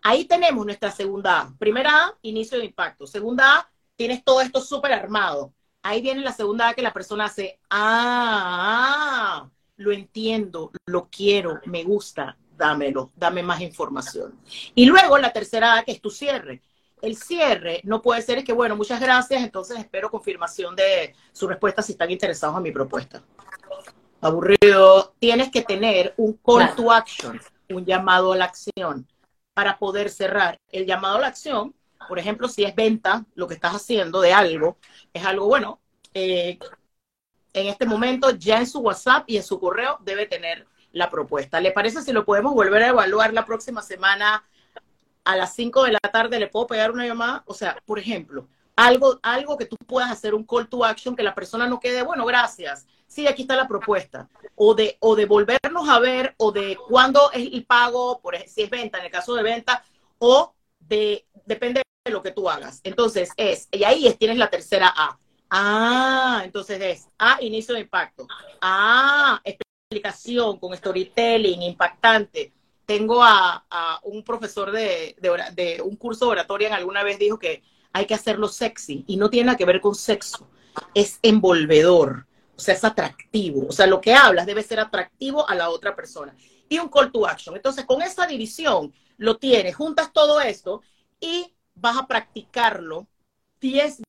Ahí 0.02 0.24
tenemos 0.24 0.64
nuestra 0.64 0.90
segunda 0.90 1.40
A. 1.40 1.54
Primera 1.58 2.06
A, 2.06 2.14
inicio 2.22 2.58
de 2.58 2.64
impacto. 2.64 3.06
Segunda 3.06 3.58
A, 3.58 3.70
tienes 3.96 4.24
todo 4.24 4.40
esto 4.40 4.60
súper 4.60 4.92
armado. 4.92 5.52
Ahí 5.82 6.00
viene 6.00 6.22
la 6.22 6.32
segunda 6.32 6.68
A 6.68 6.74
que 6.74 6.82
la 6.82 6.92
persona 6.92 7.26
hace, 7.26 7.60
ah, 7.70 9.48
lo 9.76 9.92
entiendo, 9.92 10.70
lo 10.86 11.08
quiero, 11.08 11.60
me 11.66 11.84
gusta, 11.84 12.36
dámelo, 12.56 13.10
dame 13.16 13.42
más 13.42 13.60
información. 13.60 14.38
Y 14.74 14.86
luego 14.86 15.18
la 15.18 15.32
tercera 15.32 15.78
A, 15.78 15.82
que 15.84 15.92
es 15.92 16.00
tu 16.00 16.10
cierre. 16.10 16.62
El 17.02 17.16
cierre 17.16 17.80
no 17.84 18.00
puede 18.00 18.22
ser 18.22 18.42
que, 18.42 18.52
bueno, 18.52 18.74
muchas 18.74 19.00
gracias, 19.00 19.42
entonces 19.42 19.78
espero 19.78 20.10
confirmación 20.10 20.74
de 20.74 21.14
su 21.32 21.46
respuesta 21.46 21.82
si 21.82 21.92
están 21.92 22.10
interesados 22.10 22.56
en 22.56 22.62
mi 22.62 22.72
propuesta. 22.72 23.22
Aburrido. 24.20 25.14
Tienes 25.18 25.50
que 25.50 25.62
tener 25.62 26.14
un 26.16 26.32
call 26.34 26.74
to 26.74 26.90
action, 26.90 27.38
un 27.68 27.84
llamado 27.84 28.32
a 28.32 28.36
la 28.36 28.46
acción 28.46 29.06
para 29.52 29.78
poder 29.78 30.10
cerrar. 30.10 30.58
El 30.72 30.86
llamado 30.86 31.16
a 31.16 31.20
la 31.20 31.26
acción, 31.28 31.74
por 32.08 32.18
ejemplo, 32.18 32.48
si 32.48 32.64
es 32.64 32.74
venta, 32.74 33.24
lo 33.34 33.46
que 33.46 33.54
estás 33.54 33.74
haciendo 33.74 34.20
de 34.20 34.32
algo, 34.32 34.78
es 35.12 35.24
algo 35.24 35.46
bueno. 35.46 35.80
Eh, 36.14 36.58
en 37.60 37.68
este 37.68 37.86
momento, 37.86 38.30
ya 38.30 38.58
en 38.58 38.66
su 38.66 38.80
WhatsApp 38.80 39.24
y 39.26 39.36
en 39.36 39.42
su 39.42 39.58
correo 39.58 39.98
debe 40.02 40.26
tener 40.26 40.66
la 40.92 41.10
propuesta. 41.10 41.60
¿Le 41.60 41.72
parece 41.72 42.02
si 42.02 42.12
lo 42.12 42.24
podemos 42.24 42.54
volver 42.54 42.82
a 42.82 42.88
evaluar 42.88 43.32
la 43.32 43.44
próxima 43.44 43.82
semana 43.82 44.44
a 45.24 45.36
las 45.36 45.54
5 45.54 45.84
de 45.84 45.92
la 45.92 45.98
tarde? 45.98 46.38
¿Le 46.38 46.48
puedo 46.48 46.66
pegar 46.66 46.90
una 46.90 47.06
llamada? 47.06 47.42
O 47.46 47.54
sea, 47.54 47.76
por 47.84 47.98
ejemplo, 47.98 48.48
algo, 48.76 49.18
algo 49.22 49.56
que 49.56 49.66
tú 49.66 49.76
puedas 49.86 50.10
hacer 50.10 50.34
un 50.34 50.44
call 50.44 50.68
to 50.68 50.84
action 50.84 51.16
que 51.16 51.22
la 51.22 51.34
persona 51.34 51.66
no 51.66 51.80
quede, 51.80 52.02
bueno, 52.02 52.24
gracias. 52.26 52.86
Sí, 53.06 53.26
aquí 53.26 53.42
está 53.42 53.56
la 53.56 53.68
propuesta. 53.68 54.28
O 54.54 54.74
de, 54.74 54.96
o 55.00 55.16
de 55.16 55.26
volvernos 55.26 55.88
a 55.88 55.98
ver, 55.98 56.34
o 56.38 56.52
de 56.52 56.76
cuándo 56.88 57.30
es 57.32 57.52
el 57.52 57.64
pago, 57.64 58.20
por, 58.20 58.36
si 58.46 58.62
es 58.62 58.70
venta, 58.70 58.98
en 58.98 59.06
el 59.06 59.10
caso 59.10 59.34
de 59.34 59.42
venta, 59.42 59.82
o 60.18 60.54
de, 60.78 61.26
depende 61.44 61.82
de 62.04 62.10
lo 62.10 62.22
que 62.22 62.32
tú 62.32 62.48
hagas. 62.50 62.80
Entonces 62.84 63.30
es, 63.36 63.68
y 63.72 63.84
ahí 63.84 64.06
es, 64.06 64.18
tienes 64.18 64.38
la 64.38 64.50
tercera 64.50 64.92
A. 64.94 65.18
Ah, 65.50 66.42
entonces 66.44 66.80
es 66.80 67.08
A, 67.18 67.42
inicio 67.42 67.74
de 67.74 67.80
impacto. 67.80 68.26
Ah, 68.60 69.40
explicación, 69.44 70.58
con 70.58 70.76
storytelling, 70.76 71.62
impactante. 71.62 72.52
Tengo 72.84 73.22
a, 73.22 73.64
un 74.04 74.22
profesor 74.22 74.70
de, 74.70 75.16
de, 75.20 75.82
un 75.82 75.96
curso 75.96 76.26
de 76.26 76.32
oratoria 76.32 76.68
en 76.68 76.74
alguna 76.74 77.02
vez 77.02 77.18
dijo 77.18 77.38
que 77.38 77.62
hay 77.92 78.06
que 78.06 78.14
hacerlo 78.14 78.48
sexy 78.48 79.04
y 79.06 79.16
no 79.16 79.30
tiene 79.30 79.46
nada 79.46 79.58
que 79.58 79.64
ver 79.64 79.80
con 79.80 79.94
sexo, 79.94 80.48
es 80.94 81.18
envolvedor, 81.22 82.26
o 82.56 82.60
sea, 82.60 82.74
es 82.74 82.84
atractivo. 82.84 83.66
O 83.68 83.72
sea, 83.72 83.86
lo 83.86 84.00
que 84.00 84.14
hablas 84.14 84.46
debe 84.46 84.62
ser 84.62 84.80
atractivo 84.80 85.48
a 85.48 85.54
la 85.54 85.70
otra 85.70 85.96
persona. 85.96 86.34
Y 86.68 86.78
un 86.78 86.88
call 86.88 87.10
to 87.10 87.26
action. 87.26 87.56
Entonces, 87.56 87.84
con 87.84 88.02
esa 88.02 88.26
división 88.26 88.92
lo 89.16 89.38
tienes, 89.38 89.74
juntas 89.74 90.12
todo 90.12 90.40
esto 90.40 90.82
y 91.20 91.54
vas 91.74 91.96
a 91.96 92.06
practicarlo 92.06 93.06
10 93.60 94.02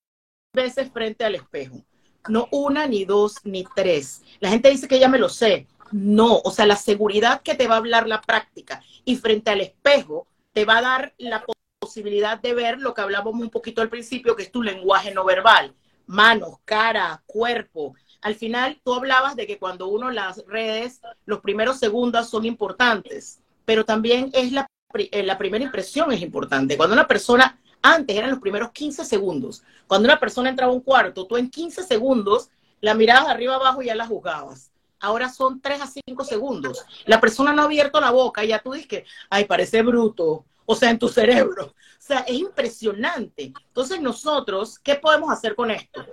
veces 0.58 0.92
frente 0.92 1.24
al 1.24 1.36
espejo 1.36 1.86
no 2.30 2.48
una, 2.52 2.88
ni 2.88 3.06
dos, 3.06 3.36
ni 3.44 3.66
tres. 3.76 4.22
La 4.40 4.50
gente 4.50 4.70
dice 4.70 4.88
que 4.88 5.00
ya 5.00 5.10
me 5.10 5.20
lo 5.20 5.30
sé. 5.30 5.68
No, 5.92 6.42
o 6.44 6.52
sea, 6.52 6.66
la 6.66 6.76
seguridad 6.76 7.42
que 7.42 7.56
te 7.56 7.68
va 7.68 7.76
a 7.76 7.78
hablar 7.78 8.08
la 8.08 8.22
práctica 8.22 8.82
y 9.06 9.16
frente 9.16 9.52
al 9.52 9.62
espejo 9.62 10.28
te 10.52 10.66
va 10.66 10.80
a 10.80 10.82
dar 10.82 11.14
la 11.18 11.46
posibilidad 11.80 12.40
de 12.40 12.54
ver 12.54 12.80
lo 12.80 12.94
que 12.94 13.02
hablamos 13.02 13.34
un 13.36 13.50
poquito 13.50 13.82
al 13.82 13.90
principio, 13.90 14.36
que 14.36 14.44
es 14.44 14.52
tu 14.52 14.62
lenguaje 14.64 15.14
no 15.14 15.24
verbal, 15.24 15.74
manos, 16.06 16.58
cara, 16.66 17.24
cuerpo. 17.26 17.96
Al 18.22 18.36
final 18.36 18.82
tú 18.84 18.94
hablabas 18.94 19.36
de 19.38 19.48
que 19.48 19.60
cuando 19.60 19.88
uno 19.88 20.12
las 20.12 20.44
redes, 20.48 21.00
los 21.26 21.40
primeros 21.40 21.80
segundos 21.80 22.30
son 22.30 22.46
importantes, 22.46 23.40
pero 23.64 23.86
también 23.86 24.30
es 24.34 24.52
la, 24.52 24.68
eh, 24.94 25.24
la 25.24 25.38
primera 25.38 25.64
impresión 25.64 26.12
es 26.12 26.22
importante. 26.22 26.76
Cuando 26.76 26.96
una 26.96 27.08
persona 27.08 27.58
antes 27.94 28.16
eran 28.16 28.32
los 28.32 28.40
primeros 28.40 28.72
15 28.72 29.06
segundos. 29.06 29.64
Cuando 29.88 30.08
una 30.08 30.20
persona 30.20 30.50
entraba 30.50 30.72
a 30.72 30.76
un 30.76 30.82
cuarto, 30.82 31.26
tú 31.26 31.38
en 31.38 31.50
15 31.50 31.84
segundos 31.84 32.50
la 32.82 32.94
mirabas 32.94 33.30
arriba 33.30 33.56
abajo 33.56 33.82
y 33.82 33.88
ya 33.88 33.96
la 33.96 34.08
juzgabas. 34.08 34.72
Ahora 35.00 35.30
son 35.30 35.62
3 35.62 35.82
a 35.82 35.88
5 35.88 36.24
segundos. 36.24 36.86
La 37.06 37.20
persona 37.22 37.54
no 37.54 37.62
ha 37.62 37.66
abierto 37.66 38.00
la 38.00 38.12
boca 38.12 38.44
y 38.44 38.50
ya 38.50 38.60
tú 38.60 38.72
dices 38.72 38.88
que, 38.88 39.06
ay, 39.30 39.46
parece 39.46 39.82
bruto. 39.84 40.46
O 40.66 40.76
sea, 40.76 40.90
en 40.90 41.00
tu 41.00 41.08
cerebro. 41.08 41.66
O 41.68 41.74
sea, 42.00 42.20
es 42.20 42.38
impresionante. 42.38 43.54
Entonces 43.68 44.02
nosotros, 44.02 44.80
¿qué 44.80 44.96
podemos 44.96 45.32
hacer 45.32 45.56
con 45.56 45.72
esto? 45.72 46.06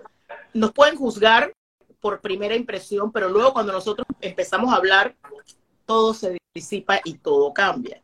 Nos 0.52 0.72
pueden 0.72 0.96
juzgar 0.96 1.52
por 2.00 2.20
primera 2.20 2.54
impresión, 2.54 3.10
pero 3.10 3.28
luego 3.28 3.52
cuando 3.52 3.72
nosotros 3.72 4.06
empezamos 4.20 4.72
a 4.72 4.76
hablar, 4.76 5.16
todo 5.86 6.12
se 6.14 6.38
disipa 6.54 7.00
y 7.04 7.14
todo 7.14 7.52
cambia. 7.52 8.00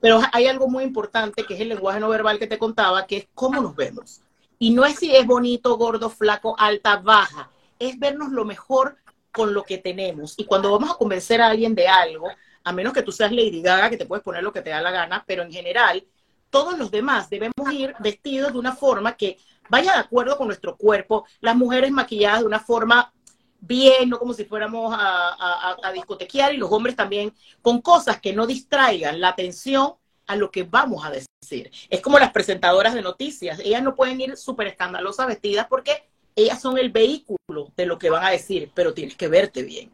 Pero 0.00 0.20
hay 0.32 0.46
algo 0.46 0.68
muy 0.68 0.84
importante 0.84 1.44
que 1.44 1.54
es 1.54 1.60
el 1.60 1.68
lenguaje 1.68 2.00
no 2.00 2.08
verbal 2.08 2.38
que 2.38 2.46
te 2.46 2.58
contaba, 2.58 3.06
que 3.06 3.16
es 3.18 3.28
cómo 3.34 3.60
nos 3.60 3.76
vemos. 3.76 4.20
Y 4.58 4.70
no 4.70 4.84
es 4.84 4.98
si 4.98 5.14
es 5.14 5.26
bonito, 5.26 5.76
gordo, 5.76 6.10
flaco, 6.10 6.54
alta, 6.58 6.96
baja, 6.96 7.50
es 7.78 7.98
vernos 7.98 8.30
lo 8.30 8.44
mejor 8.44 8.96
con 9.32 9.54
lo 9.54 9.62
que 9.62 9.78
tenemos. 9.78 10.34
Y 10.36 10.44
cuando 10.44 10.70
vamos 10.72 10.90
a 10.90 10.94
convencer 10.94 11.40
a 11.40 11.48
alguien 11.48 11.74
de 11.74 11.88
algo, 11.88 12.28
a 12.64 12.72
menos 12.72 12.92
que 12.92 13.02
tú 13.02 13.12
seas 13.12 13.32
Lady 13.32 13.62
Gaga, 13.62 13.90
que 13.90 13.96
te 13.96 14.06
puedes 14.06 14.24
poner 14.24 14.42
lo 14.42 14.52
que 14.52 14.62
te 14.62 14.70
da 14.70 14.82
la 14.82 14.90
gana, 14.90 15.24
pero 15.26 15.42
en 15.42 15.52
general, 15.52 16.04
todos 16.50 16.78
los 16.78 16.90
demás 16.90 17.30
debemos 17.30 17.72
ir 17.72 17.94
vestidos 18.00 18.52
de 18.52 18.58
una 18.58 18.74
forma 18.74 19.16
que 19.16 19.38
vaya 19.68 19.92
de 19.92 20.00
acuerdo 20.00 20.36
con 20.36 20.48
nuestro 20.48 20.76
cuerpo, 20.76 21.24
las 21.40 21.56
mujeres 21.56 21.90
maquilladas 21.90 22.40
de 22.40 22.46
una 22.46 22.60
forma 22.60 23.12
bien, 23.60 24.08
no 24.08 24.18
como 24.18 24.32
si 24.32 24.44
fuéramos 24.44 24.94
a, 24.96 25.92
discotequear, 25.92 26.54
y 26.54 26.56
los 26.56 26.70
hombres 26.72 26.96
también 26.96 27.32
con 27.62 27.80
cosas 27.80 28.20
que 28.20 28.32
no 28.32 28.46
distraigan 28.46 29.20
la 29.20 29.28
atención 29.28 29.94
a 30.26 30.36
lo 30.36 30.50
que 30.50 30.62
vamos 30.62 31.04
a 31.04 31.10
decir. 31.10 31.70
Es 31.88 32.00
como 32.00 32.18
las 32.18 32.32
presentadoras 32.32 32.94
de 32.94 33.02
noticias, 33.02 33.58
ellas 33.60 33.82
no 33.82 33.94
pueden 33.94 34.20
ir 34.20 34.36
súper 34.36 34.68
escandalosas 34.68 35.26
vestidas 35.26 35.66
porque 35.68 36.08
ellas 36.36 36.60
son 36.60 36.78
el 36.78 36.90
vehículo 36.90 37.72
de 37.76 37.86
lo 37.86 37.98
que 37.98 38.10
van 38.10 38.24
a 38.24 38.30
decir, 38.30 38.70
pero 38.74 38.94
tienes 38.94 39.16
que 39.16 39.28
verte 39.28 39.62
bien. 39.62 39.90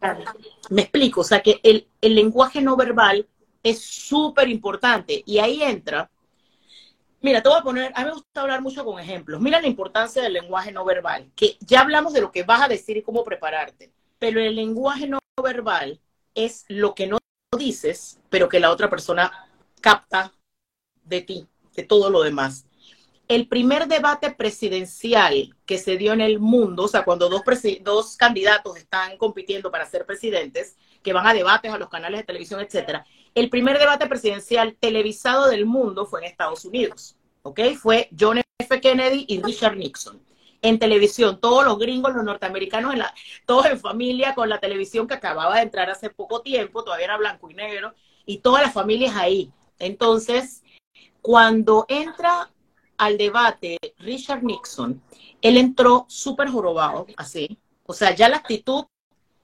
Me 0.70 0.82
explico, 0.82 1.22
o 1.22 1.24
sea 1.24 1.40
que 1.42 1.60
el, 1.62 1.88
el 2.00 2.14
lenguaje 2.14 2.60
no 2.60 2.76
verbal 2.76 3.26
es 3.62 3.80
súper 3.80 4.48
importante 4.48 5.22
y 5.26 5.38
ahí 5.38 5.62
entra 5.62 6.10
Mira, 7.26 7.42
te 7.42 7.48
voy 7.48 7.58
a 7.58 7.62
poner, 7.62 7.92
a 7.92 8.02
mí 8.02 8.04
me 8.04 8.12
gusta 8.12 8.40
hablar 8.40 8.62
mucho 8.62 8.84
con 8.84 9.00
ejemplos. 9.00 9.40
Mira 9.40 9.60
la 9.60 9.66
importancia 9.66 10.22
del 10.22 10.34
lenguaje 10.34 10.70
no 10.70 10.84
verbal, 10.84 11.28
que 11.34 11.56
ya 11.58 11.80
hablamos 11.80 12.12
de 12.12 12.20
lo 12.20 12.30
que 12.30 12.44
vas 12.44 12.62
a 12.62 12.68
decir 12.68 12.96
y 12.96 13.02
cómo 13.02 13.24
prepararte, 13.24 13.90
pero 14.20 14.38
el 14.40 14.54
lenguaje 14.54 15.08
no 15.08 15.18
verbal 15.42 15.98
es 16.36 16.64
lo 16.68 16.94
que 16.94 17.08
no 17.08 17.18
dices, 17.58 18.20
pero 18.30 18.48
que 18.48 18.60
la 18.60 18.70
otra 18.70 18.88
persona 18.88 19.50
capta 19.80 20.34
de 21.02 21.20
ti, 21.20 21.48
de 21.74 21.82
todo 21.82 22.10
lo 22.10 22.22
demás. 22.22 22.64
El 23.26 23.48
primer 23.48 23.88
debate 23.88 24.30
presidencial 24.30 25.52
que 25.66 25.78
se 25.78 25.96
dio 25.96 26.12
en 26.12 26.20
el 26.20 26.38
mundo, 26.38 26.84
o 26.84 26.88
sea, 26.88 27.04
cuando 27.04 27.28
dos, 27.28 27.42
dos 27.80 28.16
candidatos 28.16 28.76
están 28.76 29.18
compitiendo 29.18 29.72
para 29.72 29.84
ser 29.86 30.06
presidentes, 30.06 30.76
que 31.02 31.12
van 31.12 31.26
a 31.26 31.34
debates 31.34 31.72
a 31.72 31.78
los 31.78 31.88
canales 31.88 32.20
de 32.20 32.26
televisión, 32.26 32.60
etcétera, 32.60 33.04
el 33.36 33.50
primer 33.50 33.78
debate 33.78 34.06
presidencial 34.06 34.76
televisado 34.80 35.48
del 35.48 35.66
mundo 35.66 36.06
fue 36.06 36.20
en 36.20 36.26
Estados 36.26 36.64
Unidos, 36.64 37.16
¿ok? 37.42 37.60
Fue 37.78 38.08
John 38.18 38.40
F. 38.58 38.80
Kennedy 38.80 39.26
y 39.28 39.42
Richard 39.42 39.76
Nixon. 39.76 40.18
En 40.62 40.78
televisión, 40.78 41.38
todos 41.38 41.62
los 41.62 41.78
gringos, 41.78 42.14
los 42.14 42.24
norteamericanos, 42.24 42.94
en 42.94 43.00
la, 43.00 43.14
todos 43.44 43.66
en 43.66 43.78
familia 43.78 44.34
con 44.34 44.48
la 44.48 44.58
televisión 44.58 45.06
que 45.06 45.12
acababa 45.12 45.56
de 45.56 45.62
entrar 45.62 45.90
hace 45.90 46.08
poco 46.08 46.40
tiempo, 46.40 46.82
todavía 46.82 47.04
era 47.04 47.18
blanco 47.18 47.50
y 47.50 47.54
negro, 47.54 47.92
y 48.24 48.38
todas 48.38 48.62
las 48.62 48.72
familias 48.72 49.14
ahí. 49.14 49.52
Entonces, 49.78 50.62
cuando 51.20 51.84
entra 51.90 52.50
al 52.96 53.18
debate 53.18 53.76
Richard 53.98 54.42
Nixon, 54.42 55.02
él 55.42 55.58
entró 55.58 56.06
súper 56.08 56.48
jorobado, 56.48 57.06
así. 57.18 57.58
O 57.84 57.92
sea, 57.92 58.14
ya 58.14 58.30
la 58.30 58.38
actitud 58.38 58.86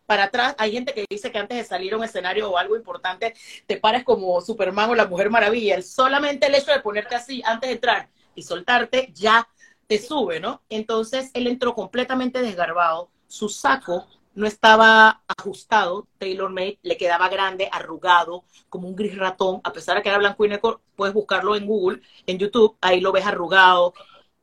para 0.06 0.24
atrás. 0.24 0.54
Hay 0.58 0.72
gente 0.72 0.94
que 0.94 1.04
dice 1.08 1.30
que 1.32 1.38
antes 1.38 1.58
de 1.58 1.64
salir 1.64 1.94
a 1.94 1.96
un 1.98 2.04
escenario 2.04 2.50
o 2.50 2.58
algo 2.58 2.76
importante, 2.76 3.34
te 3.66 3.76
pares 3.78 4.04
como 4.04 4.40
Superman 4.40 4.90
o 4.90 4.94
la 4.94 5.06
Mujer 5.06 5.30
Maravilla. 5.30 5.80
solamente 5.82 6.46
el 6.46 6.54
hecho 6.54 6.72
de 6.72 6.80
ponerte 6.80 7.14
así 7.14 7.42
antes 7.44 7.68
de 7.68 7.74
entrar 7.74 8.08
y 8.34 8.42
soltarte 8.42 9.12
ya 9.14 9.48
te 9.86 9.98
sube, 9.98 10.40
¿no? 10.40 10.62
Entonces 10.68 11.30
él 11.34 11.46
entró 11.46 11.74
completamente 11.74 12.40
desgarbado. 12.40 13.10
Su 13.26 13.48
saco 13.48 14.06
no 14.34 14.46
estaba 14.46 15.22
ajustado, 15.28 16.08
Taylor 16.18 16.50
Made, 16.50 16.78
le 16.82 16.96
quedaba 16.96 17.28
grande, 17.28 17.68
arrugado, 17.70 18.44
como 18.68 18.88
un 18.88 18.96
gris 18.96 19.16
ratón, 19.16 19.60
a 19.64 19.72
pesar 19.72 19.96
de 19.96 20.02
que 20.02 20.08
era 20.08 20.18
blanco 20.18 20.44
y 20.44 20.48
negro, 20.48 20.80
puedes 20.96 21.14
buscarlo 21.14 21.54
en 21.56 21.66
Google, 21.66 22.00
en 22.26 22.38
YouTube, 22.38 22.76
ahí 22.80 23.00
lo 23.00 23.12
ves 23.12 23.26
arrugado. 23.26 23.92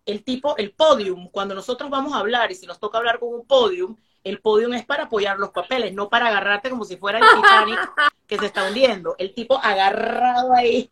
El 0.06 0.24
tipo, 0.24 0.58
el 0.58 0.72
podium, 0.74 1.30
cuando 1.30 1.56
nosotros 1.56 1.90
vamos 1.90 2.14
a 2.14 2.20
hablar 2.20 2.52
y 2.52 2.56
si 2.56 2.66
nos 2.66 2.80
toca 2.80 2.98
hablar 2.98 3.20
con 3.20 3.34
un 3.34 3.46
podium, 3.46 3.96
el 4.24 4.42
podio 4.42 4.72
es 4.74 4.86
para 4.86 5.04
apoyar 5.04 5.40
los 5.40 5.50
papeles, 5.50 5.94
no 5.94 6.10
para 6.10 6.28
agarrarte 6.28 6.70
como 6.70 6.86
si 6.86 6.98
fuera 6.98 7.20
el 7.20 7.26
Titanic 7.36 7.80
que 8.28 8.38
se 8.38 8.46
está 8.48 8.68
hundiendo. 8.68 9.16
El 9.18 9.34
tipo 9.34 9.58
agarrado 9.58 10.54
ahí. 10.54 10.92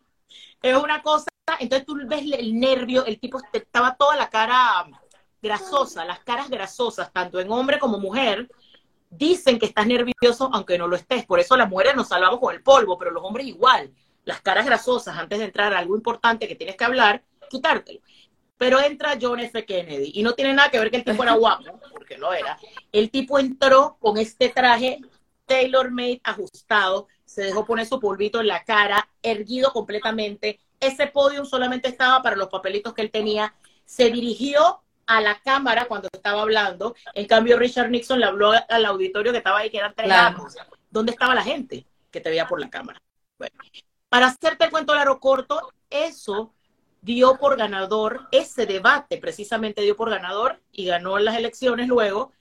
Es 0.60 0.76
una 0.76 1.02
cosa, 1.02 1.28
entonces 1.60 1.86
tú 1.86 1.96
ves 2.06 2.22
el 2.36 2.58
nervio, 2.58 3.04
el 3.04 3.20
tipo 3.20 3.40
estaba 3.52 3.96
toda 3.96 4.16
la 4.16 4.28
cara 4.28 4.86
grasosa, 5.40 6.04
las 6.04 6.20
caras 6.20 6.50
grasosas, 6.50 7.12
tanto 7.12 7.38
en 7.38 7.50
hombre 7.52 7.78
como 7.78 7.98
mujer, 7.98 8.48
dicen 9.10 9.58
que 9.58 9.66
estás 9.66 9.86
nervioso 9.86 10.50
aunque 10.52 10.78
no 10.78 10.88
lo 10.88 10.96
estés. 10.96 11.24
Por 11.26 11.38
eso 11.38 11.56
las 11.56 11.68
mujeres 11.68 11.94
nos 11.94 12.08
salvamos 12.08 12.40
con 12.40 12.54
el 12.54 12.62
polvo, 12.62 12.98
pero 12.98 13.10
los 13.10 13.22
hombres 13.22 13.46
igual. 13.46 13.92
Las 14.24 14.40
caras 14.42 14.66
grasosas 14.66 15.16
antes 15.16 15.38
de 15.38 15.46
entrar 15.46 15.72
a 15.72 15.78
algo 15.78 15.96
importante 15.96 16.48
que 16.48 16.56
tienes 16.56 16.76
que 16.76 16.84
hablar, 16.84 17.22
quitártelo. 17.48 18.00
Pero 18.58 18.80
entra 18.80 19.16
John 19.20 19.40
F. 19.40 19.64
Kennedy 19.64 20.10
y 20.14 20.22
no 20.22 20.34
tiene 20.34 20.52
nada 20.52 20.68
que 20.70 20.78
ver 20.78 20.90
que 20.90 20.98
el 20.98 21.04
tipo 21.04 21.22
era 21.22 21.34
guapo, 21.34 21.80
porque 21.92 22.18
lo 22.18 22.32
era. 22.32 22.58
El 22.92 23.10
tipo 23.10 23.38
entró 23.38 23.96
con 24.00 24.18
este 24.18 24.48
traje 24.48 25.00
tailor 25.46 25.90
made 25.90 26.20
ajustado, 26.24 27.08
se 27.24 27.42
dejó 27.42 27.64
poner 27.64 27.86
su 27.86 27.98
polvito 27.98 28.40
en 28.40 28.48
la 28.48 28.64
cara, 28.64 29.08
erguido 29.22 29.72
completamente. 29.72 30.60
Ese 30.80 31.06
podio 31.06 31.44
solamente 31.44 31.88
estaba 31.88 32.22
para 32.22 32.36
los 32.36 32.48
papelitos 32.48 32.94
que 32.94 33.02
él 33.02 33.10
tenía. 33.10 33.54
Se 33.84 34.10
dirigió 34.10 34.82
a 35.06 35.20
la 35.20 35.40
cámara 35.40 35.86
cuando 35.86 36.08
estaba 36.12 36.42
hablando. 36.42 36.94
En 37.14 37.26
cambio, 37.26 37.58
Richard 37.58 37.90
Nixon 37.90 38.20
le 38.20 38.26
habló 38.26 38.52
al 38.68 38.84
auditorio 38.84 39.32
que 39.32 39.38
estaba 39.38 39.58
ahí, 39.58 39.70
que 39.70 39.78
eran 39.78 39.94
tres 39.94 40.10
años. 40.10 40.56
¿Dónde 40.90 41.12
estaba 41.12 41.34
la 41.34 41.42
gente 41.42 41.86
que 42.10 42.20
te 42.20 42.28
veía 42.28 42.46
por 42.46 42.60
la 42.60 42.68
cámara? 42.68 43.00
Bueno, 43.38 43.56
para 44.08 44.26
hacerte 44.26 44.64
el 44.64 44.70
cuento 44.70 44.94
largo 44.94 45.18
corto, 45.18 45.72
eso 45.90 46.54
dio 47.00 47.38
por 47.38 47.56
ganador, 47.56 48.28
ese 48.32 48.66
debate 48.66 49.18
precisamente 49.18 49.82
dio 49.82 49.96
por 49.96 50.10
ganador 50.10 50.60
y 50.72 50.86
ganó 50.86 51.18
en 51.18 51.24
las 51.24 51.36
elecciones 51.36 51.88
luego 51.88 52.32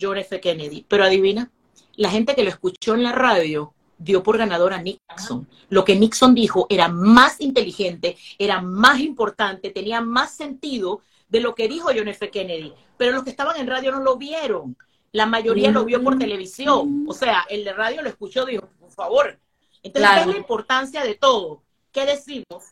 John 0.00 0.18
F. 0.18 0.40
Kennedy. 0.40 0.84
Pero 0.88 1.04
adivina, 1.04 1.50
la 1.96 2.10
gente 2.10 2.34
que 2.34 2.42
lo 2.42 2.50
escuchó 2.50 2.94
en 2.94 3.02
la 3.02 3.12
radio 3.12 3.74
dio 3.98 4.22
por 4.22 4.38
ganador 4.38 4.72
a 4.72 4.82
Nixon. 4.82 5.46
Lo 5.68 5.84
que 5.84 5.94
Nixon 5.94 6.34
dijo 6.34 6.66
era 6.70 6.88
más 6.88 7.40
inteligente, 7.40 8.16
era 8.38 8.60
más 8.62 9.00
importante, 9.00 9.70
tenía 9.70 10.00
más 10.00 10.34
sentido 10.34 11.02
de 11.28 11.40
lo 11.40 11.54
que 11.54 11.68
dijo 11.68 11.90
John 11.94 12.08
F. 12.08 12.30
Kennedy. 12.30 12.72
Pero 12.96 13.12
los 13.12 13.24
que 13.24 13.30
estaban 13.30 13.56
en 13.58 13.66
radio 13.66 13.92
no 13.92 14.00
lo 14.00 14.16
vieron. 14.16 14.76
La 15.12 15.26
mayoría 15.26 15.70
lo 15.70 15.84
vio 15.84 16.02
por 16.02 16.18
televisión. 16.18 17.04
O 17.08 17.14
sea, 17.14 17.44
el 17.48 17.64
de 17.64 17.72
radio 17.72 18.02
lo 18.02 18.08
escuchó, 18.08 18.44
dijo, 18.44 18.68
por 18.78 18.90
favor. 18.90 19.38
Entonces, 19.82 20.10
¿qué 20.14 20.20
es 20.20 20.26
la 20.26 20.36
importancia 20.36 21.02
de 21.02 21.14
todo? 21.14 21.62
¿Qué 21.92 22.06
decimos? 22.06 22.64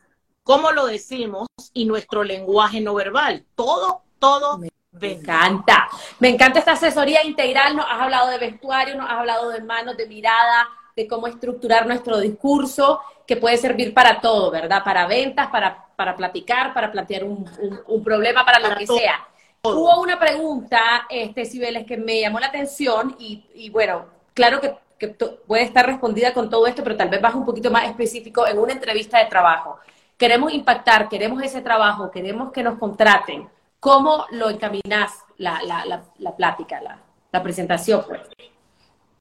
¿Cómo 0.48 0.72
lo 0.72 0.86
decimos? 0.86 1.46
Y 1.74 1.84
nuestro 1.84 2.24
lenguaje 2.24 2.80
no 2.80 2.94
verbal. 2.94 3.44
Todo, 3.54 4.04
todo. 4.18 4.56
Me, 4.56 5.12
encanta. 5.12 5.86
Me 6.20 6.30
encanta 6.30 6.60
esta 6.60 6.72
asesoría 6.72 7.22
integral. 7.22 7.76
Nos 7.76 7.84
has 7.84 8.00
hablado 8.00 8.28
de 8.28 8.38
vestuario, 8.38 8.94
nos 8.96 9.10
has 9.10 9.18
hablado 9.18 9.50
de 9.50 9.60
manos, 9.60 9.98
de 9.98 10.08
mirada, 10.08 10.66
de 10.96 11.06
cómo 11.06 11.26
estructurar 11.26 11.86
nuestro 11.86 12.18
discurso, 12.18 12.98
que 13.26 13.36
puede 13.36 13.58
servir 13.58 13.92
para 13.92 14.22
todo, 14.22 14.50
¿verdad? 14.50 14.82
Para 14.82 15.06
ventas, 15.06 15.48
para, 15.48 15.84
para 15.94 16.16
platicar, 16.16 16.72
para 16.72 16.90
plantear 16.90 17.24
un, 17.24 17.46
un, 17.86 18.02
problema, 18.02 18.42
para 18.46 18.58
lo 18.58 18.74
que 18.74 18.86
sea. 18.86 19.28
Hubo 19.60 20.00
una 20.00 20.18
pregunta, 20.18 21.06
este, 21.10 21.44
Cibeles, 21.44 21.84
que 21.84 21.98
me 21.98 22.22
llamó 22.22 22.40
la 22.40 22.46
atención 22.46 23.16
y, 23.18 23.44
y 23.52 23.68
bueno, 23.68 24.06
claro 24.32 24.62
que, 24.62 24.74
que, 24.98 25.08
puede 25.08 25.64
estar 25.64 25.84
respondida 25.84 26.32
con 26.32 26.48
todo 26.48 26.66
esto, 26.66 26.82
pero 26.82 26.96
tal 26.96 27.10
vez 27.10 27.20
vas 27.20 27.34
un 27.34 27.44
poquito 27.44 27.70
más 27.70 27.84
específico 27.84 28.46
en 28.46 28.58
una 28.58 28.72
entrevista 28.72 29.18
de 29.18 29.26
trabajo. 29.26 29.78
Queremos 30.18 30.52
impactar, 30.52 31.08
queremos 31.08 31.42
ese 31.42 31.62
trabajo, 31.62 32.10
queremos 32.10 32.52
que 32.52 32.62
nos 32.62 32.78
contraten. 32.78 33.48
¿Cómo 33.80 34.26
lo 34.32 34.50
encaminas 34.50 35.24
la, 35.36 35.62
la, 35.62 36.04
la, 36.18 36.36
plática, 36.36 36.80
la, 36.82 37.00
la 37.30 37.42
presentación? 37.42 38.04
Pues? 38.06 38.20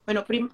Bueno, 0.06 0.26
prim 0.26 0.50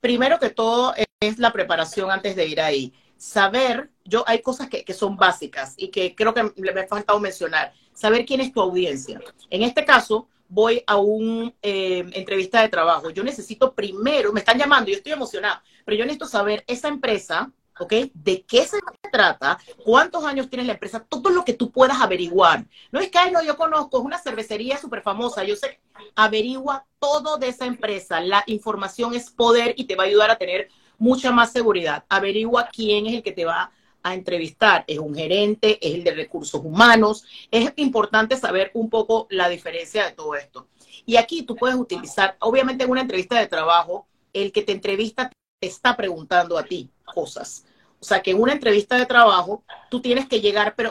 primero 0.00 0.38
que 0.38 0.50
todo 0.50 0.94
es 1.20 1.38
la 1.38 1.52
preparación 1.52 2.10
antes 2.10 2.36
de 2.36 2.46
ir 2.46 2.60
ahí. 2.60 2.94
Saber, 3.16 3.90
yo 4.04 4.22
hay 4.28 4.40
cosas 4.40 4.68
que, 4.68 4.84
que 4.84 4.94
son 4.94 5.16
básicas 5.16 5.74
y 5.76 5.88
que 5.88 6.14
creo 6.14 6.32
que 6.32 6.44
me 6.44 6.80
ha 6.80 6.86
faltado 6.86 7.18
mencionar. 7.18 7.72
Saber 7.92 8.24
quién 8.24 8.40
es 8.40 8.52
tu 8.52 8.60
audiencia. 8.60 9.20
En 9.50 9.62
este 9.62 9.84
caso, 9.84 10.28
voy 10.48 10.84
a 10.86 10.96
una 10.96 11.52
eh, 11.62 12.04
entrevista 12.12 12.62
de 12.62 12.68
trabajo. 12.68 13.10
Yo 13.10 13.24
necesito 13.24 13.74
primero, 13.74 14.32
me 14.32 14.40
están 14.40 14.58
llamando, 14.58 14.90
yo 14.90 14.96
estoy 14.96 15.12
emocionada, 15.12 15.62
pero 15.84 15.96
yo 15.96 16.04
necesito 16.04 16.26
saber 16.26 16.62
esa 16.66 16.88
empresa, 16.88 17.50
¿ok? 17.78 17.92
¿De 18.14 18.42
qué 18.42 18.64
se 18.64 18.78
trata? 19.10 19.58
¿Cuántos 19.84 20.24
años 20.24 20.48
tiene 20.48 20.64
la 20.64 20.72
empresa? 20.72 21.04
Todo 21.08 21.30
lo 21.30 21.44
que 21.44 21.54
tú 21.54 21.70
puedas 21.70 22.00
averiguar. 22.00 22.66
No 22.90 23.00
es 23.00 23.10
que, 23.10 23.18
ay, 23.18 23.30
no, 23.30 23.42
yo 23.42 23.56
conozco, 23.56 23.98
es 23.98 24.04
una 24.04 24.18
cervecería 24.18 24.78
súper 24.78 25.02
famosa, 25.02 25.44
yo 25.44 25.56
sé, 25.56 25.80
averigua 26.14 26.86
todo 26.98 27.38
de 27.38 27.48
esa 27.48 27.66
empresa. 27.66 28.20
La 28.20 28.42
información 28.46 29.14
es 29.14 29.30
poder 29.30 29.74
y 29.76 29.84
te 29.84 29.96
va 29.96 30.04
a 30.04 30.06
ayudar 30.06 30.30
a 30.30 30.38
tener 30.38 30.68
mucha 30.98 31.30
más 31.30 31.52
seguridad. 31.52 32.04
Averigua 32.08 32.68
quién 32.72 33.06
es 33.06 33.14
el 33.14 33.22
que 33.22 33.32
te 33.32 33.44
va 33.44 33.70
a 34.02 34.14
entrevistar. 34.14 34.84
¿Es 34.86 34.98
un 34.98 35.14
gerente? 35.14 35.78
¿Es 35.86 35.94
el 35.94 36.04
de 36.04 36.14
recursos 36.14 36.60
humanos? 36.64 37.24
Es 37.50 37.72
importante 37.76 38.36
saber 38.36 38.70
un 38.74 38.88
poco 38.88 39.26
la 39.30 39.48
diferencia 39.48 40.04
de 40.04 40.12
todo 40.12 40.34
esto. 40.34 40.68
Y 41.04 41.16
aquí 41.16 41.42
tú 41.42 41.54
puedes 41.54 41.76
utilizar, 41.76 42.36
obviamente 42.40 42.84
en 42.84 42.90
una 42.90 43.02
entrevista 43.02 43.38
de 43.38 43.46
trabajo, 43.46 44.06
el 44.32 44.52
que 44.52 44.62
te 44.62 44.72
entrevista 44.72 45.30
te 45.58 45.66
está 45.66 45.96
preguntando 45.96 46.58
a 46.58 46.64
ti 46.64 46.90
cosas. 47.06 47.64
O 48.00 48.04
sea 48.04 48.22
que 48.22 48.32
en 48.32 48.40
una 48.40 48.52
entrevista 48.52 48.96
de 48.96 49.06
trabajo 49.06 49.64
tú 49.90 50.00
tienes 50.00 50.28
que 50.28 50.40
llegar, 50.40 50.74
pero 50.76 50.90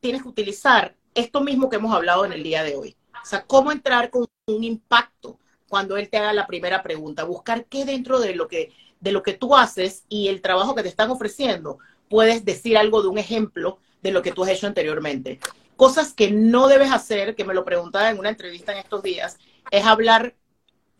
tienes 0.00 0.22
que 0.22 0.28
utilizar 0.28 0.96
esto 1.14 1.40
mismo 1.40 1.68
que 1.68 1.76
hemos 1.76 1.94
hablado 1.94 2.24
en 2.24 2.32
el 2.32 2.42
día 2.42 2.62
de 2.62 2.76
hoy. 2.76 2.96
O 3.22 3.26
sea, 3.26 3.44
cómo 3.44 3.70
entrar 3.70 4.10
con 4.10 4.26
un 4.46 4.64
impacto 4.64 5.38
cuando 5.68 5.96
él 5.96 6.08
te 6.08 6.18
haga 6.18 6.32
la 6.32 6.46
primera 6.46 6.82
pregunta, 6.82 7.24
buscar 7.24 7.66
qué 7.66 7.84
dentro 7.84 8.18
de 8.18 8.34
lo 8.34 8.48
que 8.48 8.72
de 9.00 9.12
lo 9.12 9.22
que 9.22 9.32
tú 9.32 9.56
haces 9.56 10.04
y 10.08 10.28
el 10.28 10.42
trabajo 10.42 10.74
que 10.74 10.82
te 10.82 10.88
están 10.88 11.10
ofreciendo, 11.10 11.78
puedes 12.08 12.44
decir 12.44 12.76
algo 12.76 13.02
de 13.02 13.08
un 13.08 13.18
ejemplo 13.18 13.78
de 14.02 14.12
lo 14.12 14.22
que 14.22 14.32
tú 14.32 14.44
has 14.44 14.50
hecho 14.50 14.66
anteriormente. 14.66 15.40
Cosas 15.76 16.12
que 16.12 16.30
no 16.30 16.68
debes 16.68 16.92
hacer, 16.92 17.34
que 17.34 17.44
me 17.44 17.54
lo 17.54 17.64
preguntaba 17.64 18.10
en 18.10 18.18
una 18.18 18.28
entrevista 18.28 18.72
en 18.72 18.78
estos 18.78 19.02
días, 19.02 19.38
es 19.70 19.86
hablar 19.86 20.34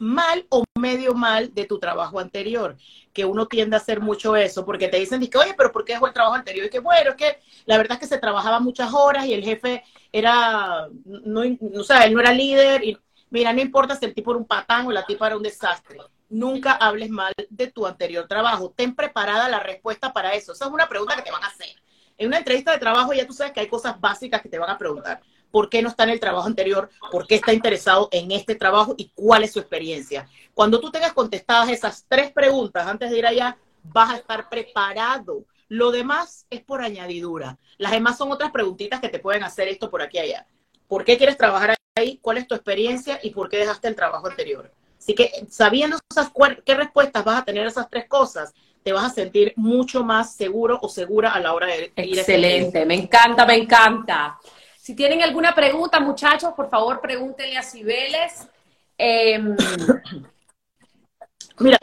mal 0.00 0.46
o 0.48 0.64
medio 0.78 1.12
mal 1.12 1.52
de 1.54 1.66
tu 1.66 1.78
trabajo 1.78 2.18
anterior, 2.18 2.76
que 3.12 3.26
uno 3.26 3.46
tiende 3.46 3.76
a 3.76 3.78
hacer 3.78 4.00
mucho 4.00 4.34
eso, 4.34 4.64
porque 4.64 4.88
te 4.88 4.98
dicen, 4.98 5.20
que, 5.28 5.38
oye, 5.38 5.54
pero 5.54 5.70
¿por 5.70 5.84
qué 5.84 5.92
dejó 5.92 6.06
el 6.06 6.14
trabajo 6.14 6.36
anterior? 6.36 6.66
Y 6.66 6.70
que 6.70 6.78
bueno, 6.80 7.10
es 7.10 7.16
que 7.16 7.38
la 7.66 7.76
verdad 7.76 7.92
es 7.92 8.00
que 8.00 8.14
se 8.14 8.18
trabajaba 8.18 8.60
muchas 8.60 8.92
horas 8.94 9.26
y 9.26 9.34
el 9.34 9.44
jefe 9.44 9.84
era, 10.10 10.88
no, 11.04 11.42
o 11.78 11.84
sea, 11.84 12.04
él 12.04 12.14
no 12.14 12.20
era 12.20 12.32
líder 12.32 12.82
y 12.82 12.96
mira, 13.28 13.52
no 13.52 13.60
importa 13.60 13.94
si 13.94 14.06
el 14.06 14.14
tipo 14.14 14.30
era 14.30 14.38
un 14.38 14.46
patán 14.46 14.86
o 14.86 14.90
la 14.90 15.04
tipa 15.04 15.26
era 15.26 15.36
un 15.36 15.42
desastre. 15.42 15.98
Nunca 16.30 16.72
hables 16.72 17.10
mal 17.10 17.34
de 17.50 17.66
tu 17.66 17.86
anterior 17.86 18.26
trabajo. 18.26 18.72
Ten 18.74 18.94
preparada 18.94 19.48
la 19.48 19.60
respuesta 19.60 20.12
para 20.12 20.32
eso. 20.32 20.52
Esa 20.52 20.66
es 20.66 20.70
una 20.70 20.88
pregunta 20.88 21.16
que 21.16 21.22
te 21.22 21.30
van 21.30 21.42
a 21.42 21.48
hacer. 21.48 21.68
En 22.16 22.28
una 22.28 22.38
entrevista 22.38 22.72
de 22.72 22.78
trabajo 22.78 23.12
ya 23.12 23.26
tú 23.26 23.32
sabes 23.32 23.52
que 23.52 23.60
hay 23.60 23.68
cosas 23.68 24.00
básicas 24.00 24.40
que 24.40 24.48
te 24.48 24.58
van 24.58 24.70
a 24.70 24.78
preguntar 24.78 25.20
por 25.50 25.68
qué 25.68 25.82
no 25.82 25.88
está 25.88 26.04
en 26.04 26.10
el 26.10 26.20
trabajo 26.20 26.46
anterior, 26.46 26.90
por 27.10 27.26
qué 27.26 27.36
está 27.36 27.52
interesado 27.52 28.08
en 28.12 28.30
este 28.30 28.54
trabajo 28.54 28.94
y 28.96 29.10
cuál 29.14 29.44
es 29.44 29.52
su 29.52 29.58
experiencia. 29.58 30.28
Cuando 30.54 30.80
tú 30.80 30.90
tengas 30.90 31.12
contestadas 31.12 31.68
esas 31.70 32.04
tres 32.08 32.32
preguntas 32.32 32.86
antes 32.86 33.10
de 33.10 33.18
ir 33.18 33.26
allá, 33.26 33.56
vas 33.82 34.10
a 34.10 34.16
estar 34.16 34.48
preparado. 34.48 35.44
Lo 35.68 35.90
demás 35.90 36.46
es 36.50 36.62
por 36.62 36.82
añadidura. 36.82 37.58
Las 37.78 37.92
demás 37.92 38.18
son 38.18 38.32
otras 38.32 38.50
preguntitas 38.50 39.00
que 39.00 39.08
te 39.08 39.20
pueden 39.20 39.44
hacer 39.44 39.68
esto 39.68 39.90
por 39.90 40.02
aquí 40.02 40.18
y 40.18 40.20
allá. 40.20 40.46
¿Por 40.88 41.04
qué 41.04 41.16
quieres 41.16 41.36
trabajar 41.36 41.76
ahí? 41.94 42.18
¿Cuál 42.20 42.38
es 42.38 42.48
tu 42.48 42.54
experiencia? 42.54 43.20
¿Y 43.22 43.30
por 43.30 43.48
qué 43.48 43.58
dejaste 43.58 43.88
el 43.88 43.94
trabajo 43.94 44.26
anterior? 44.26 44.72
Así 44.98 45.14
que 45.14 45.46
sabiendo 45.48 45.96
esas, 46.10 46.30
qué 46.64 46.74
respuestas 46.74 47.24
vas 47.24 47.40
a 47.40 47.44
tener 47.44 47.66
esas 47.66 47.88
tres 47.88 48.06
cosas, 48.06 48.52
te 48.82 48.92
vas 48.92 49.04
a 49.04 49.14
sentir 49.14 49.52
mucho 49.56 50.04
más 50.04 50.34
seguro 50.34 50.78
o 50.82 50.88
segura 50.88 51.32
a 51.32 51.40
la 51.40 51.54
hora 51.54 51.68
de 51.68 51.84
ir. 51.84 51.92
Excelente, 51.96 52.84
me 52.84 52.94
encanta, 52.94 53.46
me 53.46 53.54
encanta. 53.54 54.38
Si 54.80 54.94
tienen 54.94 55.20
alguna 55.20 55.54
pregunta, 55.54 56.00
muchachos, 56.00 56.54
por 56.54 56.70
favor 56.70 57.02
pregúntenle 57.02 57.58
a 57.58 57.62
Cibeles. 57.62 58.48
Em, 58.96 59.54
Mira, 61.58 61.78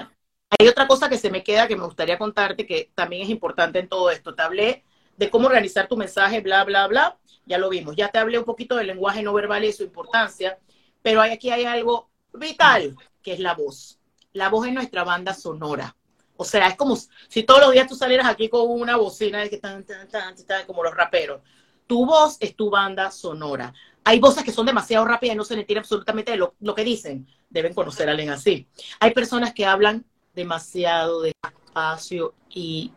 hay 0.58 0.68
otra 0.68 0.88
cosa 0.88 1.08
que 1.08 1.20
se 1.20 1.30
me 1.30 1.44
queda 1.44 1.68
que 1.68 1.76
me 1.76 1.86
gustaría 1.86 2.18
contarte 2.18 2.66
que 2.66 2.90
también 2.96 3.22
es 3.22 3.30
importante 3.30 3.78
en 3.78 3.88
todo 3.88 4.10
esto. 4.10 4.34
Te 4.34 4.42
hablé 4.42 4.84
de 5.16 5.30
cómo 5.30 5.46
organizar 5.46 5.88
tu 5.88 5.96
mensaje, 5.96 6.42
bla, 6.42 6.64
bla, 6.64 6.88
bla. 6.88 7.20
Ya 7.46 7.60
lo 7.60 7.70
vimos. 7.70 7.96
Ya 7.96 8.10
te 8.10 8.18
hablé 8.18 8.40
un 8.40 8.46
poquito 8.46 8.76
del 8.76 8.88
lenguaje 8.88 9.22
no 9.22 9.32
verbal 9.32 9.64
y 9.64 9.74
su 9.74 9.84
importancia. 9.84 10.58
Pero 11.04 11.22
aquí 11.22 11.52
hay 11.52 11.66
algo 11.66 12.10
vital, 12.34 12.96
que 13.22 13.34
es 13.34 13.40
la 13.40 13.54
voz. 13.54 14.00
La 14.34 14.50
voz 14.50 14.66
es 14.66 14.74
nuestra 14.74 15.04
banda 15.04 15.36
sonora. 15.36 15.96
O 16.36 16.44
sea, 16.44 16.68
es 16.68 16.76
como 16.76 16.98
si 17.28 17.44
todos 17.44 17.62
los 17.62 17.74
días 17.74 17.88
tú 17.88 17.96
salieras 17.96 18.26
aquí 18.26 18.50
con 18.50 18.68
una 18.68 18.96
bocina 18.96 19.42
de 19.42 19.52
que 19.52 19.58
tan, 19.58 19.84
tan, 19.84 20.08
tan, 20.08 20.36
tan, 20.48 20.66
como 20.66 20.84
los 20.84 20.96
raperos. 20.96 21.42
Tu 21.88 22.06
voz 22.06 22.38
es 22.40 22.56
tu 22.56 22.70
banda 22.70 23.12
sonora. 23.12 23.74
Hay 24.04 24.20
voces 24.20 24.44
que 24.44 24.52
son 24.52 24.66
demasiado 24.66 25.06
rápidas 25.06 25.36
y 25.36 25.38
no 25.38 25.44
se 25.44 25.56
le 25.56 25.64
tiene 25.64 25.80
absolutamente 25.80 26.36
lo, 26.36 26.56
lo 26.60 26.76
que 26.76 26.84
dicen. 26.84 27.28
Deben 27.50 27.74
conocer 27.74 28.08
a 28.08 28.12
alguien 28.12 28.30
así. 28.30 28.68
Hay 29.00 29.12
personas 29.12 29.54
que 29.54 29.66
hablan 29.66 30.06
demasiado 30.36 31.22
despacio 31.22 32.34
y 32.50 32.92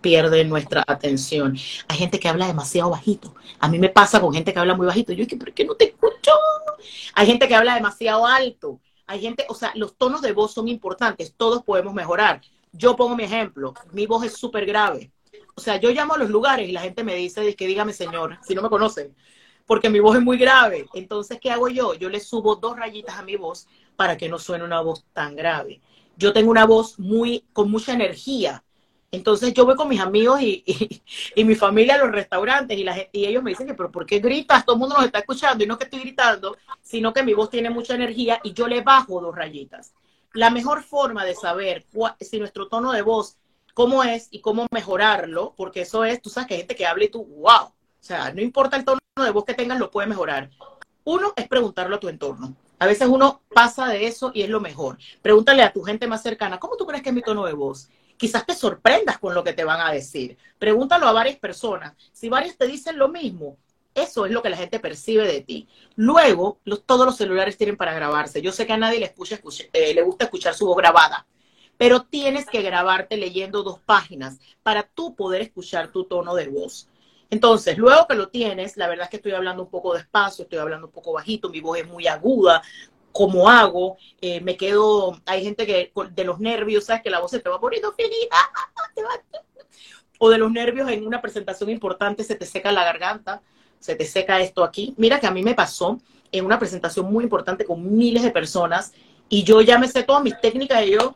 pierden 0.00 0.48
nuestra 0.48 0.84
atención. 0.86 1.56
Hay 1.88 1.96
gente 1.96 2.18
que 2.20 2.28
habla 2.28 2.46
demasiado 2.46 2.90
bajito. 2.90 3.34
A 3.58 3.68
mí 3.68 3.78
me 3.78 3.88
pasa 3.88 4.20
con 4.20 4.34
gente 4.34 4.52
que 4.52 4.58
habla 4.58 4.74
muy 4.74 4.86
bajito. 4.86 5.12
Yo, 5.12 5.26
¿por 5.38 5.52
qué 5.54 5.64
no 5.64 5.74
te 5.76 5.84
escucho? 5.84 6.32
Hay 7.14 7.26
gente 7.26 7.48
que 7.48 7.54
habla 7.54 7.74
demasiado 7.74 8.26
alto. 8.26 8.80
Hay 9.06 9.20
gente, 9.20 9.46
o 9.48 9.54
sea, 9.54 9.72
los 9.74 9.96
tonos 9.96 10.20
de 10.20 10.32
voz 10.32 10.52
son 10.52 10.68
importantes. 10.68 11.34
Todos 11.34 11.62
podemos 11.62 11.94
mejorar. 11.94 12.42
Yo 12.72 12.96
pongo 12.96 13.16
mi 13.16 13.24
ejemplo. 13.24 13.72
Mi 13.92 14.06
voz 14.06 14.24
es 14.24 14.36
súper 14.36 14.66
grave 14.66 15.13
o 15.54 15.60
sea, 15.60 15.76
yo 15.76 15.90
llamo 15.90 16.14
a 16.14 16.18
los 16.18 16.30
lugares 16.30 16.68
y 16.68 16.72
la 16.72 16.80
gente 16.80 17.04
me 17.04 17.14
dice, 17.14 17.54
que 17.54 17.66
dígame 17.66 17.92
señor, 17.92 18.38
si 18.46 18.54
no 18.54 18.62
me 18.62 18.68
conocen, 18.68 19.14
porque 19.66 19.88
mi 19.88 20.00
voz 20.00 20.16
es 20.16 20.22
muy 20.22 20.36
grave. 20.36 20.86
Entonces, 20.94 21.38
¿qué 21.40 21.50
hago 21.50 21.68
yo? 21.68 21.94
Yo 21.94 22.08
le 22.08 22.20
subo 22.20 22.56
dos 22.56 22.76
rayitas 22.76 23.16
a 23.16 23.22
mi 23.22 23.36
voz 23.36 23.66
para 23.96 24.16
que 24.16 24.28
no 24.28 24.38
suene 24.38 24.64
una 24.64 24.80
voz 24.80 25.04
tan 25.12 25.36
grave. 25.36 25.80
Yo 26.16 26.32
tengo 26.32 26.50
una 26.50 26.66
voz 26.66 26.98
muy, 26.98 27.44
con 27.52 27.70
mucha 27.70 27.92
energía. 27.92 28.64
Entonces 29.10 29.54
yo 29.54 29.64
voy 29.64 29.76
con 29.76 29.88
mis 29.88 30.00
amigos 30.00 30.40
y, 30.42 30.64
y, 31.36 31.44
mi 31.44 31.54
familia 31.54 31.94
a 31.94 31.98
los 31.98 32.10
restaurantes 32.10 32.76
y, 32.76 32.82
la, 32.82 32.96
y 33.12 33.24
ellos 33.26 33.44
me 33.44 33.50
dicen 33.50 33.66
que, 33.66 33.74
pero 33.74 33.90
¿por 33.90 34.04
qué 34.04 34.18
gritas? 34.18 34.64
Todo 34.64 34.74
el 34.74 34.80
mundo 34.80 34.96
nos 34.96 35.04
está 35.04 35.20
escuchando 35.20 35.62
y 35.62 35.68
no 35.68 35.78
que 35.78 35.84
estoy 35.84 36.00
gritando, 36.00 36.56
sino 36.82 37.12
que 37.12 37.22
mi 37.22 37.32
voz 37.32 37.48
tiene 37.48 37.70
mucha 37.70 37.94
energía 37.94 38.40
y 38.42 38.52
yo 38.52 38.66
le 38.66 38.80
bajo 38.82 39.20
dos 39.20 39.34
rayitas. 39.34 39.94
la 40.32 40.50
mejor 40.50 40.82
forma 40.82 41.24
de 41.24 41.36
saber 41.36 41.86
si 42.20 42.40
nuestro 42.40 42.66
tono 42.66 42.90
de 42.90 43.02
voz, 43.02 43.36
cómo 43.74 44.04
es 44.04 44.28
y 44.30 44.40
cómo 44.40 44.66
mejorarlo, 44.70 45.54
porque 45.56 45.82
eso 45.82 46.04
es, 46.04 46.22
tú 46.22 46.30
sabes 46.30 46.46
que 46.46 46.54
hay 46.54 46.60
gente 46.60 46.76
que 46.76 46.86
habla 46.86 47.04
y 47.04 47.08
tú, 47.08 47.24
wow, 47.24 47.66
o 47.66 47.72
sea, 48.00 48.32
no 48.32 48.40
importa 48.40 48.76
el 48.76 48.84
tono 48.84 49.00
de 49.16 49.30
voz 49.30 49.44
que 49.44 49.54
tengas, 49.54 49.78
lo 49.78 49.90
puede 49.90 50.06
mejorar. 50.06 50.50
Uno 51.04 51.34
es 51.36 51.48
preguntarlo 51.48 51.96
a 51.96 52.00
tu 52.00 52.08
entorno. 52.08 52.56
A 52.78 52.86
veces 52.86 53.08
uno 53.08 53.42
pasa 53.52 53.88
de 53.88 54.06
eso 54.06 54.30
y 54.34 54.42
es 54.42 54.48
lo 54.48 54.60
mejor. 54.60 54.98
Pregúntale 55.20 55.62
a 55.62 55.72
tu 55.72 55.82
gente 55.82 56.06
más 56.06 56.22
cercana, 56.22 56.58
¿cómo 56.58 56.76
tú 56.76 56.86
crees 56.86 57.02
que 57.02 57.10
es 57.10 57.14
mi 57.14 57.22
tono 57.22 57.44
de 57.44 57.52
voz? 57.52 57.88
Quizás 58.16 58.46
te 58.46 58.54
sorprendas 58.54 59.18
con 59.18 59.34
lo 59.34 59.42
que 59.42 59.52
te 59.52 59.64
van 59.64 59.80
a 59.80 59.92
decir. 59.92 60.38
Pregúntalo 60.58 61.06
a 61.06 61.12
varias 61.12 61.36
personas. 61.36 61.94
Si 62.12 62.28
varias 62.28 62.56
te 62.56 62.66
dicen 62.66 62.96
lo 62.96 63.08
mismo, 63.08 63.58
eso 63.94 64.26
es 64.26 64.32
lo 64.32 64.42
que 64.42 64.50
la 64.50 64.56
gente 64.56 64.80
percibe 64.80 65.26
de 65.26 65.40
ti. 65.40 65.68
Luego, 65.96 66.58
todos 66.86 67.06
los 67.06 67.16
celulares 67.16 67.56
tienen 67.56 67.76
para 67.76 67.94
grabarse. 67.94 68.42
Yo 68.42 68.52
sé 68.52 68.66
que 68.66 68.72
a 68.72 68.76
nadie 68.76 69.00
le, 69.00 69.14
eh, 69.72 69.94
le 69.94 70.02
gusta 70.02 70.24
escuchar 70.24 70.54
su 70.54 70.66
voz 70.66 70.76
grabada, 70.76 71.26
pero 71.84 72.00
tienes 72.00 72.46
que 72.46 72.62
grabarte 72.62 73.18
leyendo 73.18 73.62
dos 73.62 73.78
páginas 73.78 74.40
para 74.62 74.84
tú 74.84 75.14
poder 75.14 75.42
escuchar 75.42 75.92
tu 75.92 76.04
tono 76.04 76.34
de 76.34 76.48
voz. 76.48 76.88
Entonces, 77.28 77.76
luego 77.76 78.06
que 78.06 78.14
lo 78.14 78.30
tienes, 78.30 78.78
la 78.78 78.88
verdad 78.88 79.04
es 79.04 79.10
que 79.10 79.16
estoy 79.18 79.32
hablando 79.32 79.64
un 79.64 79.68
poco 79.68 79.92
despacio, 79.92 80.44
estoy 80.44 80.60
hablando 80.60 80.86
un 80.86 80.92
poco 80.94 81.12
bajito, 81.12 81.50
mi 81.50 81.60
voz 81.60 81.76
es 81.76 81.86
muy 81.86 82.06
aguda. 82.06 82.62
¿Cómo 83.12 83.50
hago? 83.50 83.98
Eh, 84.22 84.40
me 84.40 84.56
quedo, 84.56 85.20
hay 85.26 85.44
gente 85.44 85.66
que 85.66 85.92
de 86.12 86.24
los 86.24 86.40
nervios, 86.40 86.86
¿sabes? 86.86 87.02
Que 87.02 87.10
la 87.10 87.20
voz 87.20 87.32
se 87.32 87.40
te 87.40 87.50
va 87.50 87.60
poniendo 87.60 87.92
finita, 87.92 88.36
o 90.18 90.30
de 90.30 90.38
los 90.38 90.50
nervios 90.50 90.88
en 90.88 91.06
una 91.06 91.20
presentación 91.20 91.68
importante 91.68 92.24
se 92.24 92.34
te 92.34 92.46
seca 92.46 92.72
la 92.72 92.82
garganta 92.82 93.42
se 93.78 93.94
te 93.94 94.06
seca 94.06 94.40
esto 94.40 94.64
aquí. 94.64 94.94
Mira 94.96 95.20
que 95.20 95.26
a 95.26 95.30
mí 95.30 95.42
me 95.42 95.54
pasó 95.54 96.00
en 96.32 96.46
una 96.46 96.58
presentación 96.58 97.12
muy 97.12 97.24
importante 97.24 97.66
con 97.66 97.94
miles 97.94 98.22
de 98.22 98.30
personas 98.30 98.94
y 99.28 99.42
yo 99.44 99.60
ya 99.60 99.78
me 99.78 99.88
sé 99.88 100.04
todas 100.04 100.22
mis 100.22 100.40
técnicas 100.40 100.86
y 100.86 100.92
yo 100.92 101.14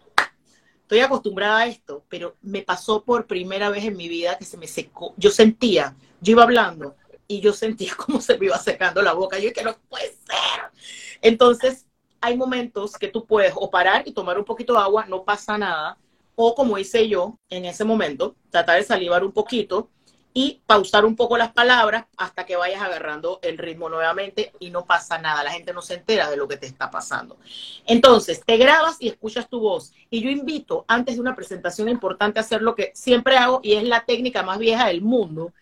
estoy 0.88 1.00
acostumbrada 1.00 1.58
a 1.58 1.66
esto, 1.66 2.02
pero 2.08 2.34
me 2.40 2.62
pasó 2.62 3.04
por 3.04 3.26
primera 3.26 3.68
vez 3.68 3.84
en 3.84 3.94
mi 3.94 4.08
vida 4.08 4.38
que 4.38 4.46
se 4.46 4.56
me 4.56 4.66
secó. 4.66 5.12
Yo 5.18 5.30
sentía, 5.30 5.94
yo 6.22 6.32
iba 6.32 6.44
hablando 6.44 6.96
y 7.26 7.40
yo 7.40 7.52
sentía 7.52 7.92
cómo 8.06 8.22
se 8.22 8.38
me 8.38 8.46
iba 8.46 8.56
secando 8.56 9.02
la 9.02 9.12
boca. 9.12 9.38
Yo 9.38 9.52
que 9.52 9.62
no 9.62 9.76
puede 9.90 10.06
ser. 10.06 10.72
Entonces, 11.20 11.84
hay 12.22 12.38
momentos 12.38 12.94
que 12.94 13.08
tú 13.08 13.26
puedes 13.26 13.52
o 13.54 13.70
parar 13.70 14.08
y 14.08 14.12
tomar 14.12 14.38
un 14.38 14.46
poquito 14.46 14.72
de 14.72 14.78
agua, 14.78 15.04
no 15.04 15.24
pasa 15.24 15.58
nada, 15.58 15.98
o 16.34 16.54
como 16.54 16.78
hice 16.78 17.06
yo 17.06 17.38
en 17.50 17.66
ese 17.66 17.84
momento, 17.84 18.34
tratar 18.48 18.78
de 18.78 18.84
salivar 18.84 19.22
un 19.22 19.32
poquito 19.32 19.90
y 20.38 20.62
pausar 20.66 21.04
un 21.04 21.16
poco 21.16 21.36
las 21.36 21.50
palabras 21.50 22.04
hasta 22.16 22.46
que 22.46 22.54
vayas 22.54 22.80
agarrando 22.80 23.40
el 23.42 23.58
ritmo 23.58 23.88
nuevamente 23.88 24.52
y 24.60 24.70
no 24.70 24.84
pasa 24.84 25.18
nada, 25.18 25.42
la 25.42 25.50
gente 25.50 25.72
no 25.72 25.82
se 25.82 25.94
entera 25.94 26.30
de 26.30 26.36
lo 26.36 26.46
que 26.46 26.56
te 26.56 26.66
está 26.66 26.92
pasando. 26.92 27.38
Entonces, 27.86 28.40
te 28.46 28.56
grabas 28.56 28.98
y 29.00 29.08
escuchas 29.08 29.48
tu 29.48 29.58
voz. 29.58 29.92
Y 30.10 30.20
yo 30.20 30.30
invito, 30.30 30.84
antes 30.86 31.16
de 31.16 31.20
una 31.22 31.34
presentación 31.34 31.88
importante, 31.88 32.38
a 32.38 32.42
hacer 32.42 32.62
lo 32.62 32.76
que 32.76 32.92
siempre 32.94 33.36
hago 33.36 33.58
y 33.64 33.72
es 33.72 33.82
la 33.82 34.04
técnica 34.04 34.44
más 34.44 34.60
vieja 34.60 34.86
del 34.86 35.02
mundo, 35.02 35.52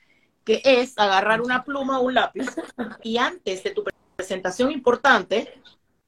que 0.45 0.61
es 0.62 0.93
agarrar 0.99 1.41
una 1.41 1.64
pluma 1.64 1.99
o 1.99 2.03
un 2.03 2.12
lápiz 2.12 2.45
y 3.03 3.16
antes 3.16 3.64
de 3.64 3.70
tu 3.70 3.83
presentación 4.14 4.70
importante, 4.72 5.59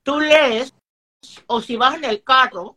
tú 0.02 0.20
lees 0.20 0.74
o 1.46 1.62
si 1.62 1.76
vas 1.76 1.94
en 1.94 2.04
el 2.04 2.22
carro, 2.22 2.76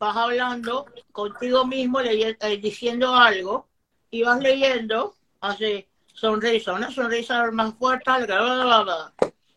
vas 0.00 0.16
hablando 0.16 0.86
contigo 1.12 1.64
mismo, 1.64 2.00
eh, 2.00 2.36
diciendo 2.60 3.14
algo 3.14 3.68
y 4.10 4.24
vas 4.24 4.40
leyendo 4.40 5.14
así, 5.40 5.86
sonrisa, 6.06 6.72
una 6.72 6.90
sonrisa 6.90 7.50
más 7.50 7.74
fuerte, 7.74 8.10
bla, 8.26 9.12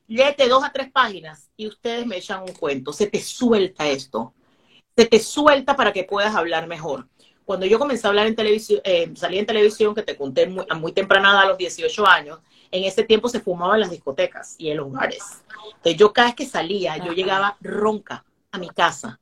léete 0.08 0.48
dos 0.48 0.64
a 0.64 0.72
tres 0.72 0.92
páginas 0.92 1.50
y 1.56 1.68
ustedes 1.68 2.06
me 2.06 2.18
echan 2.18 2.42
un 2.42 2.54
cuento. 2.54 2.92
Se 2.92 3.08
te 3.08 3.20
suelta 3.20 3.88
esto. 3.88 4.34
Se 4.96 5.06
te 5.06 5.20
suelta 5.20 5.76
para 5.76 5.94
que 5.94 6.04
puedas 6.04 6.36
hablar 6.36 6.68
mejor. 6.68 7.08
Cuando 7.46 7.66
yo 7.66 7.80
comencé 7.80 8.06
a 8.06 8.10
hablar 8.10 8.28
en 8.28 8.36
televisión, 8.36 8.82
eh, 8.84 9.12
salí 9.16 9.40
en 9.40 9.46
televisión, 9.46 9.96
que 9.96 10.04
te 10.04 10.16
conté 10.16 10.48
muy, 10.48 10.66
a 10.70 10.76
muy 10.76 10.92
temprana 10.92 11.42
a 11.42 11.46
los 11.46 11.58
18 11.58 12.06
años, 12.06 12.40
en 12.72 12.84
ese 12.84 13.04
tiempo 13.04 13.28
se 13.30 13.40
fumaba 13.40 13.76
en 13.76 13.82
las 13.82 13.92
discotecas 13.92 14.56
y 14.58 14.70
en 14.70 14.78
los 14.78 14.92
bares. 14.92 15.44
Entonces 15.66 15.98
yo 15.98 16.14
cada 16.14 16.28
vez 16.28 16.36
que 16.36 16.46
salía, 16.46 16.98
yo 16.98 17.14
llegaba 17.14 17.58
ronca 17.62 18.26
a 18.52 18.58
mi 18.58 18.70
casa. 18.70 19.20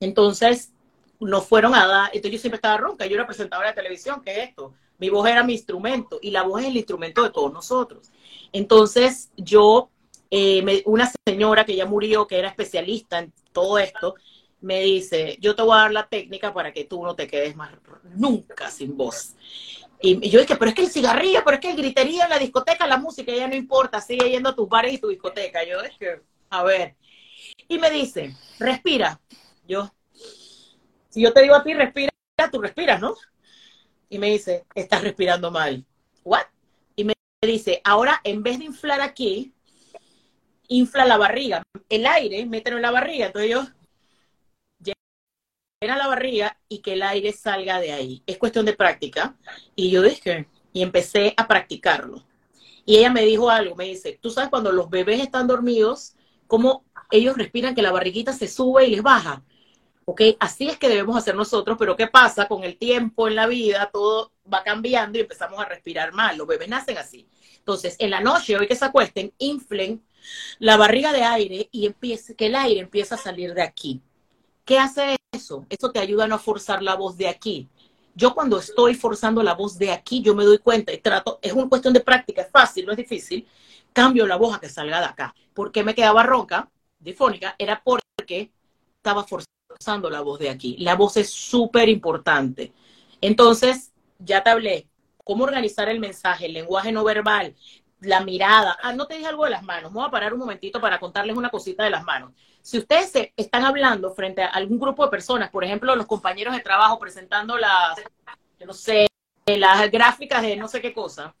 Entonces, 0.00 0.72
nos 1.20 1.46
fueron 1.46 1.74
a 1.74 1.86
dar, 1.86 2.10
entonces 2.12 2.32
yo 2.32 2.38
siempre 2.38 2.56
estaba 2.56 2.76
ronca, 2.76 3.06
yo 3.06 3.14
era 3.14 3.26
presentadora 3.26 3.70
de 3.70 3.74
televisión, 3.74 4.22
¿qué 4.22 4.42
es 4.42 4.48
esto? 4.50 4.74
Mi 4.98 5.08
voz 5.08 5.28
era 5.28 5.44
mi 5.44 5.52
instrumento 5.54 6.18
y 6.20 6.30
la 6.30 6.42
voz 6.42 6.62
es 6.62 6.68
el 6.68 6.76
instrumento 6.76 7.22
de 7.22 7.30
todos 7.30 7.52
nosotros. 7.52 8.10
Entonces 8.52 9.30
yo, 9.36 9.90
eh, 10.30 10.82
una 10.86 11.10
señora 11.26 11.64
que 11.64 11.76
ya 11.76 11.86
murió, 11.86 12.26
que 12.26 12.38
era 12.38 12.48
especialista 12.48 13.18
en 13.18 13.32
todo 13.52 13.78
esto, 13.78 14.14
me 14.60 14.80
dice, 14.80 15.38
yo 15.40 15.54
te 15.54 15.62
voy 15.62 15.76
a 15.76 15.82
dar 15.82 15.92
la 15.92 16.08
técnica 16.08 16.52
para 16.52 16.72
que 16.72 16.84
tú 16.84 17.04
no 17.04 17.14
te 17.14 17.26
quedes 17.26 17.54
más 17.54 17.70
nunca 18.16 18.70
sin 18.70 18.96
voz. 18.96 19.34
Y, 20.00 20.28
yo 20.28 20.40
dije, 20.40 20.56
pero 20.56 20.70
es 20.70 20.74
que 20.74 20.82
el 20.82 20.90
cigarrillo, 20.90 21.42
pero 21.44 21.56
es 21.56 21.60
que 21.60 21.70
el 21.70 21.76
gritería 21.76 22.24
en 22.24 22.30
la 22.30 22.38
discoteca, 22.38 22.86
la 22.86 22.98
música 22.98 23.32
ya 23.32 23.48
no 23.48 23.54
importa, 23.54 24.00
sigue 24.00 24.30
yendo 24.30 24.50
a 24.50 24.54
tus 24.54 24.68
bares 24.68 24.92
y 24.92 24.98
tu 24.98 25.08
discoteca. 25.08 25.64
Yo 25.64 25.82
dije, 25.82 26.22
a 26.50 26.62
ver. 26.62 26.96
Y 27.68 27.78
me 27.78 27.90
dice, 27.90 28.34
respira. 28.58 29.20
Yo, 29.66 29.92
si 31.08 31.22
yo 31.22 31.32
te 31.32 31.42
digo 31.42 31.54
a 31.54 31.62
ti, 31.62 31.74
respira, 31.74 32.10
tú 32.50 32.60
respiras, 32.60 33.00
¿no? 33.00 33.14
Y 34.08 34.18
me 34.18 34.30
dice, 34.30 34.66
estás 34.74 35.02
respirando 35.02 35.50
mal. 35.50 35.84
¿What? 36.24 36.46
Y 36.96 37.04
me 37.04 37.14
dice, 37.42 37.80
ahora 37.84 38.20
en 38.24 38.42
vez 38.42 38.58
de 38.58 38.66
inflar 38.66 39.00
aquí, 39.00 39.52
infla 40.68 41.04
la 41.04 41.16
barriga. 41.16 41.62
El 41.88 42.06
aire, 42.06 42.46
mételo 42.46 42.76
en 42.76 42.82
la 42.82 42.90
barriga. 42.90 43.26
Entonces 43.26 43.50
yo 43.50 43.64
llena 45.80 45.96
la 45.96 46.08
barriga 46.08 46.58
y 46.68 46.80
que 46.80 46.94
el 46.94 47.02
aire 47.02 47.32
salga 47.32 47.80
de 47.80 47.92
ahí. 47.92 48.22
Es 48.26 48.38
cuestión 48.38 48.66
de 48.66 48.74
práctica. 48.74 49.36
Y 49.76 49.90
yo 49.90 50.02
dije, 50.02 50.48
y 50.72 50.82
empecé 50.82 51.34
a 51.36 51.46
practicarlo. 51.46 52.24
Y 52.84 52.96
ella 52.96 53.10
me 53.10 53.22
dijo 53.22 53.50
algo, 53.50 53.76
me 53.76 53.84
dice, 53.84 54.18
tú 54.20 54.30
sabes 54.30 54.50
cuando 54.50 54.72
los 54.72 54.88
bebés 54.88 55.20
están 55.20 55.46
dormidos, 55.46 56.14
cómo 56.46 56.84
ellos 57.10 57.36
respiran 57.36 57.74
que 57.74 57.82
la 57.82 57.92
barriguita 57.92 58.32
se 58.32 58.48
sube 58.48 58.86
y 58.86 58.90
les 58.90 59.02
baja. 59.02 59.44
¿Ok? 60.08 60.22
Así 60.40 60.66
es 60.66 60.78
que 60.78 60.88
debemos 60.88 61.18
hacer 61.18 61.34
nosotros, 61.34 61.76
pero 61.78 61.94
¿qué 61.94 62.06
pasa? 62.06 62.48
Con 62.48 62.64
el 62.64 62.78
tiempo 62.78 63.28
en 63.28 63.34
la 63.34 63.46
vida, 63.46 63.90
todo 63.92 64.32
va 64.50 64.62
cambiando 64.62 65.18
y 65.18 65.20
empezamos 65.20 65.60
a 65.60 65.66
respirar 65.66 66.14
mal. 66.14 66.38
Los 66.38 66.46
bebés 66.46 66.70
nacen 66.70 66.96
así. 66.96 67.28
Entonces, 67.58 67.94
en 67.98 68.08
la 68.08 68.20
noche, 68.20 68.56
hoy 68.56 68.66
que 68.66 68.74
se 68.74 68.86
acuesten, 68.86 69.34
inflen 69.36 70.02
la 70.60 70.78
barriga 70.78 71.12
de 71.12 71.24
aire 71.24 71.68
y 71.70 71.92
que 71.92 72.46
el 72.46 72.54
aire 72.54 72.80
empiece 72.80 73.14
a 73.14 73.18
salir 73.18 73.52
de 73.52 73.60
aquí. 73.60 74.00
¿Qué 74.64 74.78
hace 74.78 75.16
eso? 75.30 75.66
Eso 75.68 75.92
te 75.92 75.98
ayuda 75.98 76.24
a 76.24 76.28
no 76.28 76.38
forzar 76.38 76.82
la 76.82 76.94
voz 76.94 77.18
de 77.18 77.28
aquí. 77.28 77.68
Yo 78.14 78.34
cuando 78.34 78.60
estoy 78.60 78.94
forzando 78.94 79.42
la 79.42 79.52
voz 79.52 79.76
de 79.76 79.92
aquí, 79.92 80.22
yo 80.22 80.34
me 80.34 80.44
doy 80.44 80.56
cuenta 80.56 80.90
y 80.90 80.98
trato, 81.02 81.38
es 81.42 81.52
una 81.52 81.68
cuestión 81.68 81.92
de 81.92 82.00
práctica, 82.00 82.40
es 82.40 82.50
fácil, 82.50 82.86
no 82.86 82.92
es 82.92 82.96
difícil, 82.96 83.46
cambio 83.92 84.26
la 84.26 84.36
voz 84.36 84.56
a 84.56 84.58
que 84.58 84.70
salga 84.70 85.00
de 85.00 85.06
acá. 85.06 85.34
¿Por 85.52 85.70
qué 85.70 85.84
me 85.84 85.94
quedaba 85.94 86.22
ronca, 86.22 86.70
difónica? 86.98 87.54
Era 87.58 87.82
porque 87.84 88.50
estaba 88.96 89.24
forzando 89.24 89.57
usando 89.78 90.10
la 90.10 90.20
voz 90.20 90.40
de 90.40 90.50
aquí. 90.50 90.76
La 90.78 90.96
voz 90.96 91.16
es 91.16 91.30
súper 91.30 91.88
importante. 91.88 92.72
Entonces, 93.20 93.92
ya 94.18 94.42
te 94.42 94.50
hablé, 94.50 94.88
cómo 95.24 95.44
organizar 95.44 95.88
el 95.88 96.00
mensaje, 96.00 96.46
el 96.46 96.52
lenguaje 96.52 96.90
no 96.90 97.04
verbal, 97.04 97.54
la 98.00 98.20
mirada. 98.20 98.76
Ah, 98.82 98.92
no 98.92 99.06
te 99.06 99.14
dije 99.14 99.28
algo 99.28 99.44
de 99.44 99.50
las 99.50 99.62
manos. 99.62 99.92
Voy 99.92 100.04
a 100.04 100.10
parar 100.10 100.32
un 100.32 100.40
momentito 100.40 100.80
para 100.80 100.98
contarles 100.98 101.36
una 101.36 101.50
cosita 101.50 101.84
de 101.84 101.90
las 101.90 102.04
manos. 102.04 102.32
Si 102.60 102.78
ustedes 102.78 103.10
se 103.10 103.32
están 103.36 103.64
hablando 103.64 104.12
frente 104.12 104.42
a 104.42 104.48
algún 104.48 104.78
grupo 104.78 105.04
de 105.04 105.10
personas, 105.10 105.50
por 105.50 105.64
ejemplo, 105.64 105.94
los 105.94 106.06
compañeros 106.06 106.54
de 106.54 106.60
trabajo 106.60 106.98
presentando 106.98 107.56
las, 107.56 107.98
no 108.64 108.74
sé, 108.74 109.06
las 109.46 109.90
gráficas 109.90 110.42
de 110.42 110.56
no 110.56 110.66
sé 110.68 110.80
qué 110.80 110.92
cosa, 110.92 111.34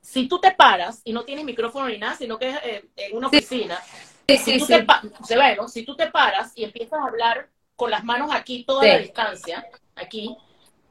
si 0.00 0.28
tú 0.28 0.40
te 0.40 0.52
paras 0.52 1.02
y 1.04 1.12
no 1.12 1.24
tienes 1.24 1.44
micrófono 1.44 1.88
ni 1.88 1.98
nada, 1.98 2.16
sino 2.16 2.38
que 2.38 2.48
es 2.48 2.56
eh, 2.64 2.88
en 2.96 3.16
una 3.16 3.26
oficina, 3.28 3.78
si, 4.26 4.58
tú 4.58 4.66
Te, 4.66 4.86
se 5.24 5.36
ve, 5.36 5.56
¿no? 5.56 5.68
si 5.68 5.84
tú 5.84 5.94
te 5.94 6.10
paras 6.10 6.52
y 6.56 6.64
empiezas 6.64 6.98
a 6.98 7.06
hablar 7.06 7.48
con 7.76 7.90
las 7.90 8.02
manos 8.04 8.30
aquí 8.32 8.64
toda 8.64 8.86
la 8.86 8.98
distancia, 8.98 9.66
aquí, 9.94 10.36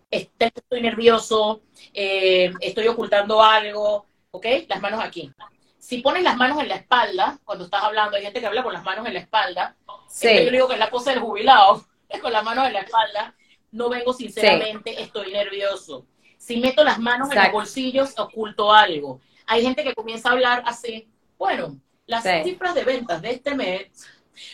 este, 0.10 0.52
estoy 0.54 0.82
nervioso, 0.82 1.64
eh, 1.94 2.54
estoy 2.62 2.88
ocultando 2.88 3.44
algo, 3.44 4.06
¿ok? 4.32 4.46
Las 4.68 4.82
manos 4.82 5.04
aquí. 5.04 5.32
Si 5.80 5.98
pones 6.00 6.24
las 6.24 6.38
manos 6.38 6.60
en 6.62 6.70
la 6.70 6.76
espalda, 6.76 7.40
cuando 7.44 7.66
estás 7.66 7.84
hablando, 7.84 8.16
hay 8.16 8.24
gente 8.24 8.40
que 8.40 8.48
habla 8.48 8.64
con 8.64 8.74
las 8.74 8.84
manos 8.84 9.06
en 9.08 9.14
la 9.14 9.20
espalda, 9.20 9.76
sí. 10.08 10.46
yo 10.46 10.52
digo 10.52 10.68
que 10.68 10.74
es 10.74 10.80
la 10.80 10.90
pose 10.90 11.10
del 11.10 11.20
jubilado, 11.20 11.86
es 12.10 12.22
con 12.22 12.32
las 12.32 12.44
manos 12.44 12.68
en 12.68 12.74
la 12.74 12.82
espalda, 12.82 13.36
no 13.72 13.90
vengo 13.90 14.14
sinceramente, 14.14 15.02
estoy 15.02 15.32
nervioso. 15.32 16.06
Si 16.38 16.58
meto 16.58 16.84
las 16.84 17.00
manos 17.00 17.32
en 17.32 17.42
los 17.42 17.52
bolsillos, 17.52 18.18
oculto 18.18 18.72
algo. 18.72 19.20
Hay 19.48 19.64
gente 19.64 19.84
que 19.84 19.96
comienza 19.96 20.30
a 20.30 20.34
hablar 20.34 20.64
así, 20.66 21.10
bueno, 21.38 21.80
las 22.06 22.24
cifras 22.44 22.76
de 22.76 22.84
ventas 22.84 23.22
de 23.22 23.32
este 23.32 23.56
mes 23.56 23.88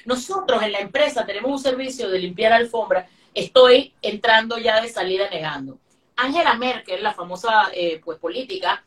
nosotros 0.06 0.62
en 0.64 0.72
la 0.72 0.80
empresa 0.80 1.26
tenemos 1.26 1.52
un 1.52 1.60
servicio 1.60 2.10
de 2.10 2.20
limpiar 2.20 2.54
alfombra. 2.54 3.08
Estoy 3.34 3.94
entrando 4.02 4.58
ya 4.58 4.82
de 4.82 4.90
salida 4.90 5.30
negando. 5.30 5.80
Angela 6.16 6.54
Merkel, 6.56 7.02
la 7.02 7.14
famosa 7.14 7.70
eh, 7.74 8.02
pues 8.04 8.20
política, 8.20 8.84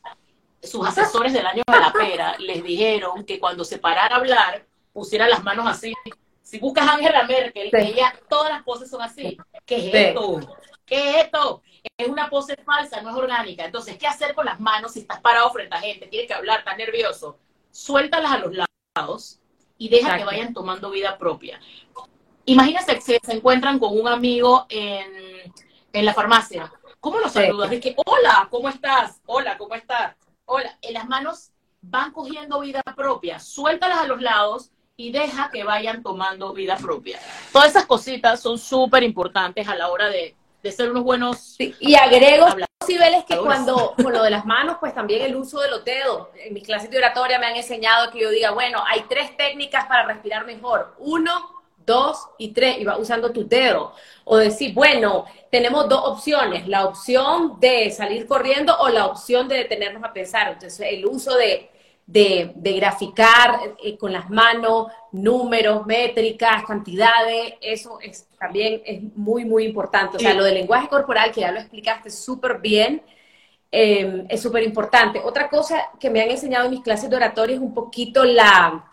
sus 0.62 0.86
asesores 0.86 1.32
del 1.32 1.46
año 1.46 1.62
de 1.66 1.80
la 1.80 1.92
pera 1.92 2.36
les 2.38 2.62
dijeron 2.62 3.24
que 3.24 3.38
cuando 3.38 3.64
se 3.64 3.78
parara 3.78 4.16
a 4.16 4.18
hablar 4.18 4.66
pusiera 4.92 5.28
las 5.28 5.42
manos 5.42 5.66
así 5.66 5.92
Si 6.42 6.58
buscas 6.58 6.86
a 6.86 6.94
Angela 6.94 7.24
Merkel, 7.24 7.70
ella, 7.72 8.14
todas 8.28 8.50
las 8.50 8.62
poses 8.62 8.88
son 8.88 9.02
así. 9.02 9.36
¿Qué 9.66 9.88
es 9.88 9.94
esto? 9.94 10.40
¿Qué 10.84 11.10
es 11.10 11.24
esto? 11.24 11.62
Es 11.96 12.08
una 12.08 12.28
pose 12.28 12.56
falsa, 12.56 13.00
no 13.02 13.10
es 13.10 13.16
orgánica. 13.16 13.64
Entonces, 13.64 13.96
¿qué 13.98 14.06
hacer 14.06 14.34
con 14.34 14.44
las 14.44 14.60
manos 14.60 14.92
si 14.92 15.00
estás 15.00 15.20
parado 15.20 15.50
frente 15.52 15.74
a 15.74 15.80
gente? 15.80 16.06
Tienes 16.06 16.28
que 16.28 16.34
hablar, 16.34 16.60
estás 16.60 16.76
nervioso. 16.76 17.38
Suéltalas 17.70 18.32
a 18.32 18.38
los 18.38 18.52
lados 18.94 19.40
y 19.84 19.88
deja 19.90 20.16
que 20.16 20.24
vayan 20.24 20.54
tomando 20.54 20.90
vida 20.90 21.18
propia. 21.18 21.60
Imagínate 22.46 22.94
que 22.94 23.20
se 23.22 23.32
encuentran 23.32 23.78
con 23.78 23.98
un 23.98 24.08
amigo 24.08 24.64
en, 24.70 25.52
en 25.92 26.06
la 26.06 26.14
farmacia. 26.14 26.72
¿Cómo 27.00 27.18
lo 27.18 27.28
saludas? 27.28 27.68
Que, 27.68 27.94
hola, 28.06 28.48
¿cómo 28.50 28.70
estás? 28.70 29.20
Hola, 29.26 29.58
¿cómo 29.58 29.74
estás? 29.74 30.16
Hola. 30.46 30.78
En 30.80 30.94
las 30.94 31.06
manos 31.06 31.50
van 31.82 32.12
cogiendo 32.12 32.60
vida 32.60 32.82
propia. 32.96 33.38
Suéltalas 33.38 33.98
a 33.98 34.06
los 34.06 34.22
lados 34.22 34.70
y 34.96 35.12
deja 35.12 35.50
que 35.50 35.64
vayan 35.64 36.02
tomando 36.02 36.54
vida 36.54 36.78
propia. 36.78 37.20
Todas 37.52 37.68
esas 37.68 37.84
cositas 37.84 38.40
son 38.40 38.58
súper 38.58 39.02
importantes 39.02 39.68
a 39.68 39.74
la 39.74 39.90
hora 39.90 40.08
de, 40.08 40.34
de 40.64 40.72
ser 40.72 40.90
unos 40.90 41.04
buenos. 41.04 41.56
y 41.58 41.94
agrego, 41.94 42.46
Cibeles, 42.86 43.24
que 43.24 43.36
cuando, 43.36 43.94
con 44.02 44.12
lo 44.12 44.22
de 44.22 44.30
las 44.30 44.46
manos, 44.46 44.78
pues 44.80 44.94
también 44.94 45.22
el 45.22 45.36
uso 45.36 45.60
de 45.60 45.70
los 45.70 45.84
dedos. 45.84 46.28
En 46.36 46.54
mis 46.54 46.64
clases 46.64 46.90
de 46.90 46.96
oratoria 46.96 47.38
me 47.38 47.46
han 47.46 47.56
enseñado 47.56 48.10
que 48.10 48.20
yo 48.20 48.30
diga, 48.30 48.50
bueno, 48.50 48.82
hay 48.86 49.04
tres 49.06 49.36
técnicas 49.36 49.84
para 49.84 50.06
respirar 50.06 50.46
mejor. 50.46 50.94
Uno, 50.98 51.32
dos 51.84 52.28
y 52.38 52.52
tres, 52.54 52.78
y 52.78 52.84
va 52.84 52.96
usando 52.96 53.30
tu 53.30 53.46
dedo. 53.46 53.92
O 54.24 54.38
decir, 54.38 54.72
bueno, 54.72 55.26
tenemos 55.50 55.86
dos 55.86 56.00
opciones, 56.02 56.66
la 56.66 56.86
opción 56.86 57.60
de 57.60 57.90
salir 57.90 58.26
corriendo 58.26 58.74
o 58.78 58.88
la 58.88 59.04
opción 59.04 59.46
de 59.48 59.56
detenernos 59.56 60.02
a 60.02 60.14
pensar. 60.14 60.48
Entonces, 60.52 60.86
el 60.90 61.04
uso 61.04 61.36
de, 61.36 61.70
de, 62.06 62.72
graficar 62.76 63.74
eh, 63.82 63.96
con 63.96 64.12
las 64.12 64.30
manos, 64.30 64.88
números, 65.12 65.86
métricas, 65.86 66.64
cantidades, 66.64 67.54
eso 67.60 67.98
es, 68.00 68.26
también 68.44 68.82
es 68.84 69.02
muy, 69.16 69.44
muy 69.44 69.64
importante. 69.64 70.16
O 70.16 70.20
sea, 70.20 70.34
lo 70.34 70.44
del 70.44 70.54
lenguaje 70.54 70.88
corporal, 70.88 71.32
que 71.32 71.40
ya 71.40 71.50
lo 71.50 71.60
explicaste 71.60 72.10
súper 72.10 72.58
bien, 72.58 73.02
eh, 73.72 74.24
es 74.28 74.42
súper 74.42 74.62
importante. 74.62 75.18
Otra 75.18 75.48
cosa 75.48 75.90
que 75.98 76.10
me 76.10 76.20
han 76.22 76.30
enseñado 76.30 76.66
en 76.66 76.72
mis 76.72 76.82
clases 76.82 77.08
de 77.08 77.16
oratoria 77.16 77.56
es 77.56 77.62
un 77.62 77.74
poquito 77.74 78.24
la 78.24 78.84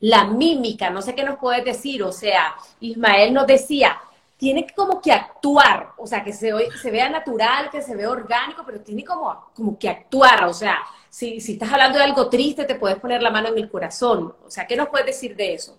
la 0.00 0.24
mímica, 0.24 0.90
no 0.90 1.02
sé 1.02 1.14
qué 1.14 1.24
nos 1.24 1.38
puedes 1.38 1.64
decir, 1.64 2.02
o 2.02 2.12
sea, 2.12 2.54
Ismael 2.80 3.32
nos 3.34 3.46
decía, 3.46 3.98
tiene 4.36 4.64
que 4.66 4.74
como 4.74 5.00
que 5.00 5.10
actuar, 5.10 5.92
o 5.96 6.06
sea, 6.06 6.22
que 6.22 6.32
se, 6.32 6.52
se 6.80 6.90
vea 6.90 7.08
natural, 7.08 7.68
que 7.70 7.82
se 7.82 7.96
vea 7.96 8.10
orgánico, 8.10 8.62
pero 8.64 8.80
tiene 8.80 9.04
como, 9.04 9.50
como 9.54 9.78
que 9.78 9.88
actuar, 9.88 10.44
o 10.44 10.54
sea, 10.54 10.78
si, 11.10 11.40
si 11.40 11.54
estás 11.54 11.72
hablando 11.72 11.98
de 11.98 12.04
algo 12.04 12.28
triste, 12.28 12.64
te 12.64 12.76
puedes 12.76 12.98
poner 12.98 13.22
la 13.22 13.30
mano 13.30 13.48
en 13.48 13.58
el 13.58 13.68
corazón, 13.68 14.34
o 14.44 14.50
sea, 14.50 14.66
¿qué 14.66 14.76
nos 14.76 14.88
puedes 14.88 15.06
decir 15.06 15.34
de 15.34 15.54
eso? 15.54 15.76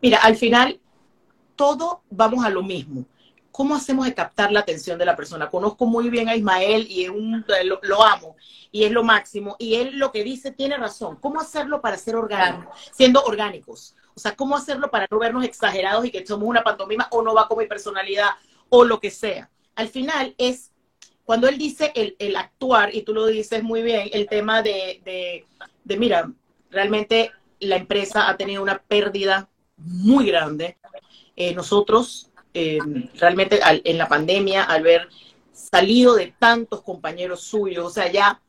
Mira, 0.00 0.18
al 0.18 0.36
final, 0.36 0.80
todo 1.56 2.02
vamos 2.10 2.44
a 2.44 2.50
lo 2.50 2.62
mismo. 2.62 3.04
¿Cómo 3.50 3.74
hacemos 3.74 4.06
de 4.06 4.14
captar 4.14 4.52
la 4.52 4.60
atención 4.60 4.98
de 4.98 5.04
la 5.04 5.16
persona? 5.16 5.50
Conozco 5.50 5.84
muy 5.86 6.10
bien 6.10 6.28
a 6.28 6.36
Ismael 6.36 6.86
y 6.88 7.08
un, 7.08 7.44
lo, 7.82 8.04
amo 8.04 8.36
y 8.70 8.84
es 8.84 8.92
lo 8.92 9.02
máximo. 9.02 9.56
Y 9.58 9.74
él 9.74 9.98
lo 9.98 10.12
que 10.12 10.22
dice 10.22 10.52
tiene 10.52 10.76
razón. 10.76 11.16
¿Cómo 11.16 11.40
hacerlo 11.40 11.80
para 11.80 11.96
ser 11.96 12.14
orgánico? 12.14 12.70
Siendo 12.92 13.20
orgánicos. 13.24 13.96
O 14.14 14.20
sea, 14.20 14.36
¿cómo 14.36 14.56
hacerlo 14.56 14.90
para 14.90 15.08
no 15.10 15.18
vernos 15.18 15.44
exagerados 15.44 16.04
y 16.04 16.10
que 16.10 16.24
somos 16.24 16.48
una 16.48 16.62
pantomima 16.62 17.08
o 17.10 17.22
no 17.22 17.34
va 17.34 17.48
con 17.48 17.58
mi 17.58 17.66
personalidad 17.66 18.30
o 18.68 18.84
lo 18.84 19.00
que 19.00 19.10
sea? 19.10 19.50
Al 19.74 19.88
final 19.88 20.34
es 20.38 20.70
cuando 21.28 21.46
él 21.46 21.58
dice 21.58 21.92
el, 21.94 22.36
actuar, 22.36 22.94
y 22.94 23.02
tú 23.02 23.12
lo 23.12 23.26
dices 23.26 23.62
muy 23.62 23.82
bien, 23.82 24.08
el 24.14 24.28
tema 24.28 24.62
de, 24.62 25.44
mira, 25.84 26.32
realmente 26.70 27.32
la 27.60 27.76
empresa 27.76 28.30
ha 28.30 28.36
tenido 28.38 28.62
una 28.62 28.78
pérdida 28.78 29.46
muy 29.78 30.26
grande. 30.26 30.76
Eh, 31.36 31.54
nosotros 31.54 32.30
eh, 32.54 32.78
realmente 33.14 33.60
en 33.62 33.98
la 33.98 34.08
pandemia, 34.08 34.64
al 34.64 34.82
ver 34.82 35.08
salido 35.52 36.14
de 36.14 36.34
tantos 36.38 36.82
compañeros 36.82 37.42
suyos, 37.42 37.86
o 37.86 37.90
sea, 37.90 38.10
ya, 38.10 38.40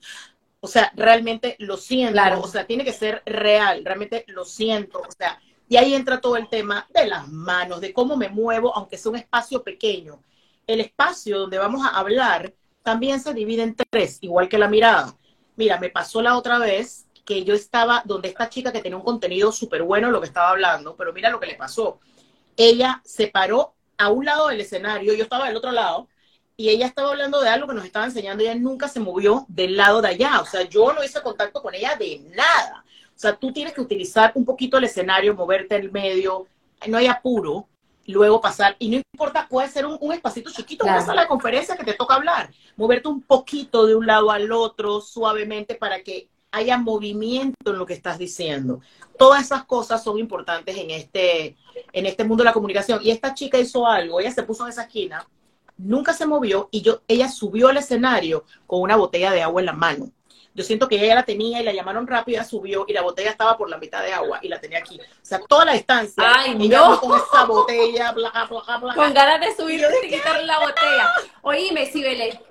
o 0.59 0.67
sea, 0.67 0.91
realmente 0.95 1.55
lo 1.59 1.77
siento, 1.77 2.21
o 2.41 2.47
sea, 2.47 2.65
tiene 2.65 2.83
que 2.83 2.93
ser 2.93 3.21
real, 3.25 3.83
realmente 3.83 4.25
lo 4.27 4.45
siento, 4.45 4.99
o 4.99 5.11
sea, 5.11 5.39
y 5.67 5.77
ahí 5.77 5.93
entra 5.93 6.19
todo 6.19 6.35
el 6.37 6.49
tema 6.49 6.87
de 6.93 7.07
las 7.07 7.27
manos, 7.29 7.81
de 7.81 7.93
cómo 7.93 8.17
me 8.17 8.29
muevo, 8.29 8.75
aunque 8.75 8.97
sea 8.97 9.11
un 9.11 9.17
espacio 9.17 9.63
pequeño. 9.63 10.19
El 10.65 10.79
espacio 10.81 11.39
donde 11.39 11.59
vamos 11.59 11.85
a 11.85 11.89
hablar 11.89 12.53
también 12.81 13.19
se 13.19 13.33
divide 13.35 13.61
en 13.63 13.75
tres, 13.75 14.17
igual 14.21 14.49
que 14.49 14.57
la 14.57 14.67
mirada. 14.67 15.15
Mira, 15.55 15.79
me 15.79 15.89
pasó 15.89 16.21
la 16.23 16.35
otra 16.37 16.57
vez 16.57 17.05
que 17.29 17.43
yo 17.43 17.53
estaba 17.53 18.01
donde 18.05 18.29
esta 18.29 18.49
chica 18.49 18.71
que 18.71 18.81
tenía 18.81 18.97
un 18.97 19.03
contenido 19.03 19.51
súper 19.51 19.83
bueno 19.83 20.09
lo 20.09 20.19
que 20.19 20.25
estaba 20.25 20.49
hablando, 20.49 20.95
pero 20.95 21.13
mira 21.13 21.29
lo 21.29 21.39
que 21.39 21.45
le 21.45 21.53
pasó. 21.53 21.99
Ella 22.57 23.03
se 23.05 23.27
paró 23.27 23.75
a 23.99 24.09
un 24.09 24.25
lado 24.25 24.47
del 24.47 24.61
escenario, 24.61 25.13
yo 25.13 25.25
estaba 25.25 25.45
del 25.45 25.55
otro 25.55 25.71
lado, 25.71 26.07
y 26.57 26.69
ella 26.69 26.87
estaba 26.87 27.11
hablando 27.11 27.39
de 27.39 27.49
algo 27.49 27.67
que 27.67 27.75
nos 27.75 27.85
estaba 27.85 28.05
enseñando, 28.05 28.43
y 28.43 28.47
ella 28.47 28.55
nunca 28.55 28.87
se 28.87 28.99
movió 28.99 29.45
del 29.47 29.77
lado 29.77 30.01
de 30.01 30.07
allá, 30.07 30.41
o 30.41 30.45
sea, 30.47 30.63
yo 30.63 30.91
no 30.91 31.03
hice 31.03 31.21
contacto 31.21 31.61
con 31.61 31.75
ella 31.75 31.95
de 31.95 32.19
nada. 32.35 32.83
O 33.15 33.19
sea, 33.19 33.35
tú 33.35 33.53
tienes 33.53 33.73
que 33.73 33.81
utilizar 33.81 34.31
un 34.33 34.43
poquito 34.43 34.79
el 34.79 34.85
escenario, 34.85 35.35
moverte 35.35 35.75
el 35.75 35.91
medio, 35.91 36.47
no 36.87 36.97
hay 36.97 37.05
apuro, 37.05 37.67
luego 38.07 38.41
pasar, 38.41 38.75
y 38.79 38.89
no 38.89 38.99
importa, 39.13 39.47
puede 39.47 39.69
ser 39.69 39.85
un, 39.85 39.99
un 40.01 40.13
espacito 40.13 40.49
chiquito, 40.49 40.83
claro. 40.83 40.97
una 40.97 41.05
sala 41.05 41.21
de 41.21 41.27
conferencia 41.27 41.77
que 41.77 41.83
te 41.83 41.93
toca 41.93 42.15
hablar, 42.15 42.49
moverte 42.75 43.07
un 43.07 43.21
poquito 43.21 43.85
de 43.85 43.93
un 43.93 44.07
lado 44.07 44.31
al 44.31 44.51
otro, 44.51 44.99
suavemente, 44.99 45.75
para 45.75 46.01
que 46.01 46.27
haya 46.51 46.77
movimiento 46.77 47.71
en 47.71 47.77
lo 47.77 47.85
que 47.85 47.93
estás 47.93 48.17
diciendo. 48.17 48.81
Todas 49.17 49.43
esas 49.43 49.65
cosas 49.65 50.03
son 50.03 50.17
importantes 50.17 50.75
en 50.77 50.91
este, 50.91 51.55
en 51.93 52.05
este 52.05 52.23
mundo 52.23 52.43
de 52.43 52.49
la 52.49 52.53
comunicación. 52.53 52.99
Y 53.03 53.11
esta 53.11 53.33
chica 53.33 53.57
hizo 53.57 53.85
algo, 53.85 54.19
ella 54.19 54.31
se 54.31 54.43
puso 54.43 54.63
en 54.63 54.69
esa 54.69 54.83
esquina, 54.83 55.27
nunca 55.77 56.13
se 56.13 56.25
movió 56.25 56.69
y 56.71 56.81
yo, 56.81 57.01
ella 57.07 57.29
subió 57.29 57.69
al 57.69 57.77
escenario 57.77 58.45
con 58.65 58.81
una 58.81 58.95
botella 58.95 59.31
de 59.31 59.41
agua 59.41 59.61
en 59.61 59.65
la 59.65 59.73
mano. 59.73 60.11
Yo 60.55 60.63
siento 60.63 60.87
que 60.87 61.01
ella 61.01 61.15
la 61.15 61.23
tenía 61.23 61.61
y 61.61 61.63
la 61.63 61.71
llamaron 61.71 62.07
rápido, 62.07 62.37
ella 62.37 62.49
subió 62.49 62.83
y 62.87 62.93
la 62.93 63.01
botella 63.01 63.29
estaba 63.29 63.55
por 63.55 63.69
la 63.69 63.77
mitad 63.77 64.03
de 64.03 64.11
agua 64.11 64.39
y 64.41 64.47
la 64.47 64.59
tenía 64.59 64.79
aquí. 64.79 64.99
O 64.99 65.25
sea, 65.25 65.39
toda 65.47 65.63
la 65.63 65.73
distancia. 65.73 66.23
Ay, 66.25 66.55
no. 66.55 66.99
Con 66.99 67.17
esa 67.17 67.45
botella, 67.45 68.11
bla, 68.11 68.31
bla, 68.49 68.77
bla, 68.77 68.95
Con 68.95 69.13
ganas 69.13 69.39
de 69.39 69.55
subir 69.55 69.85
y 70.03 70.09
quitarle 70.09 70.45
la 70.45 70.59
botella. 70.59 71.13
Oíme, 71.43 71.85
Sibele. 71.85 72.41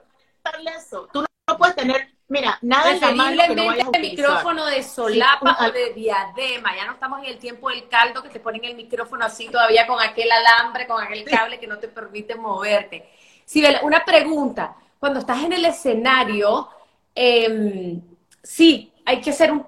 Tú 1.13 1.21
no, 1.21 1.27
no 1.49 1.59
puedes 1.59 1.77
tener 1.77 2.18
Mira, 2.31 2.59
nada 2.61 2.93
es 2.93 3.01
malo 3.17 3.43
que 3.47 3.57
no 3.57 3.67
vayas 3.67 3.89
a 3.89 3.99
micrófono 3.99 4.67
de 4.67 4.83
solapa 4.83 5.57
o 5.67 5.73
de 5.73 5.95
diadema. 5.95 6.77
Ya 6.77 6.85
no 6.85 6.93
estamos 6.93 7.21
en 7.21 7.25
el 7.25 7.39
tiempo 7.39 7.71
del 7.71 7.89
caldo 7.89 8.23
que 8.23 8.29
te 8.29 8.39
ponen 8.39 8.63
el 8.67 8.75
micrófono 8.75 9.25
así 9.25 9.49
todavía 9.49 9.87
con 9.87 9.99
aquel 9.99 10.31
alambre, 10.31 10.87
con 10.87 11.03
aquel 11.03 11.25
cable 11.25 11.59
que 11.59 11.67
no 11.67 11.79
te 11.79 11.89
permite 11.89 12.35
moverte. 12.35 13.09
Sí, 13.47 13.65
una 13.83 14.05
pregunta. 14.05 14.77
Cuando 14.99 15.21
estás 15.21 15.43
en 15.43 15.55
el 15.55 15.65
escenario, 15.65 16.69
eh, 17.15 17.99
sí, 18.43 18.93
hay 19.07 19.23
que 19.23 19.31
hacer 19.31 19.51
un 19.51 19.67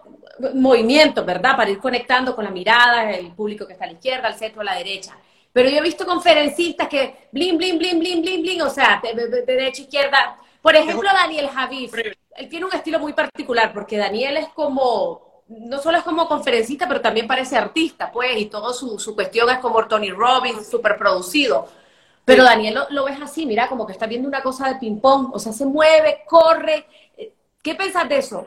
movimiento, 0.55 1.25
¿verdad? 1.25 1.57
Para 1.57 1.71
ir 1.71 1.79
conectando 1.79 2.37
con 2.37 2.45
la 2.45 2.51
mirada, 2.51 3.11
el 3.11 3.33
público 3.33 3.67
que 3.67 3.73
está 3.73 3.87
a 3.87 3.89
la 3.89 3.95
izquierda, 3.95 4.29
al 4.29 4.35
centro, 4.35 4.61
a 4.61 4.65
la 4.65 4.75
derecha. 4.75 5.17
Pero 5.51 5.71
yo 5.71 5.79
he 5.79 5.83
visto 5.83 6.05
conferencistas 6.05 6.89
que 6.89 7.29
blin, 7.33 7.57
blin, 7.57 7.79
blin, 7.79 7.99
blin, 7.99 8.21
blin, 8.21 8.43
blin, 8.43 8.63
o 8.63 8.69
sea, 8.69 9.01
de, 9.03 9.15
de 9.15 9.43
derecha, 9.47 9.81
izquierda. 9.81 10.37
Por 10.61 10.77
ejemplo, 10.77 11.09
Daniel 11.11 11.49
Javif 11.49 11.95
él 12.37 12.49
tiene 12.49 12.67
un 12.67 12.73
estilo 12.73 12.99
muy 12.99 13.13
particular, 13.13 13.73
porque 13.73 13.97
Daniel 13.97 14.37
es 14.37 14.49
como, 14.49 15.43
no 15.49 15.79
solo 15.79 15.99
es 15.99 16.05
como 16.05 16.29
conferencista, 16.29 16.87
pero 16.89 17.01
también 17.01 17.27
parece 17.27 17.57
artista, 17.57 18.11
pues, 18.13 18.37
y 18.39 18.47
todo 18.47 18.73
su, 18.73 18.99
su 18.99 19.15
cuestión 19.15 19.51
es 19.51 19.59
como 19.59 19.87
Tony 19.87 20.11
Robbins, 20.11 20.69
súper 20.69 20.97
producido. 20.97 21.69
Pero 22.25 22.45
Daniel 22.45 22.79
lo, 22.91 23.05
ves 23.05 23.21
así, 23.21 23.47
mira, 23.47 23.69
como 23.69 23.87
que 23.87 23.93
está 23.93 24.07
viendo 24.07 24.29
una 24.29 24.43
cosa 24.43 24.69
de 24.69 24.79
ping-pong, 24.79 25.31
o 25.33 25.39
sea, 25.39 25.53
se 25.53 25.67
mueve, 25.67 26.23
corre. 26.27 26.87
¿Qué 27.63 27.75
pensás 27.75 28.09
de 28.09 28.19
eso? 28.19 28.47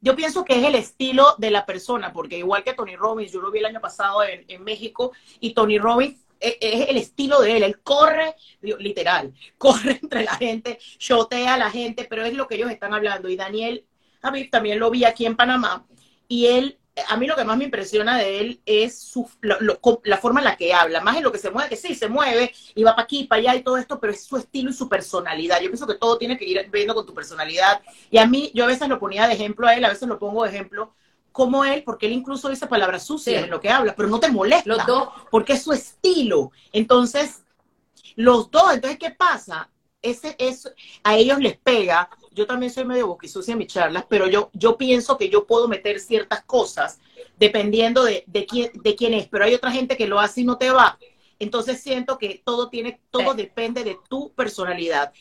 Yo 0.00 0.14
pienso 0.14 0.44
que 0.44 0.58
es 0.58 0.64
el 0.64 0.76
estilo 0.76 1.34
de 1.38 1.50
la 1.50 1.66
persona, 1.66 2.12
porque 2.12 2.38
igual 2.38 2.62
que 2.62 2.74
Tony 2.74 2.96
Robbins, 2.96 3.32
yo 3.32 3.40
lo 3.40 3.50
vi 3.50 3.58
el 3.58 3.66
año 3.66 3.80
pasado 3.80 4.22
en, 4.22 4.44
en 4.48 4.62
México, 4.62 5.12
y 5.40 5.52
Tony 5.52 5.78
Robbins 5.78 6.25
es 6.40 6.88
el 6.88 6.96
estilo 6.96 7.40
de 7.40 7.56
él, 7.56 7.62
él 7.62 7.80
corre, 7.80 8.34
literal, 8.60 9.32
corre 9.58 9.98
entre 10.02 10.24
la 10.24 10.34
gente, 10.36 10.78
shotea 10.98 11.54
a 11.54 11.58
la 11.58 11.70
gente, 11.70 12.06
pero 12.08 12.24
es 12.24 12.34
lo 12.34 12.46
que 12.46 12.56
ellos 12.56 12.70
están 12.70 12.94
hablando. 12.94 13.28
Y 13.28 13.36
Daniel 13.36 13.84
mí 14.30 14.48
también 14.48 14.78
lo 14.78 14.90
vi 14.90 15.04
aquí 15.04 15.26
en 15.26 15.36
Panamá, 15.36 15.86
y 16.28 16.46
él, 16.46 16.78
a 17.08 17.16
mí 17.16 17.26
lo 17.26 17.36
que 17.36 17.44
más 17.44 17.56
me 17.56 17.64
impresiona 17.64 18.18
de 18.18 18.40
él 18.40 18.60
es 18.66 18.98
su, 18.98 19.28
la 19.42 20.18
forma 20.18 20.40
en 20.40 20.44
la 20.44 20.56
que 20.56 20.72
habla, 20.72 21.00
más 21.00 21.16
en 21.16 21.22
lo 21.22 21.32
que 21.32 21.38
se 21.38 21.50
mueve, 21.50 21.68
que 21.68 21.76
sí, 21.76 21.94
se 21.94 22.08
mueve 22.08 22.52
y 22.74 22.82
va 22.82 22.92
para 22.92 23.04
aquí, 23.04 23.24
para 23.24 23.40
allá 23.40 23.54
y 23.54 23.62
todo 23.62 23.76
esto, 23.76 24.00
pero 24.00 24.12
es 24.12 24.24
su 24.24 24.36
estilo 24.36 24.70
y 24.70 24.74
su 24.74 24.88
personalidad. 24.88 25.60
Yo 25.60 25.68
pienso 25.68 25.86
que 25.86 25.94
todo 25.94 26.18
tiene 26.18 26.36
que 26.36 26.44
ir 26.44 26.68
viendo 26.70 26.94
con 26.94 27.06
tu 27.06 27.14
personalidad. 27.14 27.80
Y 28.10 28.18
a 28.18 28.26
mí, 28.26 28.50
yo 28.54 28.64
a 28.64 28.68
veces 28.68 28.88
lo 28.88 28.98
ponía 28.98 29.28
de 29.28 29.34
ejemplo 29.34 29.66
a 29.66 29.74
él, 29.74 29.84
a 29.84 29.90
veces 29.90 30.08
lo 30.08 30.18
pongo 30.18 30.44
de 30.44 30.50
ejemplo 30.50 30.94
como 31.36 31.64
él, 31.64 31.82
porque 31.84 32.06
él 32.06 32.12
incluso 32.12 32.48
dice 32.48 32.66
palabras 32.66 33.04
sucias 33.04 33.44
en 33.44 33.50
lo 33.50 33.60
que 33.60 33.68
habla, 33.68 33.94
pero 33.94 34.08
no 34.08 34.18
te 34.18 34.30
molesta. 34.30 34.68
Los 34.68 34.86
dos. 34.86 35.08
Porque 35.30 35.52
es 35.52 35.62
su 35.62 35.72
estilo. 35.72 36.50
Entonces, 36.72 37.44
los 38.14 38.50
dos, 38.50 38.72
entonces, 38.72 38.98
¿qué 38.98 39.10
pasa? 39.10 39.70
Ese, 40.00 40.34
es, 40.38 40.72
a 41.02 41.16
ellos 41.16 41.38
les 41.38 41.58
pega 41.58 42.08
yo 42.36 42.46
también 42.46 42.70
soy 42.70 42.84
medio 42.84 43.06
boquisucia 43.06 43.52
en 43.52 43.58
mis 43.58 43.68
charlas, 43.68 44.04
pero 44.08 44.28
yo, 44.28 44.50
yo 44.52 44.76
pienso 44.76 45.16
que 45.16 45.30
yo 45.30 45.46
puedo 45.46 45.68
meter 45.68 45.98
ciertas 45.98 46.44
cosas 46.44 47.00
dependiendo 47.38 48.04
de, 48.04 48.24
de, 48.26 48.44
quién, 48.44 48.70
de 48.74 48.94
quién 48.94 49.14
es, 49.14 49.26
pero 49.26 49.46
hay 49.46 49.54
otra 49.54 49.72
gente 49.72 49.96
que 49.96 50.06
lo 50.06 50.20
hace 50.20 50.42
y 50.42 50.44
no 50.44 50.58
te 50.58 50.70
va. 50.70 50.98
Entonces 51.38 51.80
siento 51.80 52.18
que 52.18 52.42
todo 52.44 52.68
tiene, 52.68 53.00
todo 53.10 53.34
depende 53.34 53.84
de 53.84 53.98
tu 54.08 54.32
personalidad. 54.32 55.12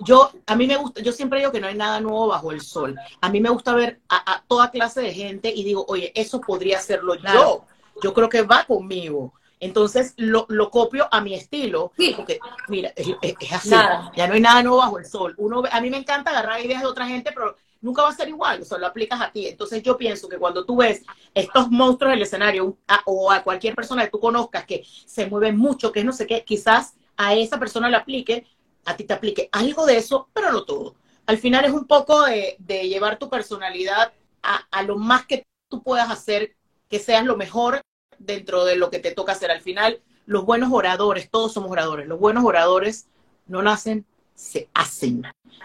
Yo, 0.00 0.30
a 0.46 0.56
mí 0.56 0.66
me 0.66 0.76
gusta, 0.76 1.02
yo 1.02 1.12
siempre 1.12 1.38
digo 1.38 1.52
que 1.52 1.60
no 1.60 1.66
hay 1.66 1.76
nada 1.76 2.00
nuevo 2.00 2.28
bajo 2.28 2.52
el 2.52 2.60
sol. 2.60 2.96
A 3.20 3.28
mí 3.28 3.40
me 3.40 3.50
gusta 3.50 3.74
ver 3.74 4.00
a, 4.08 4.42
toda 4.46 4.70
clase 4.70 5.00
de 5.00 5.14
gente 5.14 5.52
y 5.54 5.64
digo, 5.64 5.84
oye, 5.88 6.12
eso 6.14 6.40
podría 6.40 6.78
hacerlo 6.78 7.14
yo. 7.14 7.64
Yo 8.02 8.12
creo 8.12 8.28
que 8.28 8.42
va 8.42 8.64
conmigo. 8.64 9.34
Entonces 9.60 10.14
lo, 10.16 10.46
lo, 10.48 10.70
copio 10.70 11.08
a 11.10 11.20
mi 11.20 11.34
estilo. 11.34 11.92
Sí. 11.96 12.12
Porque, 12.16 12.38
mira, 12.68 12.92
es, 12.96 13.08
así. 13.52 13.70
Ya 14.16 14.26
no 14.26 14.34
hay 14.34 14.40
nada 14.40 14.62
nuevo 14.62 14.78
bajo 14.78 14.98
el 14.98 15.06
sol. 15.06 15.34
Uno, 15.38 15.62
a 15.70 15.80
mí 15.80 15.90
me 15.90 15.96
encanta 15.96 16.30
agarrar 16.30 16.60
ideas 16.60 16.82
de 16.82 16.88
otra 16.88 17.06
gente, 17.06 17.32
pero 17.32 17.56
nunca 17.84 18.02
va 18.02 18.08
a 18.08 18.14
ser 18.14 18.28
igual. 18.28 18.62
O 18.62 18.64
sea, 18.64 18.78
lo 18.78 18.86
aplicas 18.86 19.20
a 19.20 19.30
ti. 19.30 19.46
Entonces 19.46 19.82
yo 19.82 19.96
pienso 19.96 20.28
que 20.28 20.38
cuando 20.38 20.64
tú 20.64 20.76
ves 20.76 21.02
estos 21.34 21.70
monstruos 21.70 22.12
del 22.12 22.22
escenario 22.22 22.78
o 23.04 23.30
a 23.30 23.44
cualquier 23.44 23.74
persona 23.74 24.04
que 24.04 24.10
tú 24.10 24.18
conozcas 24.18 24.64
que 24.64 24.84
se 25.06 25.26
mueve 25.26 25.52
mucho, 25.52 25.92
que 25.92 26.02
no 26.02 26.12
sé 26.12 26.26
qué, 26.26 26.44
quizás 26.44 26.94
a 27.16 27.34
esa 27.34 27.58
persona 27.58 27.90
le 27.90 27.96
aplique, 27.96 28.46
a 28.86 28.96
ti 28.96 29.04
te 29.04 29.12
aplique 29.12 29.50
algo 29.52 29.84
de 29.84 29.98
eso, 29.98 30.28
pero 30.32 30.50
no 30.50 30.64
todo. 30.64 30.96
Al 31.26 31.38
final 31.38 31.64
es 31.66 31.72
un 31.72 31.86
poco 31.86 32.22
de, 32.22 32.56
llevar 32.66 33.18
tu 33.18 33.28
personalidad 33.28 34.12
a, 34.42 34.66
a 34.70 34.82
lo 34.82 34.96
más 34.96 35.26
que 35.26 35.46
tú 35.68 35.82
puedas 35.82 36.10
hacer, 36.10 36.56
que 36.88 36.98
seas 36.98 37.24
lo 37.24 37.36
mejor 37.36 37.82
dentro 38.18 38.64
de 38.64 38.76
lo 38.76 38.90
que 38.90 38.98
te 38.98 39.12
toca 39.12 39.32
hacer. 39.32 39.50
Al 39.50 39.60
final, 39.60 40.00
los 40.24 40.46
buenos 40.46 40.72
oradores, 40.72 41.30
todos 41.30 41.52
somos 41.52 41.70
oradores, 41.70 42.08
los 42.08 42.18
buenos 42.18 42.44
oradores 42.44 43.08
no 43.46 43.62
nacen, 43.62 44.06
se 44.34 44.70
hacen. 44.72 45.22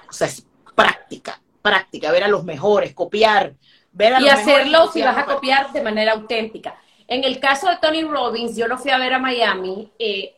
O 0.10 0.14
sea, 0.14 0.28
es 0.28 0.46
práctica, 0.76 1.42
práctica, 1.70 2.12
ver 2.12 2.24
a 2.24 2.28
los 2.28 2.44
mejores, 2.44 2.94
copiar, 2.94 3.54
ver 3.92 4.16
a 4.16 4.22
y 4.22 4.28
hacerlo 4.28 4.92
si 4.92 5.02
vas 5.02 5.18
a 5.18 5.26
copiar 5.26 5.72
de 5.72 5.82
manera 5.82 6.14
auténtica. 6.14 6.76
En 7.08 7.24
el 7.24 7.40
caso 7.40 7.70
de 7.70 7.78
Tony 7.78 8.04
Robbins, 8.04 8.56
yo 8.56 8.68
lo 8.68 8.78
fui 8.78 8.92
a 8.92 8.98
ver 8.98 9.14
a 9.14 9.20
Miami, 9.20 9.92
eh, 10.00 10.36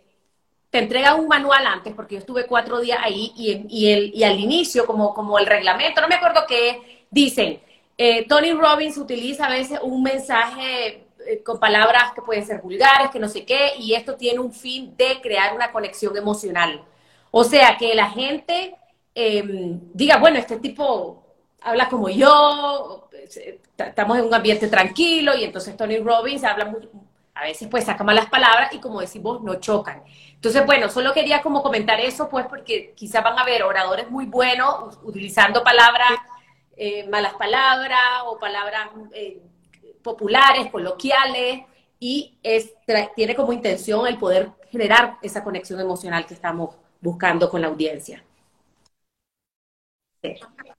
te 0.70 0.80
entregan 0.80 1.20
un 1.20 1.28
manual 1.28 1.66
antes, 1.68 1.94
porque 1.94 2.16
yo 2.16 2.20
estuve 2.20 2.46
cuatro 2.46 2.80
días 2.80 3.00
ahí, 3.02 3.32
y, 3.36 3.66
y, 3.70 3.92
el, 3.92 4.12
y 4.16 4.24
al 4.24 4.40
inicio, 4.40 4.86
como, 4.86 5.14
como 5.14 5.38
el 5.38 5.46
reglamento, 5.46 6.02
no 6.02 6.08
me 6.08 6.16
acuerdo 6.16 6.42
qué, 6.48 7.06
dicen, 7.10 7.62
eh, 7.98 8.26
Tony 8.28 8.54
Robbins 8.54 8.98
utiliza 8.98 9.46
a 9.46 9.50
veces 9.50 9.80
un 9.82 10.02
mensaje 10.02 11.06
eh, 11.28 11.44
con 11.44 11.60
palabras 11.60 12.14
que 12.14 12.22
pueden 12.22 12.46
ser 12.46 12.62
vulgares, 12.62 13.10
que 13.12 13.20
no 13.20 13.28
sé 13.28 13.46
qué, 13.46 13.74
y 13.78 13.94
esto 13.94 14.16
tiene 14.16 14.40
un 14.40 14.54
fin 14.54 14.96
de 14.98 15.20
crear 15.22 15.54
una 15.54 15.72
conexión 15.72 16.16
emocional. 16.18 16.84
O 17.32 17.44
sea, 17.44 17.78
que 17.78 17.94
la 17.96 18.10
gente 18.10 18.76
em, 19.14 19.80
diga, 19.94 20.18
bueno, 20.18 20.40
este 20.40 20.58
tipo 20.58 21.21
habla 21.62 21.88
como 21.90 22.10
yo, 22.10 23.10
estamos 23.78 24.18
en 24.18 24.26
un 24.26 24.34
ambiente 24.34 24.68
tranquilo, 24.68 25.36
y 25.36 25.44
entonces 25.44 25.78
Tony 25.78 26.00
Robbins 26.00 26.44
habla 26.44 26.66
muy, 26.66 26.90
a 27.34 27.44
veces 27.44 27.68
pues 27.70 27.86
saca 27.86 28.04
malas 28.04 28.30
palabras 28.30 28.74
y 28.74 28.80
como 28.80 29.00
decimos, 29.00 29.42
no 29.42 29.56
chocan. 29.56 30.04
Entonces, 30.34 30.66
bueno, 30.66 30.90
solo 30.90 31.14
quería 31.14 31.42
como 31.42 31.62
comentar 31.62 32.00
eso, 32.00 32.30
pues 32.30 32.46
porque 32.48 32.94
quizás 32.96 33.24
van 33.24 33.38
a 33.38 33.42
haber 33.42 33.64
oradores 33.64 34.10
muy 34.10 34.26
buenos 34.26 35.00
utilizando 35.04 35.64
palabras, 35.64 36.14
eh, 36.76 37.08
malas 37.10 37.36
palabras 37.36 38.24
o 38.26 38.40
palabras 38.40 38.90
eh, 39.14 39.40
populares, 40.02 40.72
coloquiales, 40.72 41.62
y 42.00 42.38
es, 42.42 42.74
tiene 43.16 43.36
como 43.36 43.54
intención 43.54 44.08
el 44.08 44.18
poder 44.18 44.50
generar 44.72 45.18
esa 45.22 45.44
conexión 45.44 45.80
emocional 45.80 46.26
que 46.26 46.34
estamos 46.34 46.76
buscando 47.00 47.50
con 47.50 47.62
la 47.62 47.68
audiencia. 47.68 48.24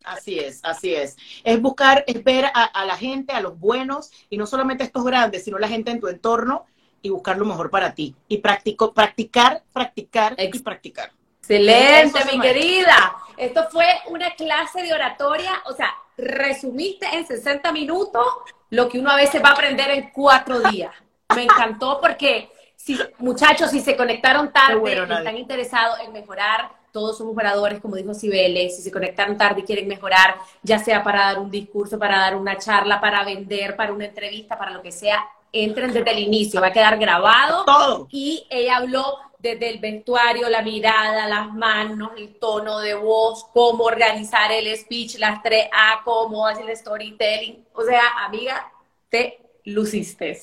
Así 0.05 0.39
es, 0.39 0.61
así 0.63 0.95
es. 0.95 1.17
Es 1.45 1.61
buscar, 1.61 2.05
es 2.07 2.23
ver 2.23 2.47
a, 2.53 2.85
la 2.85 2.97
gente, 2.97 3.33
a 3.33 3.41
los 3.41 3.59
buenos, 3.59 4.11
y 4.31 4.37
no 4.37 4.47
solamente 4.47 4.85
estos 4.85 5.05
grandes, 5.05 5.45
sino 5.45 5.59
la 5.59 5.69
gente 5.69 5.91
en 5.91 6.01
tu 6.01 6.09
entorno, 6.09 6.67
y 7.03 7.11
buscar 7.11 7.37
lo 7.37 7.45
mejor 7.45 7.71
para 7.71 7.95
ti. 7.95 8.15
Y 8.29 8.39
practico, 8.39 8.93
practicar, 8.93 9.63
practicar 9.73 10.37
y 10.39 10.59
practicar. 10.61 11.11
Excelente, 11.41 12.21
mi 12.33 12.41
querida. 12.41 13.17
Esto 13.37 13.69
fue 13.71 13.87
una 14.09 14.31
clase 14.37 14.83
de 14.83 14.95
oratoria, 14.95 15.63
o 15.67 15.73
sea, 15.73 15.93
resumiste 16.17 17.07
en 17.13 17.27
60 17.27 17.73
minutos 17.73 18.25
lo 18.71 18.89
que 18.89 19.01
uno 19.01 19.11
a 19.11 19.17
veces 19.17 19.43
va 19.43 19.49
a 19.49 19.53
aprender 19.53 19.91
en 19.91 20.11
cuatro 20.11 20.61
días. 20.61 20.95
Me 21.35 21.43
encantó 21.43 22.01
porque, 22.01 22.51
si, 22.77 22.99
muchachos, 23.19 23.71
si 23.71 23.81
se 23.81 23.97
conectaron 23.97 24.53
tarde, 24.53 24.93
están 24.93 25.37
interesados 25.37 25.99
en 26.01 26.13
mejorar, 26.13 26.71
todos 26.93 27.19
somos 27.19 27.37
oradores, 27.37 27.81
como 27.81 27.97
dijo 27.97 28.15
Cibeles, 28.15 28.77
si 28.77 28.83
se 28.83 28.93
conectaron 28.93 29.39
tarde 29.39 29.63
y 29.63 29.65
quieren 29.65 29.89
mejorar, 29.89 30.37
ya 30.63 30.79
sea 30.79 31.03
para 31.03 31.25
dar 31.25 31.39
un 31.39 31.51
discurso, 31.51 31.99
para 31.99 32.19
dar 32.19 32.37
una 32.37 32.59
charla, 32.59 33.01
para 33.01 33.25
vender, 33.25 33.75
para 33.75 33.93
una 33.93 34.05
entrevista, 34.05 34.59
para 34.59 34.73
lo 34.73 34.83
que 34.83 34.93
sea, 34.93 35.25
entren 35.51 35.93
desde 35.93 36.11
el 36.11 36.19
inicio, 36.19 36.61
va 36.61 36.69
a 36.69 36.73
quedar 36.73 36.99
grabado. 36.99 37.65
Todo. 37.65 38.09
Y 38.11 38.47
ella 38.51 38.77
habló 38.77 39.19
desde 39.39 39.71
el 39.71 39.79
vestuario, 39.79 40.49
la 40.49 40.63
mirada, 40.63 41.27
las 41.29 41.53
manos, 41.53 42.13
el 42.17 42.39
tono 42.39 42.79
de 42.79 42.95
voz, 42.95 43.47
cómo 43.53 43.85
organizar 43.85 44.53
el 44.53 44.77
speech, 44.77 45.17
las 45.19 45.43
tres 45.43 45.67
A, 45.73 46.03
cómo 46.05 46.47
hacer 46.47 46.69
el 46.69 46.77
storytelling. 46.77 47.67
O 47.73 47.83
sea, 47.83 48.25
amiga, 48.25 48.71
te 49.09 49.41
luciste. 49.65 50.39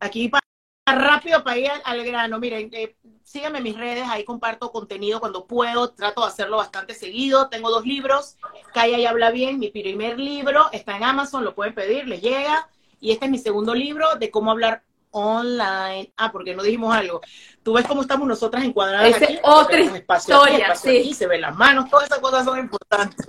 Aquí 0.00 0.28
para 0.28 0.46
rápido 0.86 1.42
para 1.42 1.58
ir 1.58 1.70
al, 1.84 2.04
grano. 2.04 2.38
Miren, 2.38 2.70
eh, 2.72 2.96
síganme 3.26 3.58
en 3.58 3.64
mis 3.64 3.76
redes, 3.76 4.04
ahí 4.08 4.24
comparto 4.24 4.70
contenido 4.70 5.18
cuando 5.18 5.46
puedo, 5.46 5.90
trato 5.90 6.22
de 6.22 6.28
hacerlo 6.28 6.58
bastante 6.58 6.94
seguido. 6.94 7.48
Tengo 7.48 7.70
dos 7.70 7.84
libros, 7.84 8.36
Calla 8.72 8.98
y 8.98 9.04
Habla 9.04 9.32
Bien, 9.32 9.58
mi 9.58 9.68
primer 9.68 10.18
libro 10.18 10.66
está 10.72 10.96
en 10.96 11.02
Amazon, 11.02 11.44
lo 11.44 11.54
pueden 11.54 11.74
pedir, 11.74 12.06
les 12.06 12.22
llega. 12.22 12.68
Y 13.00 13.10
este 13.10 13.24
es 13.24 13.30
mi 13.30 13.38
segundo 13.38 13.74
libro 13.74 14.14
de 14.14 14.30
cómo 14.30 14.52
hablar 14.52 14.84
online. 15.10 16.12
Ah, 16.16 16.30
porque 16.30 16.54
no 16.54 16.62
dijimos 16.62 16.94
algo. 16.94 17.20
Tú 17.64 17.72
ves 17.72 17.84
cómo 17.86 18.02
estamos 18.02 18.28
nosotras 18.28 18.62
encuadradas 18.62 19.16
Ese 19.16 19.24
aquí. 19.24 19.38
Otra 19.42 19.80
historia, 19.80 20.74
sí. 20.76 21.12
se 21.12 21.26
ven 21.26 21.40
las 21.40 21.56
manos, 21.56 21.90
todas 21.90 22.06
esas 22.06 22.20
cosas 22.20 22.44
son 22.44 22.60
importantes. 22.60 23.26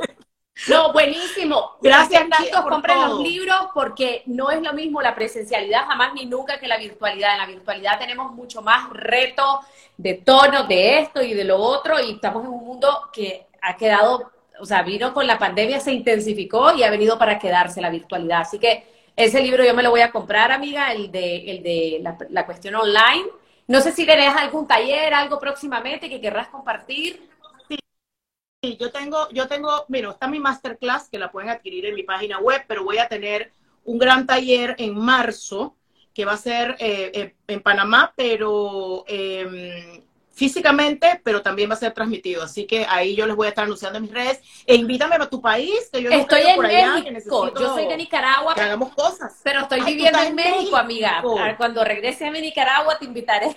No, 0.68 0.92
buenísimo. 0.92 1.78
Gracias, 1.82 2.26
chicos. 2.42 2.62
Compren 2.62 3.00
los 3.00 3.20
libros 3.20 3.58
porque 3.74 4.24
no 4.26 4.50
es 4.50 4.62
lo 4.62 4.74
mismo 4.74 5.02
la 5.02 5.14
presencialidad 5.14 5.86
jamás 5.86 6.14
ni 6.14 6.26
nunca 6.26 6.60
que 6.60 6.68
la 6.68 6.78
virtualidad. 6.78 7.34
En 7.34 7.38
la 7.40 7.46
virtualidad 7.46 8.00
tenemos 8.00 8.34
mucho 8.34 8.62
más 8.62 8.90
reto 8.90 9.62
de 9.98 10.16
tono, 10.16 10.64
de 10.66 11.00
esto 11.00 11.22
y 11.22 11.34
de 11.34 11.44
lo 11.44 11.58
otro, 11.58 12.00
y 12.00 12.14
estamos 12.14 12.44
en 12.44 12.52
un 12.52 12.66
mundo 12.66 13.10
que 13.14 13.48
ha 13.62 13.76
quedado, 13.78 14.32
o 14.60 14.66
sea, 14.66 14.84
vino 14.84 15.14
con 15.14 15.26
la 15.26 15.40
pandemia, 15.40 15.80
se 15.80 15.92
intensificó 15.92 16.74
y 16.74 16.84
ha 16.84 16.92
venido 16.92 17.18
para 17.18 17.40
quedarse 17.40 17.82
la 17.82 17.90
virtualidad. 17.90 18.42
Así 18.42 18.60
que 18.60 18.86
ese 19.16 19.42
libro 19.42 19.64
yo 19.64 19.74
me 19.74 19.84
lo 19.84 19.90
voy 19.90 20.02
a 20.02 20.12
comprar, 20.12 20.52
amiga, 20.52 20.92
el 20.92 21.12
de, 21.12 21.52
el 21.52 21.64
de 21.64 22.04
la, 22.30 22.46
cuestión 22.46 22.76
online. 22.76 23.26
No 23.68 23.82
sé 23.82 23.92
si 23.92 24.06
tenés 24.06 24.36
algún 24.36 24.68
taller, 24.68 25.14
algo 25.14 25.40
próximamente 25.40 26.10
que 26.10 26.22
querrás 26.22 26.48
compartir. 26.50 27.28
Sí, 28.68 28.78
yo 28.78 28.92
tengo, 28.92 29.30
yo 29.32 29.48
tengo, 29.48 29.86
mira, 29.88 30.12
está 30.12 30.28
mi 30.28 30.40
masterclass 30.40 31.08
que 31.10 31.18
la 31.18 31.32
pueden 31.32 31.50
adquirir 31.50 31.86
en 31.86 31.96
mi 31.96 32.04
página 32.04 32.40
web, 32.40 32.64
pero 32.68 32.84
voy 32.84 32.98
a 32.98 33.08
tener 33.08 33.54
un 33.86 33.98
gran 33.98 34.28
taller 34.28 34.76
en 34.78 34.94
marzo 34.94 35.76
que 36.14 36.26
va 36.26 36.34
a 36.34 36.38
ser 36.38 36.76
eh, 36.80 37.12
eh, 37.14 37.36
en 37.48 37.62
Panamá, 37.62 38.12
pero 38.14 39.06
em, 39.08 40.04
físicamente, 40.34 41.22
pero 41.24 41.42
también 41.42 41.70
va 41.70 41.76
a 41.76 41.78
ser 41.78 41.94
transmitido. 41.94 42.44
Así 42.44 42.66
que 42.66 42.86
ahí 42.90 43.16
yo 43.16 43.26
les 43.26 43.38
voy 43.38 43.46
a 43.46 43.50
estar 43.50 43.64
anunciando 43.64 44.00
en 44.00 44.04
mis 44.04 44.14
redes. 44.14 44.42
E 44.66 44.76
invítame 44.76 45.16
a 45.16 45.30
tu 45.30 45.40
país, 45.40 45.90
que 45.94 46.02
yo 46.02 46.10
estoy 46.10 46.42
en 46.42 46.60
México. 46.60 47.54
yo 47.58 47.74
soy 47.74 47.88
de 47.88 47.96
Nicaragua. 47.96 48.54
Que 48.54 48.62
hagamos 48.62 48.94
cosas. 48.94 49.40
Pero 49.44 49.62
estoy 49.62 49.82
viviendo 49.82 50.20
en 50.20 50.36
México, 50.36 50.76
amiga. 50.76 51.24
Cuando 51.56 51.86
regrese 51.86 52.26
a 52.26 52.32
mi 52.32 52.42
Nicaragua 52.42 52.98
te 53.00 53.06
invitaré. 53.06 53.56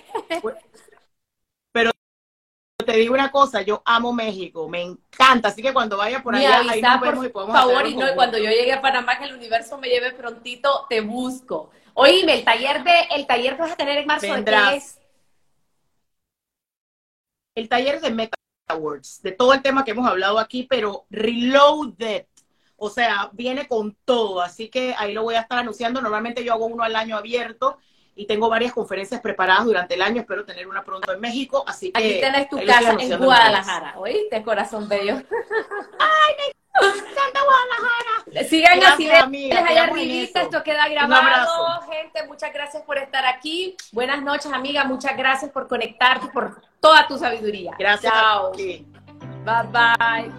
Te 2.85 2.93
digo 2.93 3.13
una 3.13 3.31
cosa, 3.31 3.61
yo 3.61 3.81
amo 3.85 4.13
México, 4.13 4.67
me 4.67 4.81
encanta, 4.81 5.49
así 5.49 5.61
que 5.61 5.73
cuando 5.73 5.97
vaya 5.97 6.21
por 6.21 6.35
allá, 6.35 6.61
ahí 6.69 6.81
nos 6.81 7.01
vemos 7.01 7.27
por 7.29 7.49
y 7.49 7.51
favor, 7.51 7.87
y 7.87 7.95
no, 7.95 8.11
y 8.11 8.15
cuando 8.15 8.37
yo 8.37 8.49
llegue 8.49 8.73
a 8.73 8.81
Panamá, 8.81 9.17
que 9.17 9.25
el 9.25 9.35
universo 9.35 9.77
me 9.77 9.89
lleve 9.89 10.11
prontito, 10.11 10.85
te 10.89 11.01
busco. 11.01 11.71
Oíme, 11.93 12.35
el 12.35 12.43
taller 12.43 12.83
de, 12.83 13.01
el 13.15 13.27
taller 13.27 13.55
que 13.55 13.61
vas 13.61 13.71
a 13.71 13.75
tener 13.75 13.97
en 13.97 14.07
marzo 14.07 14.33
de 14.33 14.45
qué 14.45 14.75
es? 14.75 14.97
el 17.55 17.69
taller 17.69 17.99
de 18.01 18.11
Meta 18.11 18.35
Awards, 18.67 19.21
de 19.21 19.31
todo 19.31 19.53
el 19.53 19.61
tema 19.61 19.83
que 19.83 19.91
hemos 19.91 20.07
hablado 20.07 20.39
aquí, 20.39 20.63
pero 20.69 21.05
reloaded. 21.09 22.25
O 22.77 22.89
sea, 22.89 23.29
viene 23.33 23.67
con 23.67 23.95
todo, 24.05 24.41
así 24.41 24.69
que 24.69 24.95
ahí 24.97 25.13
lo 25.13 25.23
voy 25.23 25.35
a 25.35 25.41
estar 25.41 25.59
anunciando. 25.59 26.01
Normalmente 26.01 26.43
yo 26.43 26.53
hago 26.53 26.65
uno 26.65 26.83
al 26.83 26.95
año 26.95 27.15
abierto 27.15 27.77
y 28.15 28.25
tengo 28.25 28.49
varias 28.49 28.73
conferencias 28.73 29.21
preparadas 29.21 29.65
durante 29.65 29.95
el 29.95 30.01
año. 30.01 30.21
Espero 30.21 30.45
tener 30.45 30.67
una 30.67 30.83
pronto 30.83 31.13
en 31.13 31.19
México, 31.19 31.63
así 31.67 31.91
que... 31.91 31.99
Aquí 31.99 32.19
tienes 32.19 32.49
tu 32.49 32.63
casa 32.65 32.95
en 32.99 33.17
Guadalajara, 33.17 33.93
¿oíste? 33.97 34.43
Corazón 34.43 34.87
bello. 34.87 35.15
¡Ay, 35.99 36.35
me 36.79 36.87
encanta 36.87 37.39
Guadalajara! 37.43 38.47
Sigan 38.47 38.83
así, 38.83 39.07
les 39.07 39.57
allá 39.57 39.83
arribita, 39.83 40.41
esto 40.41 40.63
queda 40.63 40.87
grabado. 40.87 41.81
Gente, 41.89 42.25
muchas 42.27 42.53
gracias 42.53 42.83
por 42.83 42.97
estar 42.97 43.25
aquí. 43.25 43.75
Buenas 43.91 44.21
noches, 44.23 44.51
amiga. 44.53 44.85
Muchas 44.85 45.17
gracias 45.17 45.51
por 45.51 45.67
conectarte, 45.67 46.27
por 46.27 46.61
toda 46.79 47.07
tu 47.07 47.17
sabiduría. 47.17 47.73
Gracias. 47.77 48.13
Chao. 48.13 48.51
Bye 48.53 48.87
bye. 49.71 50.31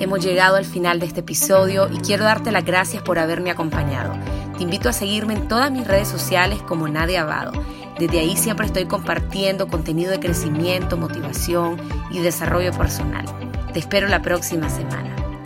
Hemos 0.00 0.24
llegado 0.24 0.56
al 0.56 0.64
final 0.64 1.00
de 1.00 1.06
este 1.06 1.20
episodio 1.20 1.88
y 1.90 1.98
quiero 1.98 2.24
darte 2.24 2.52
las 2.52 2.64
gracias 2.64 3.02
por 3.02 3.18
haberme 3.18 3.50
acompañado. 3.50 4.14
Te 4.58 4.64
invito 4.64 4.88
a 4.88 4.92
seguirme 4.92 5.34
en 5.34 5.46
todas 5.46 5.70
mis 5.70 5.86
redes 5.86 6.08
sociales 6.08 6.60
como 6.62 6.88
Nadia 6.88 7.22
Abado. 7.22 7.52
Desde 7.96 8.18
ahí 8.18 8.36
siempre 8.36 8.66
estoy 8.66 8.86
compartiendo 8.86 9.68
contenido 9.68 10.10
de 10.10 10.18
crecimiento, 10.18 10.96
motivación 10.96 11.76
y 12.10 12.18
desarrollo 12.18 12.72
personal. 12.72 13.24
Te 13.72 13.78
espero 13.78 14.08
la 14.08 14.20
próxima 14.20 14.68
semana. 14.68 15.14